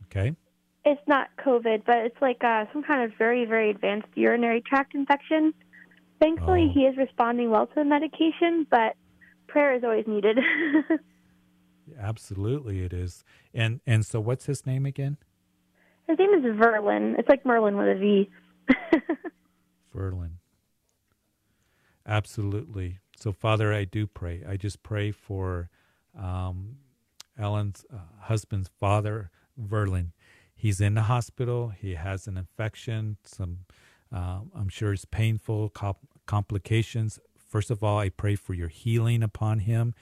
Okay. 0.06 0.36
It's 0.84 1.00
not 1.06 1.28
COVID, 1.44 1.84
but 1.86 1.98
it's 1.98 2.20
like 2.20 2.42
uh, 2.42 2.64
some 2.72 2.82
kind 2.82 3.02
of 3.02 3.16
very, 3.16 3.44
very 3.44 3.70
advanced 3.70 4.08
urinary 4.14 4.60
tract 4.60 4.94
infection. 4.94 5.54
Thankfully, 6.20 6.68
oh. 6.70 6.72
he 6.74 6.80
is 6.80 6.96
responding 6.96 7.50
well 7.50 7.66
to 7.66 7.74
the 7.76 7.84
medication, 7.84 8.66
but 8.70 8.94
prayer 9.46 9.74
is 9.74 9.84
always 9.84 10.06
needed. 10.06 10.38
Absolutely, 11.98 12.82
it 12.82 12.92
is. 12.92 13.24
And 13.54 13.80
and 13.86 14.04
so, 14.04 14.20
what's 14.20 14.46
his 14.46 14.66
name 14.66 14.86
again? 14.86 15.16
His 16.08 16.18
name 16.18 16.30
is 16.34 16.44
Verlin. 16.56 17.18
It's 17.18 17.28
like 17.28 17.46
Merlin 17.46 17.76
with 17.76 17.88
a 17.88 17.98
V. 17.98 18.30
Verlin. 19.94 20.32
Absolutely. 22.06 22.98
So, 23.16 23.32
Father, 23.32 23.72
I 23.72 23.84
do 23.84 24.06
pray. 24.06 24.42
I 24.48 24.56
just 24.56 24.82
pray 24.82 25.12
for 25.12 25.70
um, 26.18 26.76
Ellen's 27.38 27.84
uh, 27.92 27.98
husband's 28.22 28.70
father, 28.80 29.30
Verlin. 29.60 30.12
He's 30.54 30.80
in 30.80 30.94
the 30.94 31.02
hospital. 31.02 31.68
He 31.68 31.94
has 31.94 32.26
an 32.26 32.36
infection. 32.36 33.16
Some, 33.24 33.60
uh, 34.14 34.40
I'm 34.54 34.68
sure, 34.68 34.92
it's 34.92 35.04
painful 35.04 35.70
comp- 35.70 36.08
complications. 36.26 37.18
First 37.36 37.70
of 37.70 37.82
all, 37.82 37.98
I 37.98 38.08
pray 38.08 38.34
for 38.34 38.54
your 38.54 38.68
healing 38.68 39.22
upon 39.22 39.60
him. 39.60 39.94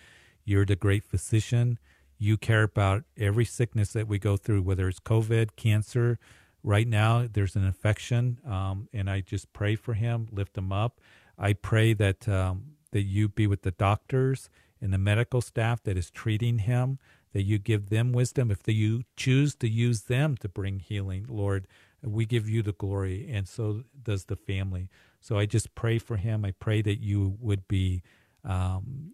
You're 0.45 0.67
the 0.67 0.77
great 0.77 1.05
physician. 1.05 1.79
You 2.19 2.37
care 2.37 2.63
about 2.63 3.05
every 3.17 3.45
sickness 3.45 3.93
that 3.93 4.07
we 4.07 4.19
go 4.19 4.37
through, 4.37 4.63
whether 4.63 4.89
it's 4.89 5.01
COVID, 5.01 5.57
cancer. 5.57 6.19
Right 6.63 6.87
now, 6.87 7.27
there's 7.31 7.57
an 7.57 7.65
infection, 7.65 8.39
um, 8.47 8.89
and 8.93 9.09
I 9.09 9.21
just 9.21 9.53
pray 9.53 9.77
for 9.77 9.95
him, 9.95 10.29
lift 10.31 10.59
him 10.59 10.73
up. 10.73 11.01
I 11.39 11.55
pray 11.55 11.95
that 11.95 12.29
um, 12.29 12.73
that 12.93 13.03
you 13.03 13.29
be 13.29 13.47
with 13.47 13.63
the 13.63 13.71
doctors 13.71 14.51
and 14.81 14.93
the 14.93 14.99
medical 14.99 15.41
staff 15.41 15.83
that 15.85 15.97
is 15.97 16.11
treating 16.11 16.59
him, 16.61 16.99
that 17.33 17.43
you 17.43 17.59
give 17.59 17.89
them 17.89 18.13
wisdom. 18.13 18.51
If 18.51 18.63
the, 18.63 18.75
you 18.75 19.05
choose 19.17 19.55
to 19.57 19.69
use 19.69 20.03
them 20.03 20.37
to 20.39 20.49
bring 20.49 20.81
healing, 20.81 21.27
Lord, 21.29 21.67
we 22.03 22.27
give 22.27 22.49
you 22.49 22.63
the 22.63 22.73
glory, 22.73 23.29
and 23.31 23.49
so 23.49 23.85
does 24.03 24.27
the 24.27 24.37
family. 24.37 24.91
So 25.21 25.39
I 25.39 25.47
just 25.47 25.75
pray 25.75 25.99
for 25.99 26.17
him. 26.17 26.45
I 26.45 26.53
pray 26.53 26.83
that 26.83 27.01
you 27.01 27.37
would 27.41 27.69
be 27.69 28.03
um, 28.45 29.13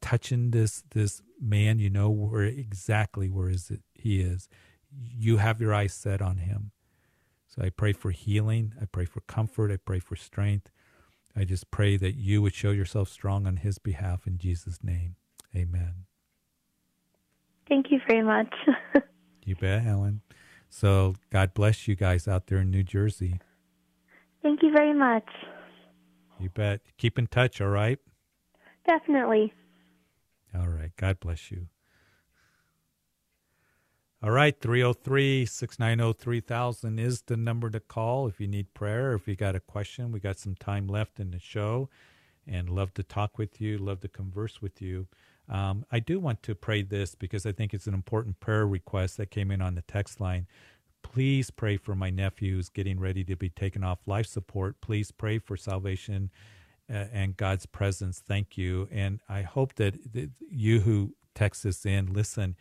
touching 0.00 0.50
this 0.50 0.82
this 0.90 1.22
man. 1.40 1.78
You 1.78 1.90
know 1.90 2.10
where 2.10 2.42
exactly 2.42 3.28
where 3.28 3.48
is 3.48 3.70
it 3.70 3.80
he 3.94 4.20
is. 4.20 4.48
You 4.92 5.38
have 5.38 5.60
your 5.60 5.74
eyes 5.74 5.94
set 5.94 6.22
on 6.22 6.38
him. 6.38 6.72
So 7.56 7.64
I 7.64 7.70
pray 7.70 7.92
for 7.92 8.10
healing. 8.10 8.74
I 8.80 8.84
pray 8.84 9.06
for 9.06 9.20
comfort. 9.22 9.72
I 9.72 9.78
pray 9.78 9.98
for 9.98 10.14
strength. 10.16 10.70
I 11.34 11.44
just 11.44 11.70
pray 11.70 11.96
that 11.96 12.12
you 12.12 12.42
would 12.42 12.54
show 12.54 12.70
yourself 12.70 13.08
strong 13.08 13.46
on 13.46 13.58
his 13.58 13.78
behalf 13.78 14.26
in 14.26 14.38
Jesus' 14.38 14.78
name. 14.82 15.16
Amen. 15.54 16.06
Thank 17.68 17.90
you 17.90 18.00
very 18.08 18.22
much. 18.22 18.54
you 19.44 19.56
bet, 19.56 19.82
Helen. 19.82 20.22
So 20.68 21.14
God 21.30 21.54
bless 21.54 21.88
you 21.88 21.94
guys 21.94 22.28
out 22.28 22.46
there 22.46 22.58
in 22.58 22.70
New 22.70 22.82
Jersey. 22.82 23.40
Thank 24.42 24.62
you 24.62 24.70
very 24.72 24.94
much. 24.94 25.28
You 26.38 26.50
bet. 26.50 26.80
Keep 26.98 27.18
in 27.18 27.26
touch, 27.26 27.60
all 27.60 27.68
right? 27.68 27.98
Definitely. 28.86 29.52
All 30.54 30.68
right. 30.68 30.92
God 30.96 31.20
bless 31.20 31.50
you. 31.50 31.68
All 34.26 34.32
right, 34.32 34.60
303 34.60 35.46
690 35.46 36.20
3000 36.20 36.98
is 36.98 37.22
the 37.22 37.36
number 37.36 37.70
to 37.70 37.78
call 37.78 38.26
if 38.26 38.40
you 38.40 38.48
need 38.48 38.74
prayer, 38.74 39.12
if 39.14 39.28
you 39.28 39.36
got 39.36 39.54
a 39.54 39.60
question. 39.60 40.10
We 40.10 40.18
got 40.18 40.36
some 40.36 40.56
time 40.56 40.88
left 40.88 41.20
in 41.20 41.30
the 41.30 41.38
show 41.38 41.88
and 42.44 42.68
love 42.68 42.92
to 42.94 43.04
talk 43.04 43.38
with 43.38 43.60
you, 43.60 43.78
love 43.78 44.00
to 44.00 44.08
converse 44.08 44.60
with 44.60 44.82
you. 44.82 45.06
Um, 45.48 45.86
I 45.92 46.00
do 46.00 46.18
want 46.18 46.42
to 46.42 46.56
pray 46.56 46.82
this 46.82 47.14
because 47.14 47.46
I 47.46 47.52
think 47.52 47.72
it's 47.72 47.86
an 47.86 47.94
important 47.94 48.40
prayer 48.40 48.66
request 48.66 49.16
that 49.18 49.30
came 49.30 49.52
in 49.52 49.62
on 49.62 49.76
the 49.76 49.82
text 49.82 50.20
line. 50.20 50.48
Please 51.04 51.52
pray 51.52 51.76
for 51.76 51.94
my 51.94 52.10
nephew 52.10 52.56
who's 52.56 52.68
getting 52.68 52.98
ready 52.98 53.22
to 53.22 53.36
be 53.36 53.50
taken 53.50 53.84
off 53.84 54.00
life 54.06 54.26
support. 54.26 54.80
Please 54.80 55.12
pray 55.12 55.38
for 55.38 55.56
salvation 55.56 56.32
uh, 56.90 57.04
and 57.12 57.36
God's 57.36 57.66
presence. 57.66 58.18
Thank 58.26 58.58
you. 58.58 58.88
And 58.90 59.20
I 59.28 59.42
hope 59.42 59.76
that, 59.76 59.94
you 60.50 60.80
who 60.80 61.14
text 61.36 61.62
this 61.62 61.86
in, 61.86 62.12
listen 62.12 62.56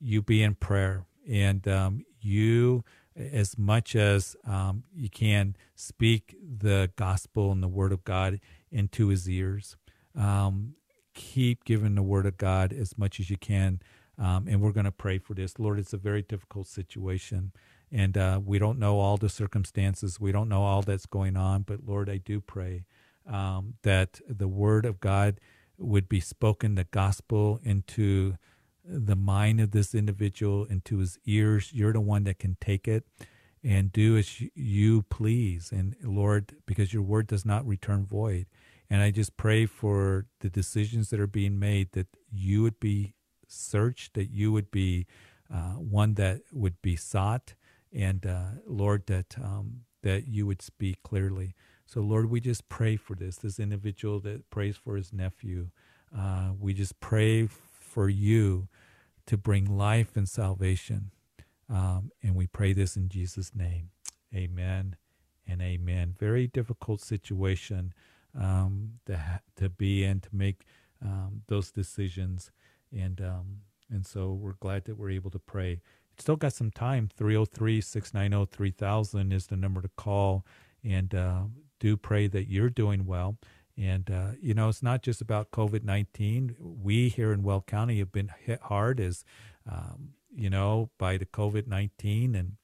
you 0.00 0.22
be 0.22 0.42
in 0.42 0.54
prayer. 0.54 1.04
And 1.28 1.66
um, 1.68 2.04
you 2.20 2.84
as 3.18 3.58
much 3.58 3.96
as 3.96 4.36
um, 4.46 4.84
you 4.94 5.08
can 5.10 5.56
speak 5.74 6.36
the 6.40 6.90
gospel 6.96 7.50
and 7.52 7.62
the 7.62 7.68
word 7.68 7.92
of 7.92 8.04
god 8.04 8.40
into 8.70 9.08
his 9.08 9.28
ears 9.28 9.76
um, 10.14 10.74
keep 11.14 11.64
giving 11.64 11.94
the 11.94 12.02
word 12.02 12.26
of 12.26 12.36
god 12.36 12.72
as 12.72 12.96
much 12.96 13.18
as 13.18 13.28
you 13.30 13.36
can 13.36 13.80
um, 14.18 14.46
and 14.48 14.60
we're 14.60 14.72
going 14.72 14.84
to 14.84 14.90
pray 14.90 15.18
for 15.18 15.34
this. 15.34 15.58
Lord 15.58 15.78
it's 15.78 15.92
a 15.92 15.98
very 15.98 16.22
difficult 16.22 16.66
situation 16.66 17.52
and 17.90 18.16
uh, 18.16 18.40
we 18.44 18.58
don't 18.58 18.78
know 18.78 18.98
all 19.00 19.16
the 19.16 19.30
circumstances. 19.30 20.20
We 20.20 20.30
don't 20.30 20.48
know 20.48 20.62
all 20.62 20.82
that's 20.82 21.06
going 21.06 21.36
on 21.36 21.62
but 21.62 21.80
lord 21.86 22.08
i 22.08 22.18
do 22.18 22.40
pray 22.40 22.84
um, 23.26 23.74
that 23.82 24.20
the 24.28 24.48
word 24.48 24.86
of 24.86 25.00
god 25.00 25.40
would 25.76 26.08
be 26.08 26.20
spoken 26.20 26.74
the 26.74 26.84
gospel 26.84 27.60
into 27.62 28.36
the 28.88 29.16
mind 29.16 29.60
of 29.60 29.72
this 29.72 29.94
individual 29.94 30.64
into 30.64 30.98
his 30.98 31.18
ears. 31.26 31.72
You're 31.72 31.92
the 31.92 32.00
one 32.00 32.24
that 32.24 32.38
can 32.38 32.56
take 32.60 32.88
it 32.88 33.04
and 33.62 33.92
do 33.92 34.16
as 34.16 34.40
you 34.54 35.02
please. 35.02 35.70
And 35.72 35.94
Lord, 36.02 36.54
because 36.66 36.92
your 36.92 37.02
word 37.02 37.26
does 37.26 37.44
not 37.44 37.66
return 37.66 38.06
void. 38.06 38.46
And 38.90 39.02
I 39.02 39.10
just 39.10 39.36
pray 39.36 39.66
for 39.66 40.26
the 40.40 40.48
decisions 40.48 41.10
that 41.10 41.20
are 41.20 41.26
being 41.26 41.58
made 41.58 41.92
that 41.92 42.06
you 42.32 42.62
would 42.62 42.80
be 42.80 43.14
searched, 43.46 44.14
that 44.14 44.30
you 44.30 44.52
would 44.52 44.70
be 44.70 45.06
uh, 45.52 45.72
one 45.74 46.14
that 46.14 46.40
would 46.52 46.80
be 46.82 46.96
sought, 46.96 47.54
and 47.92 48.24
uh, 48.24 48.60
Lord, 48.66 49.06
that 49.06 49.36
um, 49.42 49.80
that 50.02 50.26
you 50.28 50.46
would 50.46 50.62
speak 50.62 51.02
clearly. 51.02 51.54
So, 51.86 52.00
Lord, 52.00 52.30
we 52.30 52.40
just 52.40 52.68
pray 52.68 52.96
for 52.96 53.14
this 53.14 53.36
this 53.36 53.58
individual 53.58 54.20
that 54.20 54.50
prays 54.50 54.76
for 54.76 54.96
his 54.96 55.12
nephew. 55.12 55.68
Uh, 56.16 56.52
we 56.58 56.74
just 56.74 57.00
pray 57.00 57.46
for 57.46 58.08
you 58.08 58.68
to 59.28 59.36
bring 59.36 59.64
life 59.66 60.16
and 60.16 60.28
salvation. 60.28 61.10
Um, 61.70 62.12
and 62.22 62.34
we 62.34 62.46
pray 62.46 62.72
this 62.72 62.96
in 62.96 63.08
Jesus' 63.08 63.54
name. 63.54 63.90
Amen 64.34 64.96
and 65.46 65.60
amen. 65.60 66.14
Very 66.18 66.46
difficult 66.46 67.00
situation 67.00 67.92
um, 68.38 68.94
to, 69.06 69.40
to 69.56 69.68
be 69.68 70.02
in, 70.02 70.20
to 70.20 70.28
make 70.32 70.62
um, 71.04 71.42
those 71.46 71.70
decisions. 71.70 72.50
And, 72.90 73.20
um, 73.20 73.58
and 73.90 74.06
so 74.06 74.32
we're 74.32 74.54
glad 74.54 74.86
that 74.86 74.96
we're 74.96 75.10
able 75.10 75.30
to 75.30 75.38
pray. 75.38 75.80
Still 76.18 76.36
got 76.36 76.54
some 76.54 76.70
time. 76.70 77.10
303 77.14 77.82
690 77.82 78.50
3000 78.50 79.32
is 79.32 79.46
the 79.46 79.56
number 79.56 79.82
to 79.82 79.90
call. 79.96 80.44
And 80.82 81.14
uh, 81.14 81.42
do 81.80 81.98
pray 81.98 82.28
that 82.28 82.48
you're 82.48 82.70
doing 82.70 83.04
well. 83.04 83.36
And, 83.78 84.10
uh, 84.10 84.30
you 84.40 84.54
know, 84.54 84.68
it's 84.68 84.82
not 84.82 85.02
just 85.02 85.20
about 85.20 85.52
COVID 85.52 85.84
19. 85.84 86.56
We 86.58 87.08
here 87.08 87.32
in 87.32 87.42
Weld 87.42 87.66
County 87.66 87.98
have 87.98 88.10
been 88.10 88.30
hit 88.44 88.60
hard 88.62 88.98
as, 88.98 89.24
um, 89.70 90.10
you 90.34 90.50
know, 90.50 90.90
by 90.98 91.16
the 91.16 91.26
COVID 91.26 91.66
19. 91.68 92.34
And 92.34 92.56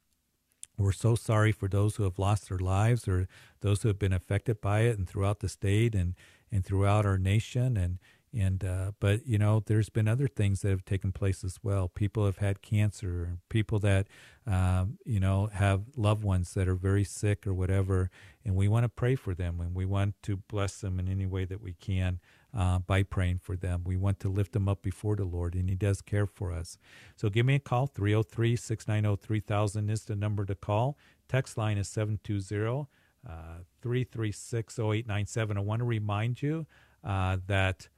we're 0.77 0.93
so 0.93 1.15
sorry 1.15 1.53
for 1.53 1.69
those 1.69 1.97
who 1.97 2.03
have 2.03 2.19
lost 2.19 2.49
their 2.49 2.59
lives 2.59 3.07
or 3.07 3.29
those 3.61 3.83
who 3.83 3.89
have 3.89 3.99
been 3.99 4.13
affected 4.13 4.61
by 4.61 4.81
it 4.81 4.99
and 4.99 5.09
throughout 5.09 5.39
the 5.39 5.49
state 5.49 5.95
and, 5.95 6.15
and 6.51 6.65
throughout 6.65 7.07
our 7.07 7.19
nation. 7.19 7.77
And, 7.77 7.99
and 8.37 8.65
uh, 8.65 8.93
but 9.01 9.27
you 9.27 9.39
know, 9.39 9.63
there's 9.65 9.89
been 9.89 10.09
other 10.09 10.27
things 10.27 10.63
that 10.63 10.71
have 10.71 10.85
taken 10.85 11.13
place 11.13 11.45
as 11.45 11.59
well. 11.63 11.89
People 11.89 12.27
have 12.27 12.39
had 12.39 12.63
cancer, 12.63 13.39
people 13.49 13.79
that 13.81 14.07
um, 14.47 14.99
you 15.05 15.21
know 15.21 15.49
have 15.53 15.83
loved 15.97 16.25
ones 16.25 16.55
that 16.55 16.69
are 16.69 16.75
very 16.75 17.05
sick 17.05 17.47
or 17.47 17.55
whatever, 17.55 18.11
and 18.45 18.57
we 18.57 18.69
want 18.69 18.85
to 18.85 18.89
pray 18.89 19.15
for 19.15 19.35
them, 19.35 19.61
and 19.61 19.75
we 19.75 19.85
want 19.85 20.15
to 20.25 20.37
bless 20.37 20.81
them 20.81 20.99
in 20.99 21.09
any 21.09 21.27
way 21.27 21.45
that 21.45 21.61
we 21.61 21.75
can 21.75 22.21
uh, 22.57 22.79
by 22.81 23.03
praying 23.03 23.39
for 23.39 23.57
them. 23.57 23.83
We 23.85 23.97
want 23.97 24.21
to 24.21 24.29
lift 24.29 24.53
them 24.53 24.69
up 24.69 24.83
before 24.83 25.17
the 25.17 25.25
Lord, 25.25 25.55
and 25.55 25.69
He 25.69 25.77
does 25.77 26.03
care 26.03 26.27
for 26.27 26.53
us. 26.53 26.79
So 27.17 27.29
give 27.29 27.47
me 27.47 27.57
a 27.57 27.61
call. 27.61 27.87
303 27.87 28.57
690 28.57 29.23
3000 29.23 29.91
is 29.91 30.05
the 30.05 30.17
number 30.17 30.45
to 30.45 30.55
call. 30.55 30.99
Text 31.29 31.57
line 31.57 31.79
is 31.79 31.89
720 31.89 32.89
uh, 33.27 33.63
336 33.81 34.79
0897. 34.79 35.57
I 35.57 35.61
want 35.61 35.81
to 35.81 35.85
remind 35.85 36.43
you 36.43 36.67
uh, 37.03 37.39
that 37.47 37.89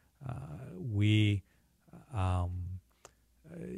we 0.79 1.43
um, 2.15 2.51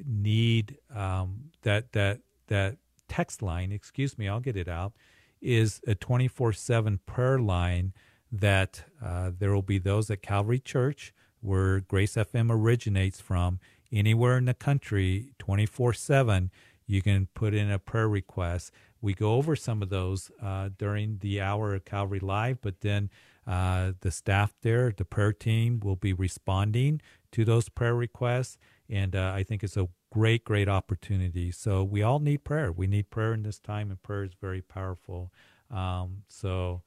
need 0.06 0.78
um, 0.94 1.50
that 1.62 1.92
that 1.92 2.20
that 2.48 2.76
text 3.08 3.42
line. 3.42 3.72
Excuse 3.72 4.18
me, 4.18 4.28
I'll 4.28 4.40
get 4.40 4.56
it 4.56 4.68
out. 4.68 4.92
Is 5.40 5.80
a 5.86 5.94
twenty 5.94 6.28
four 6.28 6.52
seven 6.52 7.00
prayer 7.06 7.38
line 7.38 7.92
that 8.30 8.84
uh, 9.02 9.30
there 9.36 9.52
will 9.52 9.62
be 9.62 9.78
those 9.78 10.10
at 10.10 10.22
Calvary 10.22 10.58
Church, 10.58 11.14
where 11.40 11.80
Grace 11.80 12.14
FM 12.14 12.50
originates 12.50 13.20
from, 13.20 13.58
anywhere 13.92 14.36
in 14.36 14.44
the 14.44 14.54
country, 14.54 15.32
24 15.38 15.94
7, 15.94 16.50
you 16.86 17.02
can 17.02 17.28
put 17.34 17.54
in 17.54 17.70
a 17.70 17.78
prayer 17.78 18.08
request. 18.08 18.72
We 19.00 19.14
go 19.14 19.34
over 19.34 19.54
some 19.54 19.82
of 19.82 19.90
those 19.90 20.30
uh, 20.42 20.70
during 20.76 21.18
the 21.18 21.40
hour 21.40 21.74
of 21.74 21.84
Calvary 21.84 22.20
Live, 22.20 22.60
but 22.60 22.80
then 22.80 23.10
uh, 23.48 23.92
the 24.00 24.10
staff 24.10 24.52
there, 24.62 24.92
the 24.94 25.06
prayer 25.06 25.32
team, 25.32 25.80
will 25.80 25.96
be 25.96 26.12
responding 26.12 27.00
to 27.32 27.44
those 27.44 27.70
prayer 27.70 27.94
requests. 27.94 28.58
And 28.90 29.16
uh, 29.16 29.32
I 29.34 29.42
think 29.42 29.64
it's 29.64 29.76
a 29.76 29.88
great, 30.12 30.44
great 30.44 30.68
opportunity. 30.68 31.50
So 31.50 31.82
we 31.82 32.02
all 32.02 32.18
need 32.18 32.44
prayer. 32.44 32.70
We 32.70 32.86
need 32.86 33.10
prayer 33.10 33.32
in 33.32 33.42
this 33.42 33.58
time, 33.58 33.90
and 33.90 34.02
prayer 34.02 34.24
is 34.24 34.34
very 34.38 34.60
powerful. 34.60 35.32
Um, 35.70 36.24
so 36.28 36.82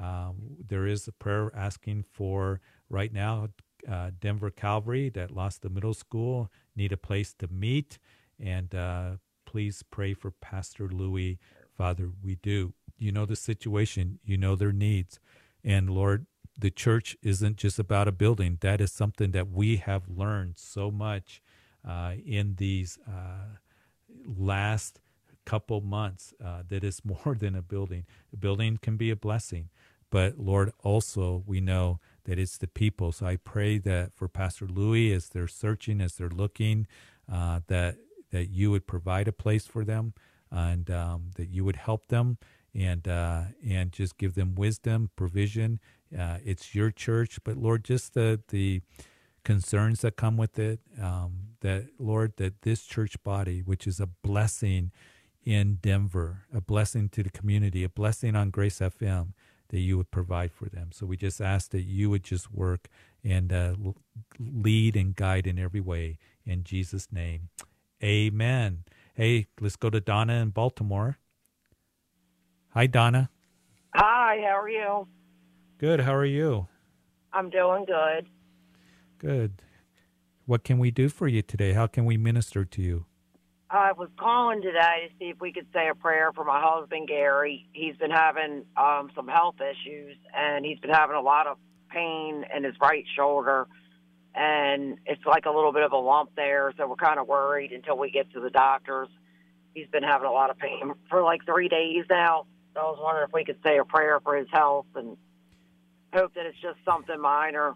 um, 0.00 0.56
there 0.66 0.86
is 0.86 1.06
a 1.06 1.12
prayer 1.12 1.50
asking 1.54 2.04
for 2.10 2.60
right 2.88 3.12
now 3.12 3.48
uh, 3.88 4.10
Denver 4.18 4.50
Calvary 4.50 5.10
that 5.10 5.30
lost 5.30 5.62
the 5.62 5.68
middle 5.68 5.94
school 5.94 6.50
need 6.74 6.92
a 6.92 6.96
place 6.96 7.34
to 7.34 7.48
meet. 7.48 7.98
And 8.40 8.74
uh, 8.74 9.10
please 9.44 9.82
pray 9.82 10.14
for 10.14 10.30
Pastor 10.30 10.88
Louis. 10.88 11.38
Father, 11.76 12.10
we 12.22 12.36
do. 12.36 12.72
You 12.98 13.12
know 13.12 13.26
the 13.26 13.36
situation, 13.36 14.18
you 14.24 14.38
know 14.38 14.56
their 14.56 14.72
needs. 14.72 15.20
And 15.64 15.90
Lord, 15.90 16.26
the 16.58 16.70
church 16.70 17.16
isn't 17.22 17.56
just 17.56 17.78
about 17.78 18.08
a 18.08 18.12
building. 18.12 18.58
That 18.60 18.80
is 18.80 18.92
something 18.92 19.32
that 19.32 19.50
we 19.50 19.76
have 19.76 20.08
learned 20.08 20.54
so 20.56 20.90
much 20.90 21.42
uh, 21.86 22.14
in 22.24 22.56
these 22.56 22.98
uh, 23.06 23.58
last 24.26 25.00
couple 25.44 25.80
months 25.80 26.34
uh, 26.44 26.62
that 26.68 26.84
it's 26.84 27.04
more 27.24 27.34
than 27.38 27.54
a 27.54 27.62
building. 27.62 28.04
A 28.32 28.36
building 28.36 28.78
can 28.80 28.96
be 28.96 29.10
a 29.10 29.16
blessing, 29.16 29.68
but 30.10 30.38
Lord, 30.38 30.72
also 30.82 31.42
we 31.46 31.60
know 31.60 32.00
that 32.24 32.38
it's 32.38 32.58
the 32.58 32.66
people. 32.66 33.12
So 33.12 33.26
I 33.26 33.36
pray 33.36 33.78
that 33.78 34.12
for 34.14 34.28
Pastor 34.28 34.66
Louis, 34.66 35.12
as 35.12 35.28
they're 35.28 35.48
searching, 35.48 36.00
as 36.00 36.14
they're 36.14 36.28
looking, 36.28 36.86
uh, 37.30 37.60
that 37.68 37.96
that 38.32 38.46
you 38.46 38.70
would 38.72 38.86
provide 38.86 39.28
a 39.28 39.32
place 39.32 39.66
for 39.66 39.84
them, 39.84 40.12
and 40.50 40.90
um, 40.90 41.30
that 41.36 41.48
you 41.48 41.64
would 41.64 41.76
help 41.76 42.08
them, 42.08 42.38
and 42.76 43.08
uh, 43.08 43.42
and 43.66 43.92
just 43.92 44.18
give 44.18 44.34
them 44.34 44.54
wisdom, 44.54 45.10
provision. 45.16 45.80
Uh, 46.16 46.38
it's 46.44 46.74
your 46.74 46.90
church, 46.90 47.38
but 47.42 47.56
Lord, 47.56 47.84
just 47.84 48.14
the 48.14 48.40
the 48.48 48.82
concerns 49.44 50.00
that 50.02 50.16
come 50.16 50.36
with 50.36 50.58
it. 50.58 50.80
Um, 51.00 51.54
that 51.60 51.86
Lord, 51.98 52.34
that 52.36 52.62
this 52.62 52.84
church 52.84 53.22
body, 53.24 53.60
which 53.60 53.86
is 53.86 53.98
a 53.98 54.06
blessing 54.06 54.92
in 55.44 55.78
Denver, 55.80 56.42
a 56.52 56.60
blessing 56.60 57.08
to 57.10 57.22
the 57.22 57.30
community, 57.30 57.82
a 57.84 57.88
blessing 57.88 58.36
on 58.36 58.50
Grace 58.50 58.80
FM, 58.80 59.32
that 59.68 59.78
you 59.78 59.96
would 59.96 60.10
provide 60.10 60.52
for 60.52 60.68
them. 60.68 60.90
So 60.92 61.06
we 61.06 61.16
just 61.16 61.40
ask 61.40 61.70
that 61.70 61.82
you 61.82 62.10
would 62.10 62.24
just 62.24 62.52
work 62.52 62.88
and 63.24 63.52
uh, 63.52 63.74
lead 64.38 64.96
and 64.96 65.14
guide 65.14 65.46
in 65.46 65.58
every 65.58 65.80
way. 65.80 66.18
In 66.44 66.62
Jesus' 66.62 67.08
name, 67.10 67.48
amen. 68.02 68.84
Hey, 69.14 69.46
let's 69.60 69.76
go 69.76 69.88
to 69.88 70.00
Donna 70.00 70.34
in 70.34 70.50
Baltimore. 70.50 71.18
Hi, 72.76 72.86
Donna. 72.86 73.30
Hi, 73.94 74.36
how 74.42 74.60
are 74.60 74.68
you? 74.68 75.08
Good. 75.78 76.00
How 76.00 76.14
are 76.14 76.26
you? 76.26 76.66
I'm 77.32 77.48
doing 77.48 77.86
good. 77.86 78.28
Good. 79.16 79.62
What 80.44 80.62
can 80.62 80.78
we 80.78 80.90
do 80.90 81.08
for 81.08 81.26
you 81.26 81.40
today? 81.40 81.72
How 81.72 81.86
can 81.86 82.04
we 82.04 82.18
minister 82.18 82.66
to 82.66 82.82
you? 82.82 83.06
I 83.70 83.92
was 83.92 84.10
calling 84.20 84.60
today 84.60 85.08
to 85.08 85.14
see 85.18 85.30
if 85.30 85.40
we 85.40 85.54
could 85.54 85.68
say 85.72 85.88
a 85.88 85.94
prayer 85.94 86.32
for 86.34 86.44
my 86.44 86.60
husband 86.62 87.08
Gary. 87.08 87.66
He's 87.72 87.96
been 87.96 88.10
having 88.10 88.66
um, 88.76 89.10
some 89.16 89.26
health 89.26 89.56
issues, 89.56 90.18
and 90.36 90.62
he's 90.66 90.78
been 90.78 90.90
having 90.90 91.16
a 91.16 91.22
lot 91.22 91.46
of 91.46 91.56
pain 91.88 92.44
in 92.54 92.62
his 92.62 92.74
right 92.78 93.06
shoulder, 93.16 93.68
and 94.34 94.98
it's 95.06 95.24
like 95.24 95.46
a 95.46 95.50
little 95.50 95.72
bit 95.72 95.82
of 95.82 95.92
a 95.92 95.96
lump 95.96 96.32
there. 96.36 96.74
So 96.76 96.86
we're 96.86 96.96
kind 96.96 97.18
of 97.18 97.26
worried 97.26 97.72
until 97.72 97.96
we 97.96 98.10
get 98.10 98.30
to 98.34 98.40
the 98.40 98.50
doctors. 98.50 99.08
He's 99.72 99.88
been 99.88 100.02
having 100.02 100.28
a 100.28 100.32
lot 100.32 100.50
of 100.50 100.58
pain 100.58 100.92
for 101.08 101.22
like 101.22 101.46
three 101.46 101.68
days 101.70 102.04
now. 102.10 102.44
So 102.76 102.82
I 102.82 102.90
was 102.90 102.98
wondering 103.00 103.26
if 103.26 103.32
we 103.32 103.42
could 103.42 103.56
say 103.64 103.78
a 103.78 103.84
prayer 103.84 104.20
for 104.20 104.36
his 104.36 104.48
health 104.52 104.84
and 104.96 105.16
hope 106.12 106.34
that 106.34 106.44
it's 106.44 106.60
just 106.60 106.76
something 106.84 107.18
minor. 107.18 107.74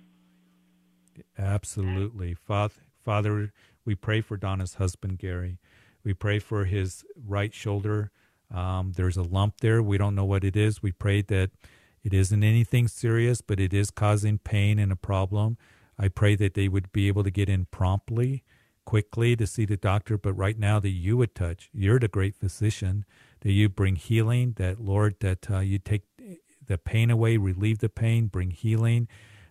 Absolutely, 1.38 2.34
Father. 2.34 2.74
Father, 3.02 3.50
we 3.86 3.94
pray 3.94 4.20
for 4.20 4.36
Donna's 4.36 4.74
husband 4.74 5.18
Gary. 5.18 5.58
We 6.04 6.12
pray 6.12 6.38
for 6.38 6.66
his 6.66 7.02
right 7.26 7.54
shoulder. 7.54 8.10
Um, 8.54 8.92
there's 8.94 9.16
a 9.16 9.22
lump 9.22 9.60
there. 9.62 9.82
We 9.82 9.96
don't 9.96 10.14
know 10.14 10.26
what 10.26 10.44
it 10.44 10.54
is. 10.54 10.82
We 10.82 10.92
pray 10.92 11.22
that 11.22 11.50
it 12.04 12.12
isn't 12.12 12.44
anything 12.44 12.86
serious, 12.86 13.40
but 13.40 13.58
it 13.58 13.72
is 13.72 13.90
causing 13.90 14.36
pain 14.36 14.78
and 14.78 14.92
a 14.92 14.96
problem. 14.96 15.56
I 15.98 16.08
pray 16.08 16.34
that 16.36 16.52
they 16.52 16.68
would 16.68 16.92
be 16.92 17.08
able 17.08 17.24
to 17.24 17.30
get 17.30 17.48
in 17.48 17.64
promptly, 17.66 18.44
quickly 18.84 19.34
to 19.36 19.46
see 19.46 19.64
the 19.64 19.78
doctor. 19.78 20.18
But 20.18 20.34
right 20.34 20.58
now, 20.58 20.78
that 20.78 20.90
you 20.90 21.16
would 21.16 21.34
touch. 21.34 21.70
You're 21.72 21.98
the 21.98 22.08
great 22.08 22.36
physician. 22.36 23.06
That 23.40 23.52
you 23.52 23.68
bring 23.68 23.96
healing. 23.96 24.54
That 24.56 24.80
Lord, 24.80 25.16
that 25.20 25.50
uh, 25.50 25.60
you 25.60 25.78
take 25.78 26.02
the 26.66 26.78
pain 26.78 27.10
away, 27.10 27.36
relieve 27.36 27.78
the 27.78 27.88
pain, 27.88 28.26
bring 28.26 28.50
healing. 28.50 29.08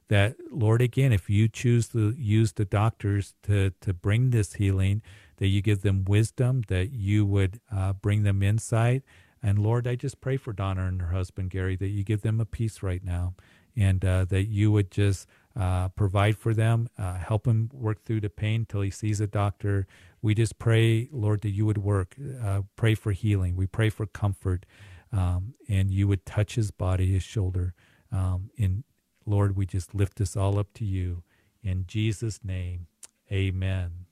That 0.10 0.38
Lord, 0.52 0.82
again, 0.82 1.12
if 1.12 1.30
you 1.30 1.48
choose 1.48 1.90
to 1.90 2.12
use 2.18 2.54
the 2.54 2.66
doctors 2.66 3.36
to 3.44 3.72
to 3.82 3.94
bring 3.94 4.32
this 4.32 4.54
healing, 4.54 5.02
that 5.38 5.48
you 5.48 5.62
give 5.62 5.82
them 5.82 6.06
wisdom, 6.06 6.64
that 6.68 6.92
you 6.92 7.26
would 7.26 7.60
uh, 7.72 7.94
bring 7.94 8.24
them 8.24 8.44
insight. 8.44 9.04
And 9.42 9.60
Lord, 9.60 9.88
I 9.88 9.96
just 9.96 10.20
pray 10.20 10.38
for 10.38 10.52
Donna 10.52 10.86
and 10.88 11.02
her 11.02 11.12
husband, 11.12 11.50
Gary, 11.52 11.76
that 11.78 11.88
you 11.88 12.04
give 12.04 12.22
them 12.22 12.42
a 12.42 12.46
peace 12.46 12.84
right 12.84 13.04
now 13.04 13.36
and 13.76 14.04
uh, 14.04 14.26
that 14.26 14.46
you 14.46 14.72
would 14.72 14.92
just 14.92 15.28
uh, 15.60 15.90
provide 15.90 16.38
for 16.38 16.54
them, 16.54 16.88
uh, 16.98 17.16
help 17.16 17.46
him 17.46 17.70
work 17.74 18.06
through 18.06 18.22
the 18.22 18.30
pain 18.30 18.66
till 18.66 18.82
he 18.82 18.90
sees 18.90 19.20
a 19.20 19.28
doctor. 19.28 19.88
We 20.22 20.34
just 20.34 20.58
pray, 20.58 21.10
Lord, 21.12 21.42
that 21.42 21.50
you 21.50 21.66
would 21.66 21.80
work. 21.80 22.16
Uh, 22.42 22.62
pray 22.78 22.96
for 22.96 23.12
healing. 23.12 23.58
We 23.58 23.68
pray 23.68 23.90
for 23.90 24.06
comfort. 24.06 24.66
Um, 25.12 25.56
and 25.68 25.92
you 25.92 26.08
would 26.08 26.26
touch 26.26 26.56
his 26.56 26.72
body, 26.72 27.12
his 27.12 27.24
shoulder. 27.24 27.74
Um, 28.12 28.52
and 28.58 28.84
Lord, 29.26 29.58
we 29.58 29.66
just 29.66 29.94
lift 29.94 30.18
this 30.18 30.38
all 30.38 30.58
up 30.60 30.74
to 30.76 30.86
you. 30.86 31.24
In 31.62 31.86
Jesus' 31.88 32.40
name, 32.44 32.88
amen. 33.32 34.06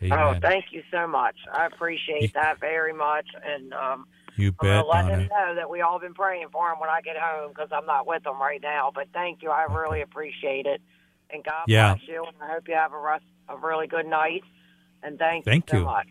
Oh, 0.00 0.06
Amen. 0.06 0.40
Oh, 0.42 0.48
thank 0.48 0.66
you 0.70 0.82
so 0.90 1.06
much. 1.06 1.36
I 1.52 1.66
appreciate 1.66 2.32
that 2.34 2.60
very 2.60 2.92
much. 2.92 3.26
And 3.44 3.72
um, 3.72 4.06
you 4.38 4.52
bet, 4.52 4.70
I'm 4.70 4.86
let 4.86 5.02
Donna. 5.02 5.22
him 5.22 5.28
know 5.28 5.54
that 5.56 5.68
we 5.68 5.80
all 5.80 5.98
been 5.98 6.14
praying 6.14 6.48
for 6.52 6.70
him 6.70 6.78
when 6.78 6.88
I 6.88 7.00
get 7.00 7.16
home 7.16 7.50
because 7.50 7.68
I'm 7.72 7.86
not 7.86 8.06
with 8.06 8.26
him 8.26 8.40
right 8.40 8.60
now. 8.62 8.90
But 8.94 9.08
thank 9.12 9.42
you. 9.42 9.50
I 9.50 9.64
really 9.64 10.02
appreciate 10.02 10.66
it. 10.66 10.80
And 11.30 11.44
God 11.44 11.64
yeah. 11.66 11.94
bless 11.94 12.08
you. 12.08 12.24
And 12.24 12.36
I 12.42 12.54
hope 12.54 12.68
you 12.68 12.74
have 12.74 12.92
a 12.92 12.98
rest, 12.98 13.24
a 13.48 13.56
really 13.56 13.86
good 13.86 14.06
night. 14.06 14.42
And 15.02 15.18
thank, 15.18 15.44
thank 15.44 15.66
you 15.68 15.72
so 15.72 15.78
you. 15.78 15.84
much. 15.84 16.08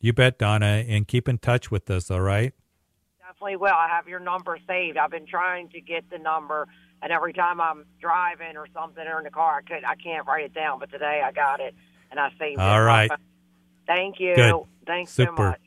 You 0.00 0.12
bet, 0.12 0.38
Donna. 0.38 0.84
And 0.86 1.08
keep 1.08 1.28
in 1.28 1.38
touch 1.38 1.70
with 1.70 1.90
us, 1.90 2.10
all 2.10 2.20
right? 2.20 2.52
Definitely 3.20 3.56
will. 3.56 3.74
I 3.74 3.88
have 3.88 4.08
your 4.08 4.20
number 4.20 4.58
saved. 4.66 4.96
I've 4.96 5.10
been 5.10 5.26
trying 5.26 5.68
to 5.70 5.80
get 5.80 6.08
the 6.10 6.18
number. 6.18 6.68
And 7.02 7.12
every 7.12 7.32
time 7.32 7.60
I'm 7.60 7.84
driving 8.00 8.56
or 8.56 8.66
something 8.72 9.06
or 9.06 9.18
in 9.18 9.24
the 9.24 9.30
car, 9.30 9.58
I, 9.58 9.62
could, 9.62 9.84
I 9.84 9.96
can't 9.96 10.26
write 10.26 10.44
it 10.44 10.54
down. 10.54 10.78
But 10.78 10.90
today 10.90 11.22
I 11.24 11.32
got 11.32 11.60
it 11.60 11.74
and 12.10 12.20
I 12.20 12.30
saved 12.38 12.58
it. 12.58 12.60
All 12.60 12.82
right. 12.82 13.10
Thank 13.86 14.20
you. 14.20 14.34
Good. 14.34 14.54
Thanks 14.86 15.12
Super. 15.12 15.36
so 15.36 15.42
much. 15.42 15.60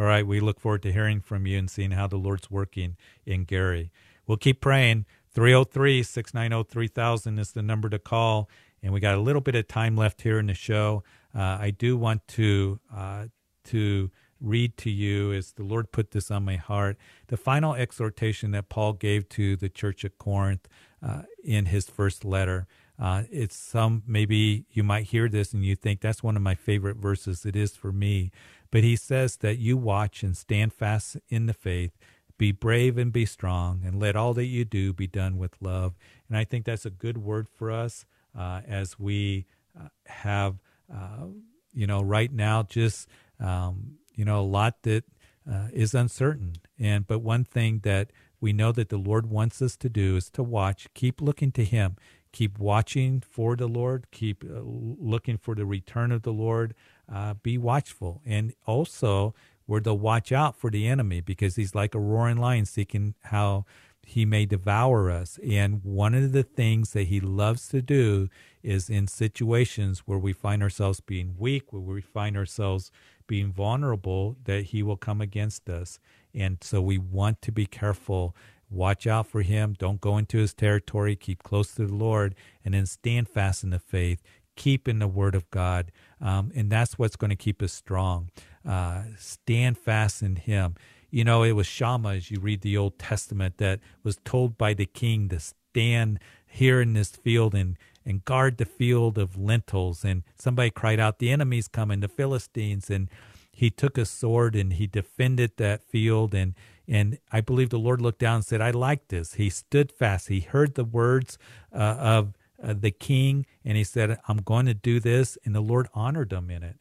All 0.00 0.06
right. 0.06 0.26
We 0.26 0.40
look 0.40 0.58
forward 0.58 0.82
to 0.84 0.92
hearing 0.94 1.20
from 1.20 1.46
you 1.46 1.58
and 1.58 1.68
seeing 1.68 1.90
how 1.90 2.06
the 2.06 2.16
Lord's 2.16 2.50
working 2.50 2.96
in 3.26 3.44
Gary. 3.44 3.92
We'll 4.26 4.38
keep 4.38 4.62
praying. 4.62 5.04
303 5.34 6.02
690 6.02 6.70
3000 6.72 7.38
is 7.38 7.52
the 7.52 7.60
number 7.60 7.90
to 7.90 7.98
call. 7.98 8.48
And 8.82 8.94
we 8.94 9.00
got 9.00 9.14
a 9.14 9.20
little 9.20 9.42
bit 9.42 9.54
of 9.56 9.68
time 9.68 9.98
left 9.98 10.22
here 10.22 10.38
in 10.38 10.46
the 10.46 10.54
show. 10.54 11.04
Uh, 11.34 11.58
I 11.60 11.70
do 11.70 11.98
want 11.98 12.26
to 12.28 12.80
uh, 12.96 13.26
to 13.64 14.10
read 14.40 14.78
to 14.78 14.90
you 14.90 15.34
as 15.34 15.52
the 15.52 15.64
Lord 15.64 15.92
put 15.92 16.12
this 16.12 16.30
on 16.30 16.46
my 16.46 16.56
heart. 16.56 16.96
The 17.26 17.36
final 17.36 17.74
exhortation 17.74 18.52
that 18.52 18.70
Paul 18.70 18.94
gave 18.94 19.28
to 19.30 19.54
the 19.54 19.68
church 19.68 20.02
at 20.06 20.16
Corinth 20.16 20.66
uh, 21.02 21.24
in 21.44 21.66
his 21.66 21.90
first 21.90 22.24
letter. 22.24 22.66
Uh, 23.00 23.24
it's 23.30 23.56
some, 23.56 24.02
maybe 24.06 24.66
you 24.70 24.82
might 24.82 25.06
hear 25.06 25.28
this 25.28 25.54
and 25.54 25.64
you 25.64 25.74
think 25.74 26.00
that's 26.00 26.22
one 26.22 26.36
of 26.36 26.42
my 26.42 26.54
favorite 26.54 26.98
verses. 26.98 27.46
It 27.46 27.56
is 27.56 27.74
for 27.74 27.92
me. 27.92 28.30
But 28.70 28.84
he 28.84 28.96
says 28.96 29.36
that 29.38 29.58
you 29.58 29.76
watch 29.76 30.22
and 30.22 30.36
stand 30.36 30.72
fast 30.72 31.16
in 31.28 31.46
the 31.46 31.54
faith, 31.54 31.92
be 32.38 32.52
brave 32.52 32.96
and 32.96 33.12
be 33.12 33.26
strong, 33.26 33.82
and 33.84 33.98
let 33.98 34.16
all 34.16 34.32
that 34.34 34.46
you 34.46 34.64
do 34.64 34.92
be 34.92 35.06
done 35.06 35.38
with 35.38 35.56
love. 35.60 35.94
And 36.28 36.36
I 36.36 36.44
think 36.44 36.64
that's 36.64 36.86
a 36.86 36.90
good 36.90 37.18
word 37.18 37.48
for 37.48 37.70
us 37.70 38.06
uh, 38.38 38.60
as 38.66 38.98
we 38.98 39.46
uh, 39.78 39.88
have, 40.06 40.56
uh, 40.92 41.26
you 41.74 41.86
know, 41.86 42.00
right 42.00 42.32
now 42.32 42.62
just, 42.62 43.08
um, 43.40 43.98
you 44.14 44.24
know, 44.24 44.40
a 44.40 44.42
lot 44.42 44.82
that 44.82 45.04
uh, 45.50 45.68
is 45.72 45.94
uncertain. 45.94 46.54
And, 46.78 47.06
but 47.06 47.18
one 47.18 47.44
thing 47.44 47.80
that 47.82 48.12
we 48.40 48.52
know 48.52 48.72
that 48.72 48.88
the 48.88 48.96
Lord 48.96 49.26
wants 49.26 49.60
us 49.60 49.76
to 49.76 49.88
do 49.88 50.16
is 50.16 50.30
to 50.30 50.42
watch, 50.42 50.86
keep 50.94 51.20
looking 51.20 51.52
to 51.52 51.64
Him 51.64 51.96
keep 52.32 52.58
watching 52.58 53.20
for 53.20 53.56
the 53.56 53.66
Lord, 53.66 54.06
keep 54.10 54.44
uh, 54.44 54.60
looking 54.62 55.36
for 55.36 55.54
the 55.54 55.66
return 55.66 56.12
of 56.12 56.22
the 56.22 56.32
Lord. 56.32 56.74
Uh, 57.12 57.34
be 57.34 57.58
watchful. 57.58 58.20
And 58.24 58.54
also, 58.66 59.34
we're 59.66 59.80
to 59.80 59.94
watch 59.94 60.32
out 60.32 60.56
for 60.56 60.70
the 60.70 60.86
enemy 60.86 61.20
because 61.20 61.56
he's 61.56 61.74
like 61.74 61.94
a 61.94 62.00
roaring 62.00 62.36
lion 62.36 62.66
seeking 62.66 63.14
how 63.24 63.64
he 64.02 64.24
may 64.24 64.46
devour 64.46 65.10
us. 65.10 65.38
And 65.48 65.84
one 65.84 66.14
of 66.14 66.32
the 66.32 66.42
things 66.42 66.92
that 66.92 67.04
he 67.04 67.20
loves 67.20 67.68
to 67.68 67.80
do 67.80 68.28
is 68.62 68.90
in 68.90 69.06
situations 69.06 70.00
where 70.00 70.18
we 70.18 70.32
find 70.32 70.62
ourselves 70.62 71.00
being 71.00 71.34
weak, 71.38 71.72
where 71.72 71.82
we 71.82 72.00
find 72.00 72.36
ourselves 72.36 72.90
being 73.26 73.52
vulnerable, 73.52 74.36
that 74.44 74.66
he 74.66 74.82
will 74.82 74.96
come 74.96 75.20
against 75.20 75.68
us. 75.68 76.00
And 76.34 76.58
so 76.60 76.80
we 76.80 76.98
want 76.98 77.40
to 77.42 77.52
be 77.52 77.66
careful 77.66 78.34
Watch 78.70 79.08
out 79.08 79.26
for 79.26 79.42
him. 79.42 79.74
Don't 79.76 80.00
go 80.00 80.16
into 80.16 80.38
his 80.38 80.54
territory. 80.54 81.16
Keep 81.16 81.42
close 81.42 81.74
to 81.74 81.86
the 81.86 81.94
Lord 81.94 82.36
and 82.64 82.72
then 82.72 82.86
stand 82.86 83.28
fast 83.28 83.64
in 83.64 83.70
the 83.70 83.80
faith. 83.80 84.22
Keep 84.60 84.86
in 84.88 84.98
the 84.98 85.08
word 85.08 85.34
of 85.34 85.50
God. 85.50 85.90
Um, 86.20 86.52
and 86.54 86.68
that's 86.68 86.98
what's 86.98 87.16
going 87.16 87.30
to 87.30 87.34
keep 87.36 87.62
us 87.62 87.72
strong. 87.72 88.28
Uh, 88.68 89.04
stand 89.16 89.78
fast 89.78 90.20
in 90.20 90.36
him. 90.36 90.74
You 91.10 91.24
know, 91.24 91.42
it 91.42 91.52
was 91.52 91.66
Shammah, 91.66 92.10
as 92.10 92.30
you 92.30 92.38
read 92.38 92.60
the 92.60 92.76
Old 92.76 92.98
Testament, 92.98 93.56
that 93.56 93.80
was 94.02 94.18
told 94.22 94.58
by 94.58 94.74
the 94.74 94.84
king 94.84 95.30
to 95.30 95.40
stand 95.40 96.18
here 96.46 96.82
in 96.82 96.92
this 96.92 97.08
field 97.08 97.54
and, 97.54 97.78
and 98.04 98.22
guard 98.26 98.58
the 98.58 98.66
field 98.66 99.16
of 99.16 99.38
lentils. 99.38 100.04
And 100.04 100.24
somebody 100.38 100.68
cried 100.68 101.00
out, 101.00 101.20
The 101.20 101.30
enemy's 101.30 101.66
coming, 101.66 102.00
the 102.00 102.08
Philistines. 102.08 102.90
And 102.90 103.08
he 103.50 103.70
took 103.70 103.96
a 103.96 104.04
sword 104.04 104.54
and 104.54 104.74
he 104.74 104.86
defended 104.86 105.52
that 105.56 105.82
field 105.82 106.34
and 106.34 106.54
and 106.90 107.18
I 107.30 107.40
believe 107.40 107.70
the 107.70 107.78
Lord 107.78 108.02
looked 108.02 108.18
down 108.18 108.36
and 108.36 108.44
said, 108.44 108.60
I 108.60 108.72
like 108.72 109.08
this. 109.08 109.34
He 109.34 109.48
stood 109.48 109.92
fast. 109.92 110.26
He 110.26 110.40
heard 110.40 110.74
the 110.74 110.84
words 110.84 111.38
uh, 111.72 111.76
of 111.76 112.34
uh, 112.62 112.74
the 112.78 112.90
king 112.90 113.46
and 113.64 113.76
he 113.76 113.84
said, 113.84 114.18
I'm 114.28 114.38
going 114.38 114.66
to 114.66 114.74
do 114.74 115.00
this. 115.00 115.38
And 115.44 115.54
the 115.54 115.60
Lord 115.60 115.88
honored 115.94 116.32
him 116.32 116.50
in 116.50 116.62
it. 116.62 116.76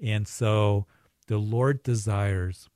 And 0.00 0.26
so 0.28 0.86
the 1.26 1.38
Lord 1.38 1.82
desires 1.82 2.68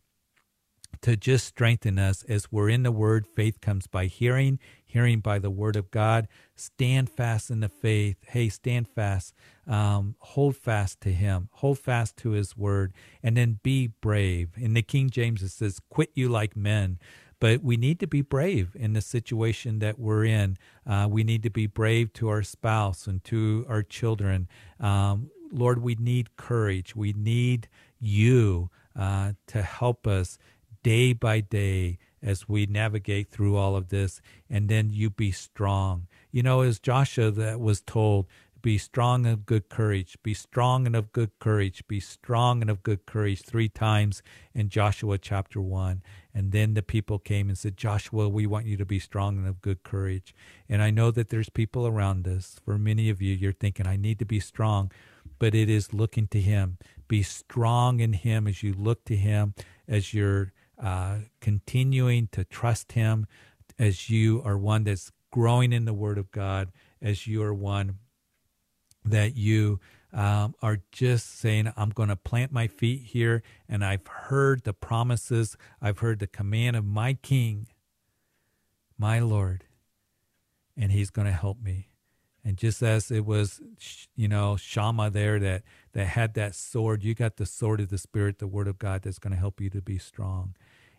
to 1.03 1.17
just 1.17 1.47
strengthen 1.47 1.99
us 1.99 2.25
as 2.29 2.51
we're 2.51 2.69
in 2.69 2.83
the 2.83 2.93
word. 2.93 3.27
Faith 3.27 3.61
comes 3.61 3.87
by 3.87 4.07
hearing, 4.07 4.59
hearing 4.85 5.21
by 5.21 5.39
the 5.39 5.51
word 5.51 5.77
of 5.77 5.91
God. 5.91 6.27
Stand 6.57 7.09
fast 7.11 7.51
in 7.51 7.61
the 7.61 7.69
faith. 7.69 8.17
Hey, 8.27 8.49
stand 8.49 8.89
fast. 8.89 9.35
Um, 9.67 10.17
hold 10.19 10.57
fast 10.57 11.01
to 11.03 11.13
him. 11.13 11.51
Hold 11.53 11.79
fast 11.79 12.17
to 12.19 12.31
his 12.31 12.57
word. 12.57 12.93
And 13.23 13.37
then 13.37 13.61
be 13.63 13.89
brave. 14.01 14.51
In 14.57 14.75
the 14.75 14.83
King 14.83 15.11
James, 15.11 15.43
it 15.43 15.51
says, 15.51 15.81
quit 15.89 16.11
you 16.15 16.29
like 16.29 16.57
men. 16.57 16.99
But 17.41 17.63
we 17.63 17.77
need 17.77 18.01
to 18.01 18.07
be 18.07 18.21
brave 18.21 18.75
in 18.75 18.95
the 18.95 19.01
situation 19.01 19.79
that 19.79 19.99
we're 19.99 20.25
in. 20.25 20.57
Uh, 20.87 21.07
we 21.09 21.23
need 21.23 21.43
to 21.45 21.51
be 21.51 21.67
brave 21.67 22.13
to 22.15 22.29
our 22.29 22.43
spouse 22.43 23.07
and 23.07 23.23
to 23.25 23.65
our 23.69 23.83
children. 23.83 24.49
Um, 24.81 25.31
Lord, 25.53 25.81
we 25.81 25.95
need 25.95 26.37
courage. 26.37 26.97
We 26.97 27.13
need 27.13 27.69
you 28.01 28.71
uh, 28.99 29.33
to 29.49 29.63
help 29.63 30.07
us 30.07 30.39
day 30.83 31.13
by 31.13 31.41
day 31.41 31.99
as 32.21 32.49
we 32.49 32.67
navigate 32.67 33.31
through 33.31 33.57
all 33.57 33.77
of 33.77 33.89
this. 33.89 34.21
And 34.51 34.69
then 34.69 34.91
you 34.91 35.09
be 35.09 35.31
strong. 35.31 36.09
You 36.33 36.43
know, 36.43 36.63
as 36.63 36.81
Joshua 36.81 37.31
that 37.31 37.61
was 37.61 37.81
told, 37.81 38.27
be 38.61 38.77
strong 38.77 39.25
and 39.25 39.33
of 39.33 39.47
good 39.47 39.69
courage, 39.69 40.19
be 40.23 40.35
strong 40.35 40.85
and 40.85 40.97
of 40.97 41.13
good 41.13 41.31
courage, 41.39 41.87
be 41.87 42.01
strong 42.01 42.61
and 42.61 42.69
of 42.69 42.83
good 42.83 43.07
courage 43.07 43.43
three 43.43 43.69
times 43.69 44.23
in 44.53 44.69
Joshua 44.69 45.17
chapter 45.17 45.61
one. 45.61 46.03
And 46.39 46.53
then 46.53 46.75
the 46.75 46.83
people 46.83 47.19
came 47.19 47.49
and 47.49 47.59
said, 47.59 47.77
Joshua, 47.77 48.29
we 48.29 48.47
want 48.47 48.67
you 48.67 48.77
to 48.77 48.87
be 48.87 49.01
strong 49.01 49.39
and 49.39 49.49
of 49.49 49.61
good 49.61 49.83
courage. 49.83 50.35
And 50.69 50.83
I 50.83 50.91
know 50.91 51.11
that 51.11 51.31
there's 51.31 51.49
people 51.49 51.87
around 51.87 52.29
us. 52.29 52.61
For 52.65 52.79
many 52.79 53.11
of 53.11 53.21
you, 53.21 53.35
you're 53.35 53.53
thinking, 53.53 53.89
I 53.89 53.97
need 53.97 54.21
to 54.21 54.25
be 54.25 54.39
strong 54.39 54.93
but 55.39 55.55
it 55.55 55.69
is 55.71 55.93
looking 55.93 56.27
to 56.29 56.41
Him. 56.41 56.79
Be 57.07 57.23
strong 57.23 58.01
in 58.01 58.13
Him 58.13 58.47
as 58.47 58.63
you 58.63 58.75
look 58.75 59.05
to 59.07 59.17
Him, 59.17 59.55
as 59.87 60.13
you're 60.13 60.53
uh, 60.83 61.19
continuing 61.41 62.29
to 62.33 62.45
trust 62.45 62.93
Him, 62.93 63.27
as 63.79 64.11
you 64.11 64.43
are 64.45 64.59
one 64.59 64.85
that's 64.85 65.13
growing 65.31 65.73
in 65.73 65.85
the 65.85 65.95
Word 65.95 66.19
of 66.19 66.31
God, 66.31 66.73
as 67.01 67.27
you 67.27 67.43
are 67.43 67.55
one 67.55 67.99
that 69.05 69.37
you 69.37 69.81
um, 70.13 70.55
are 70.63 70.81
just 70.91 71.39
saying, 71.39 71.73
I'm 71.77 71.91
going 71.91 72.09
to 72.09 72.17
plant 72.17 72.53
my 72.53 72.67
feet 72.67 73.03
here, 73.07 73.43
and 73.69 73.85
I've 73.85 74.07
heard 74.07 74.65
the 74.65 74.73
promises, 74.73 75.57
I've 75.81 75.99
heard 75.99 76.19
the 76.19 76.27
command 76.27 76.77
of 76.77 76.85
my 76.85 77.15
King, 77.15 77.69
my 78.99 79.19
Lord, 79.19 79.65
and 80.77 80.91
He's 80.93 81.11
going 81.11 81.27
to 81.27 81.33
help 81.33 81.61
me. 81.63 81.89
And 82.45 82.57
just 82.57 82.83
as 82.83 83.11
it 83.11 83.27
was, 83.27 83.61
you 84.17 84.29
know, 84.29 84.57
Shammah 84.57 85.11
there 85.11 85.39
that, 85.39 85.63
that 85.93 86.07
had 86.07 86.35
that 86.35 86.55
sword, 86.55 87.05
you 87.05 87.15
got 87.15 87.37
the 87.37 87.45
sword 87.45 87.81
of 87.81 87.91
the 87.91 87.99
Spirit, 87.99 88.39
the 88.39 88.47
Word 88.47 88.69
of 88.69 88.79
God 88.79 89.03
that's 89.03 89.19
going 89.19 89.33
to 89.33 89.39
help 89.39 89.61
you 89.61 89.69
to 89.71 89.83
be 89.83 89.99
strong. 89.99 90.55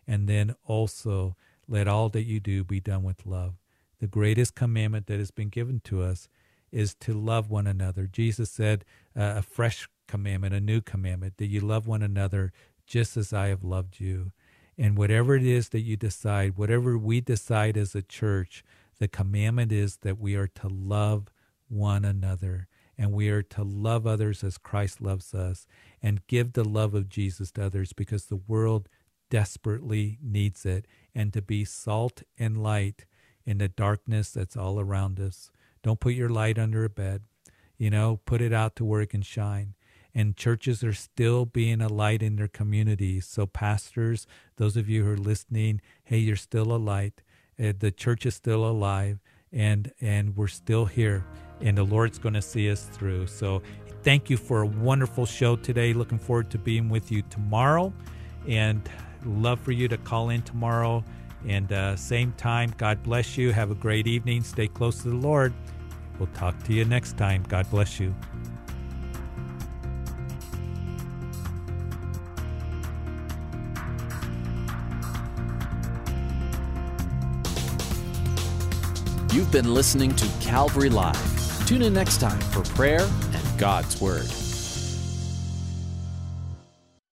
And 0.06 0.28
then 0.28 0.54
also, 0.64 1.36
let 1.66 1.86
all 1.86 2.08
that 2.10 2.24
you 2.24 2.40
do 2.40 2.64
be 2.64 2.80
done 2.80 3.04
with 3.04 3.24
love. 3.24 3.54
The 4.00 4.08
greatest 4.08 4.54
commandment 4.54 5.06
that 5.06 5.18
has 5.18 5.30
been 5.30 5.50
given 5.50 5.80
to 5.84 6.02
us 6.02 6.28
is 6.72 6.94
to 6.96 7.14
love 7.14 7.50
one 7.50 7.66
another. 7.66 8.06
Jesus 8.06 8.50
said, 8.50 8.84
uh, 9.20 9.34
a 9.36 9.42
fresh 9.42 9.86
commandment, 10.08 10.54
a 10.54 10.60
new 10.60 10.80
commandment, 10.80 11.36
that 11.36 11.48
you 11.48 11.60
love 11.60 11.86
one 11.86 12.02
another 12.02 12.52
just 12.86 13.16
as 13.16 13.32
I 13.32 13.48
have 13.48 13.62
loved 13.62 14.00
you. 14.00 14.32
And 14.78 14.96
whatever 14.96 15.36
it 15.36 15.44
is 15.44 15.68
that 15.68 15.80
you 15.80 15.96
decide, 15.96 16.56
whatever 16.56 16.96
we 16.96 17.20
decide 17.20 17.76
as 17.76 17.94
a 17.94 18.00
church, 18.00 18.64
the 18.98 19.08
commandment 19.08 19.72
is 19.72 19.98
that 19.98 20.18
we 20.18 20.36
are 20.36 20.46
to 20.46 20.68
love 20.68 21.28
one 21.68 22.04
another. 22.04 22.66
And 22.96 23.12
we 23.12 23.28
are 23.28 23.42
to 23.42 23.62
love 23.62 24.06
others 24.06 24.42
as 24.42 24.58
Christ 24.58 25.02
loves 25.02 25.34
us 25.34 25.66
and 26.02 26.26
give 26.26 26.54
the 26.54 26.64
love 26.64 26.94
of 26.94 27.08
Jesus 27.08 27.50
to 27.52 27.64
others 27.64 27.92
because 27.92 28.26
the 28.26 28.40
world 28.48 28.88
desperately 29.28 30.18
needs 30.22 30.64
it. 30.64 30.86
And 31.14 31.32
to 31.34 31.42
be 31.42 31.64
salt 31.64 32.22
and 32.38 32.62
light 32.62 33.04
in 33.44 33.58
the 33.58 33.68
darkness 33.68 34.30
that's 34.32 34.56
all 34.56 34.80
around 34.80 35.20
us. 35.20 35.50
Don't 35.82 36.00
put 36.00 36.14
your 36.14 36.28
light 36.30 36.58
under 36.58 36.84
a 36.84 36.90
bed. 36.90 37.22
You 37.80 37.90
know, 37.90 38.20
put 38.26 38.40
it 38.40 38.52
out 38.52 38.76
to 38.76 38.84
where 38.84 39.00
it 39.00 39.08
can 39.08 39.22
shine. 39.22 39.74
And 40.14 40.36
churches 40.36 40.84
are 40.84 40.92
still 40.92 41.46
being 41.46 41.80
a 41.80 41.88
light 41.88 42.22
in 42.22 42.36
their 42.36 42.48
communities. 42.48 43.26
So, 43.26 43.46
pastors, 43.46 44.26
those 44.56 44.76
of 44.76 44.88
you 44.88 45.04
who 45.04 45.12
are 45.12 45.16
listening, 45.16 45.80
hey, 46.04 46.18
you're 46.18 46.36
still 46.36 46.72
a 46.72 46.76
light. 46.76 47.22
Uh, 47.58 47.72
the 47.78 47.90
church 47.90 48.26
is 48.26 48.34
still 48.34 48.64
alive, 48.64 49.18
and 49.52 49.92
and 50.00 50.36
we're 50.36 50.48
still 50.48 50.84
here 50.84 51.24
and 51.60 51.76
the 51.76 51.82
Lord's 51.82 52.18
going 52.18 52.34
to 52.34 52.42
see 52.42 52.70
us 52.70 52.84
through. 52.84 53.26
So 53.26 53.62
thank 54.02 54.30
you 54.30 54.36
for 54.36 54.62
a 54.62 54.66
wonderful 54.66 55.26
show 55.26 55.56
today. 55.56 55.92
Looking 55.92 56.18
forward 56.18 56.50
to 56.50 56.58
being 56.58 56.88
with 56.88 57.12
you 57.12 57.22
tomorrow 57.22 57.92
and 58.48 58.88
love 59.24 59.60
for 59.60 59.72
you 59.72 59.88
to 59.88 59.98
call 59.98 60.30
in 60.30 60.42
tomorrow. 60.42 61.04
And 61.46 61.72
uh, 61.72 61.96
same 61.96 62.32
time, 62.32 62.74
God 62.76 63.02
bless 63.02 63.36
you. 63.38 63.52
Have 63.52 63.70
a 63.70 63.74
great 63.74 64.06
evening. 64.06 64.42
Stay 64.42 64.68
close 64.68 65.02
to 65.02 65.10
the 65.10 65.16
Lord. 65.16 65.54
We'll 66.20 66.28
talk 66.34 66.62
to 66.64 66.74
you 66.74 66.84
next 66.84 67.16
time. 67.16 67.44
God 67.48 67.68
bless 67.70 67.98
you. 67.98 68.14
You've 79.32 79.50
been 79.50 79.72
listening 79.72 80.14
to 80.16 80.28
Calvary 80.40 80.90
Live. 80.90 81.66
Tune 81.66 81.80
in 81.80 81.94
next 81.94 82.18
time 82.18 82.38
for 82.38 82.62
prayer 82.74 83.00
and 83.32 83.58
God's 83.58 83.98
Word. 83.98 84.30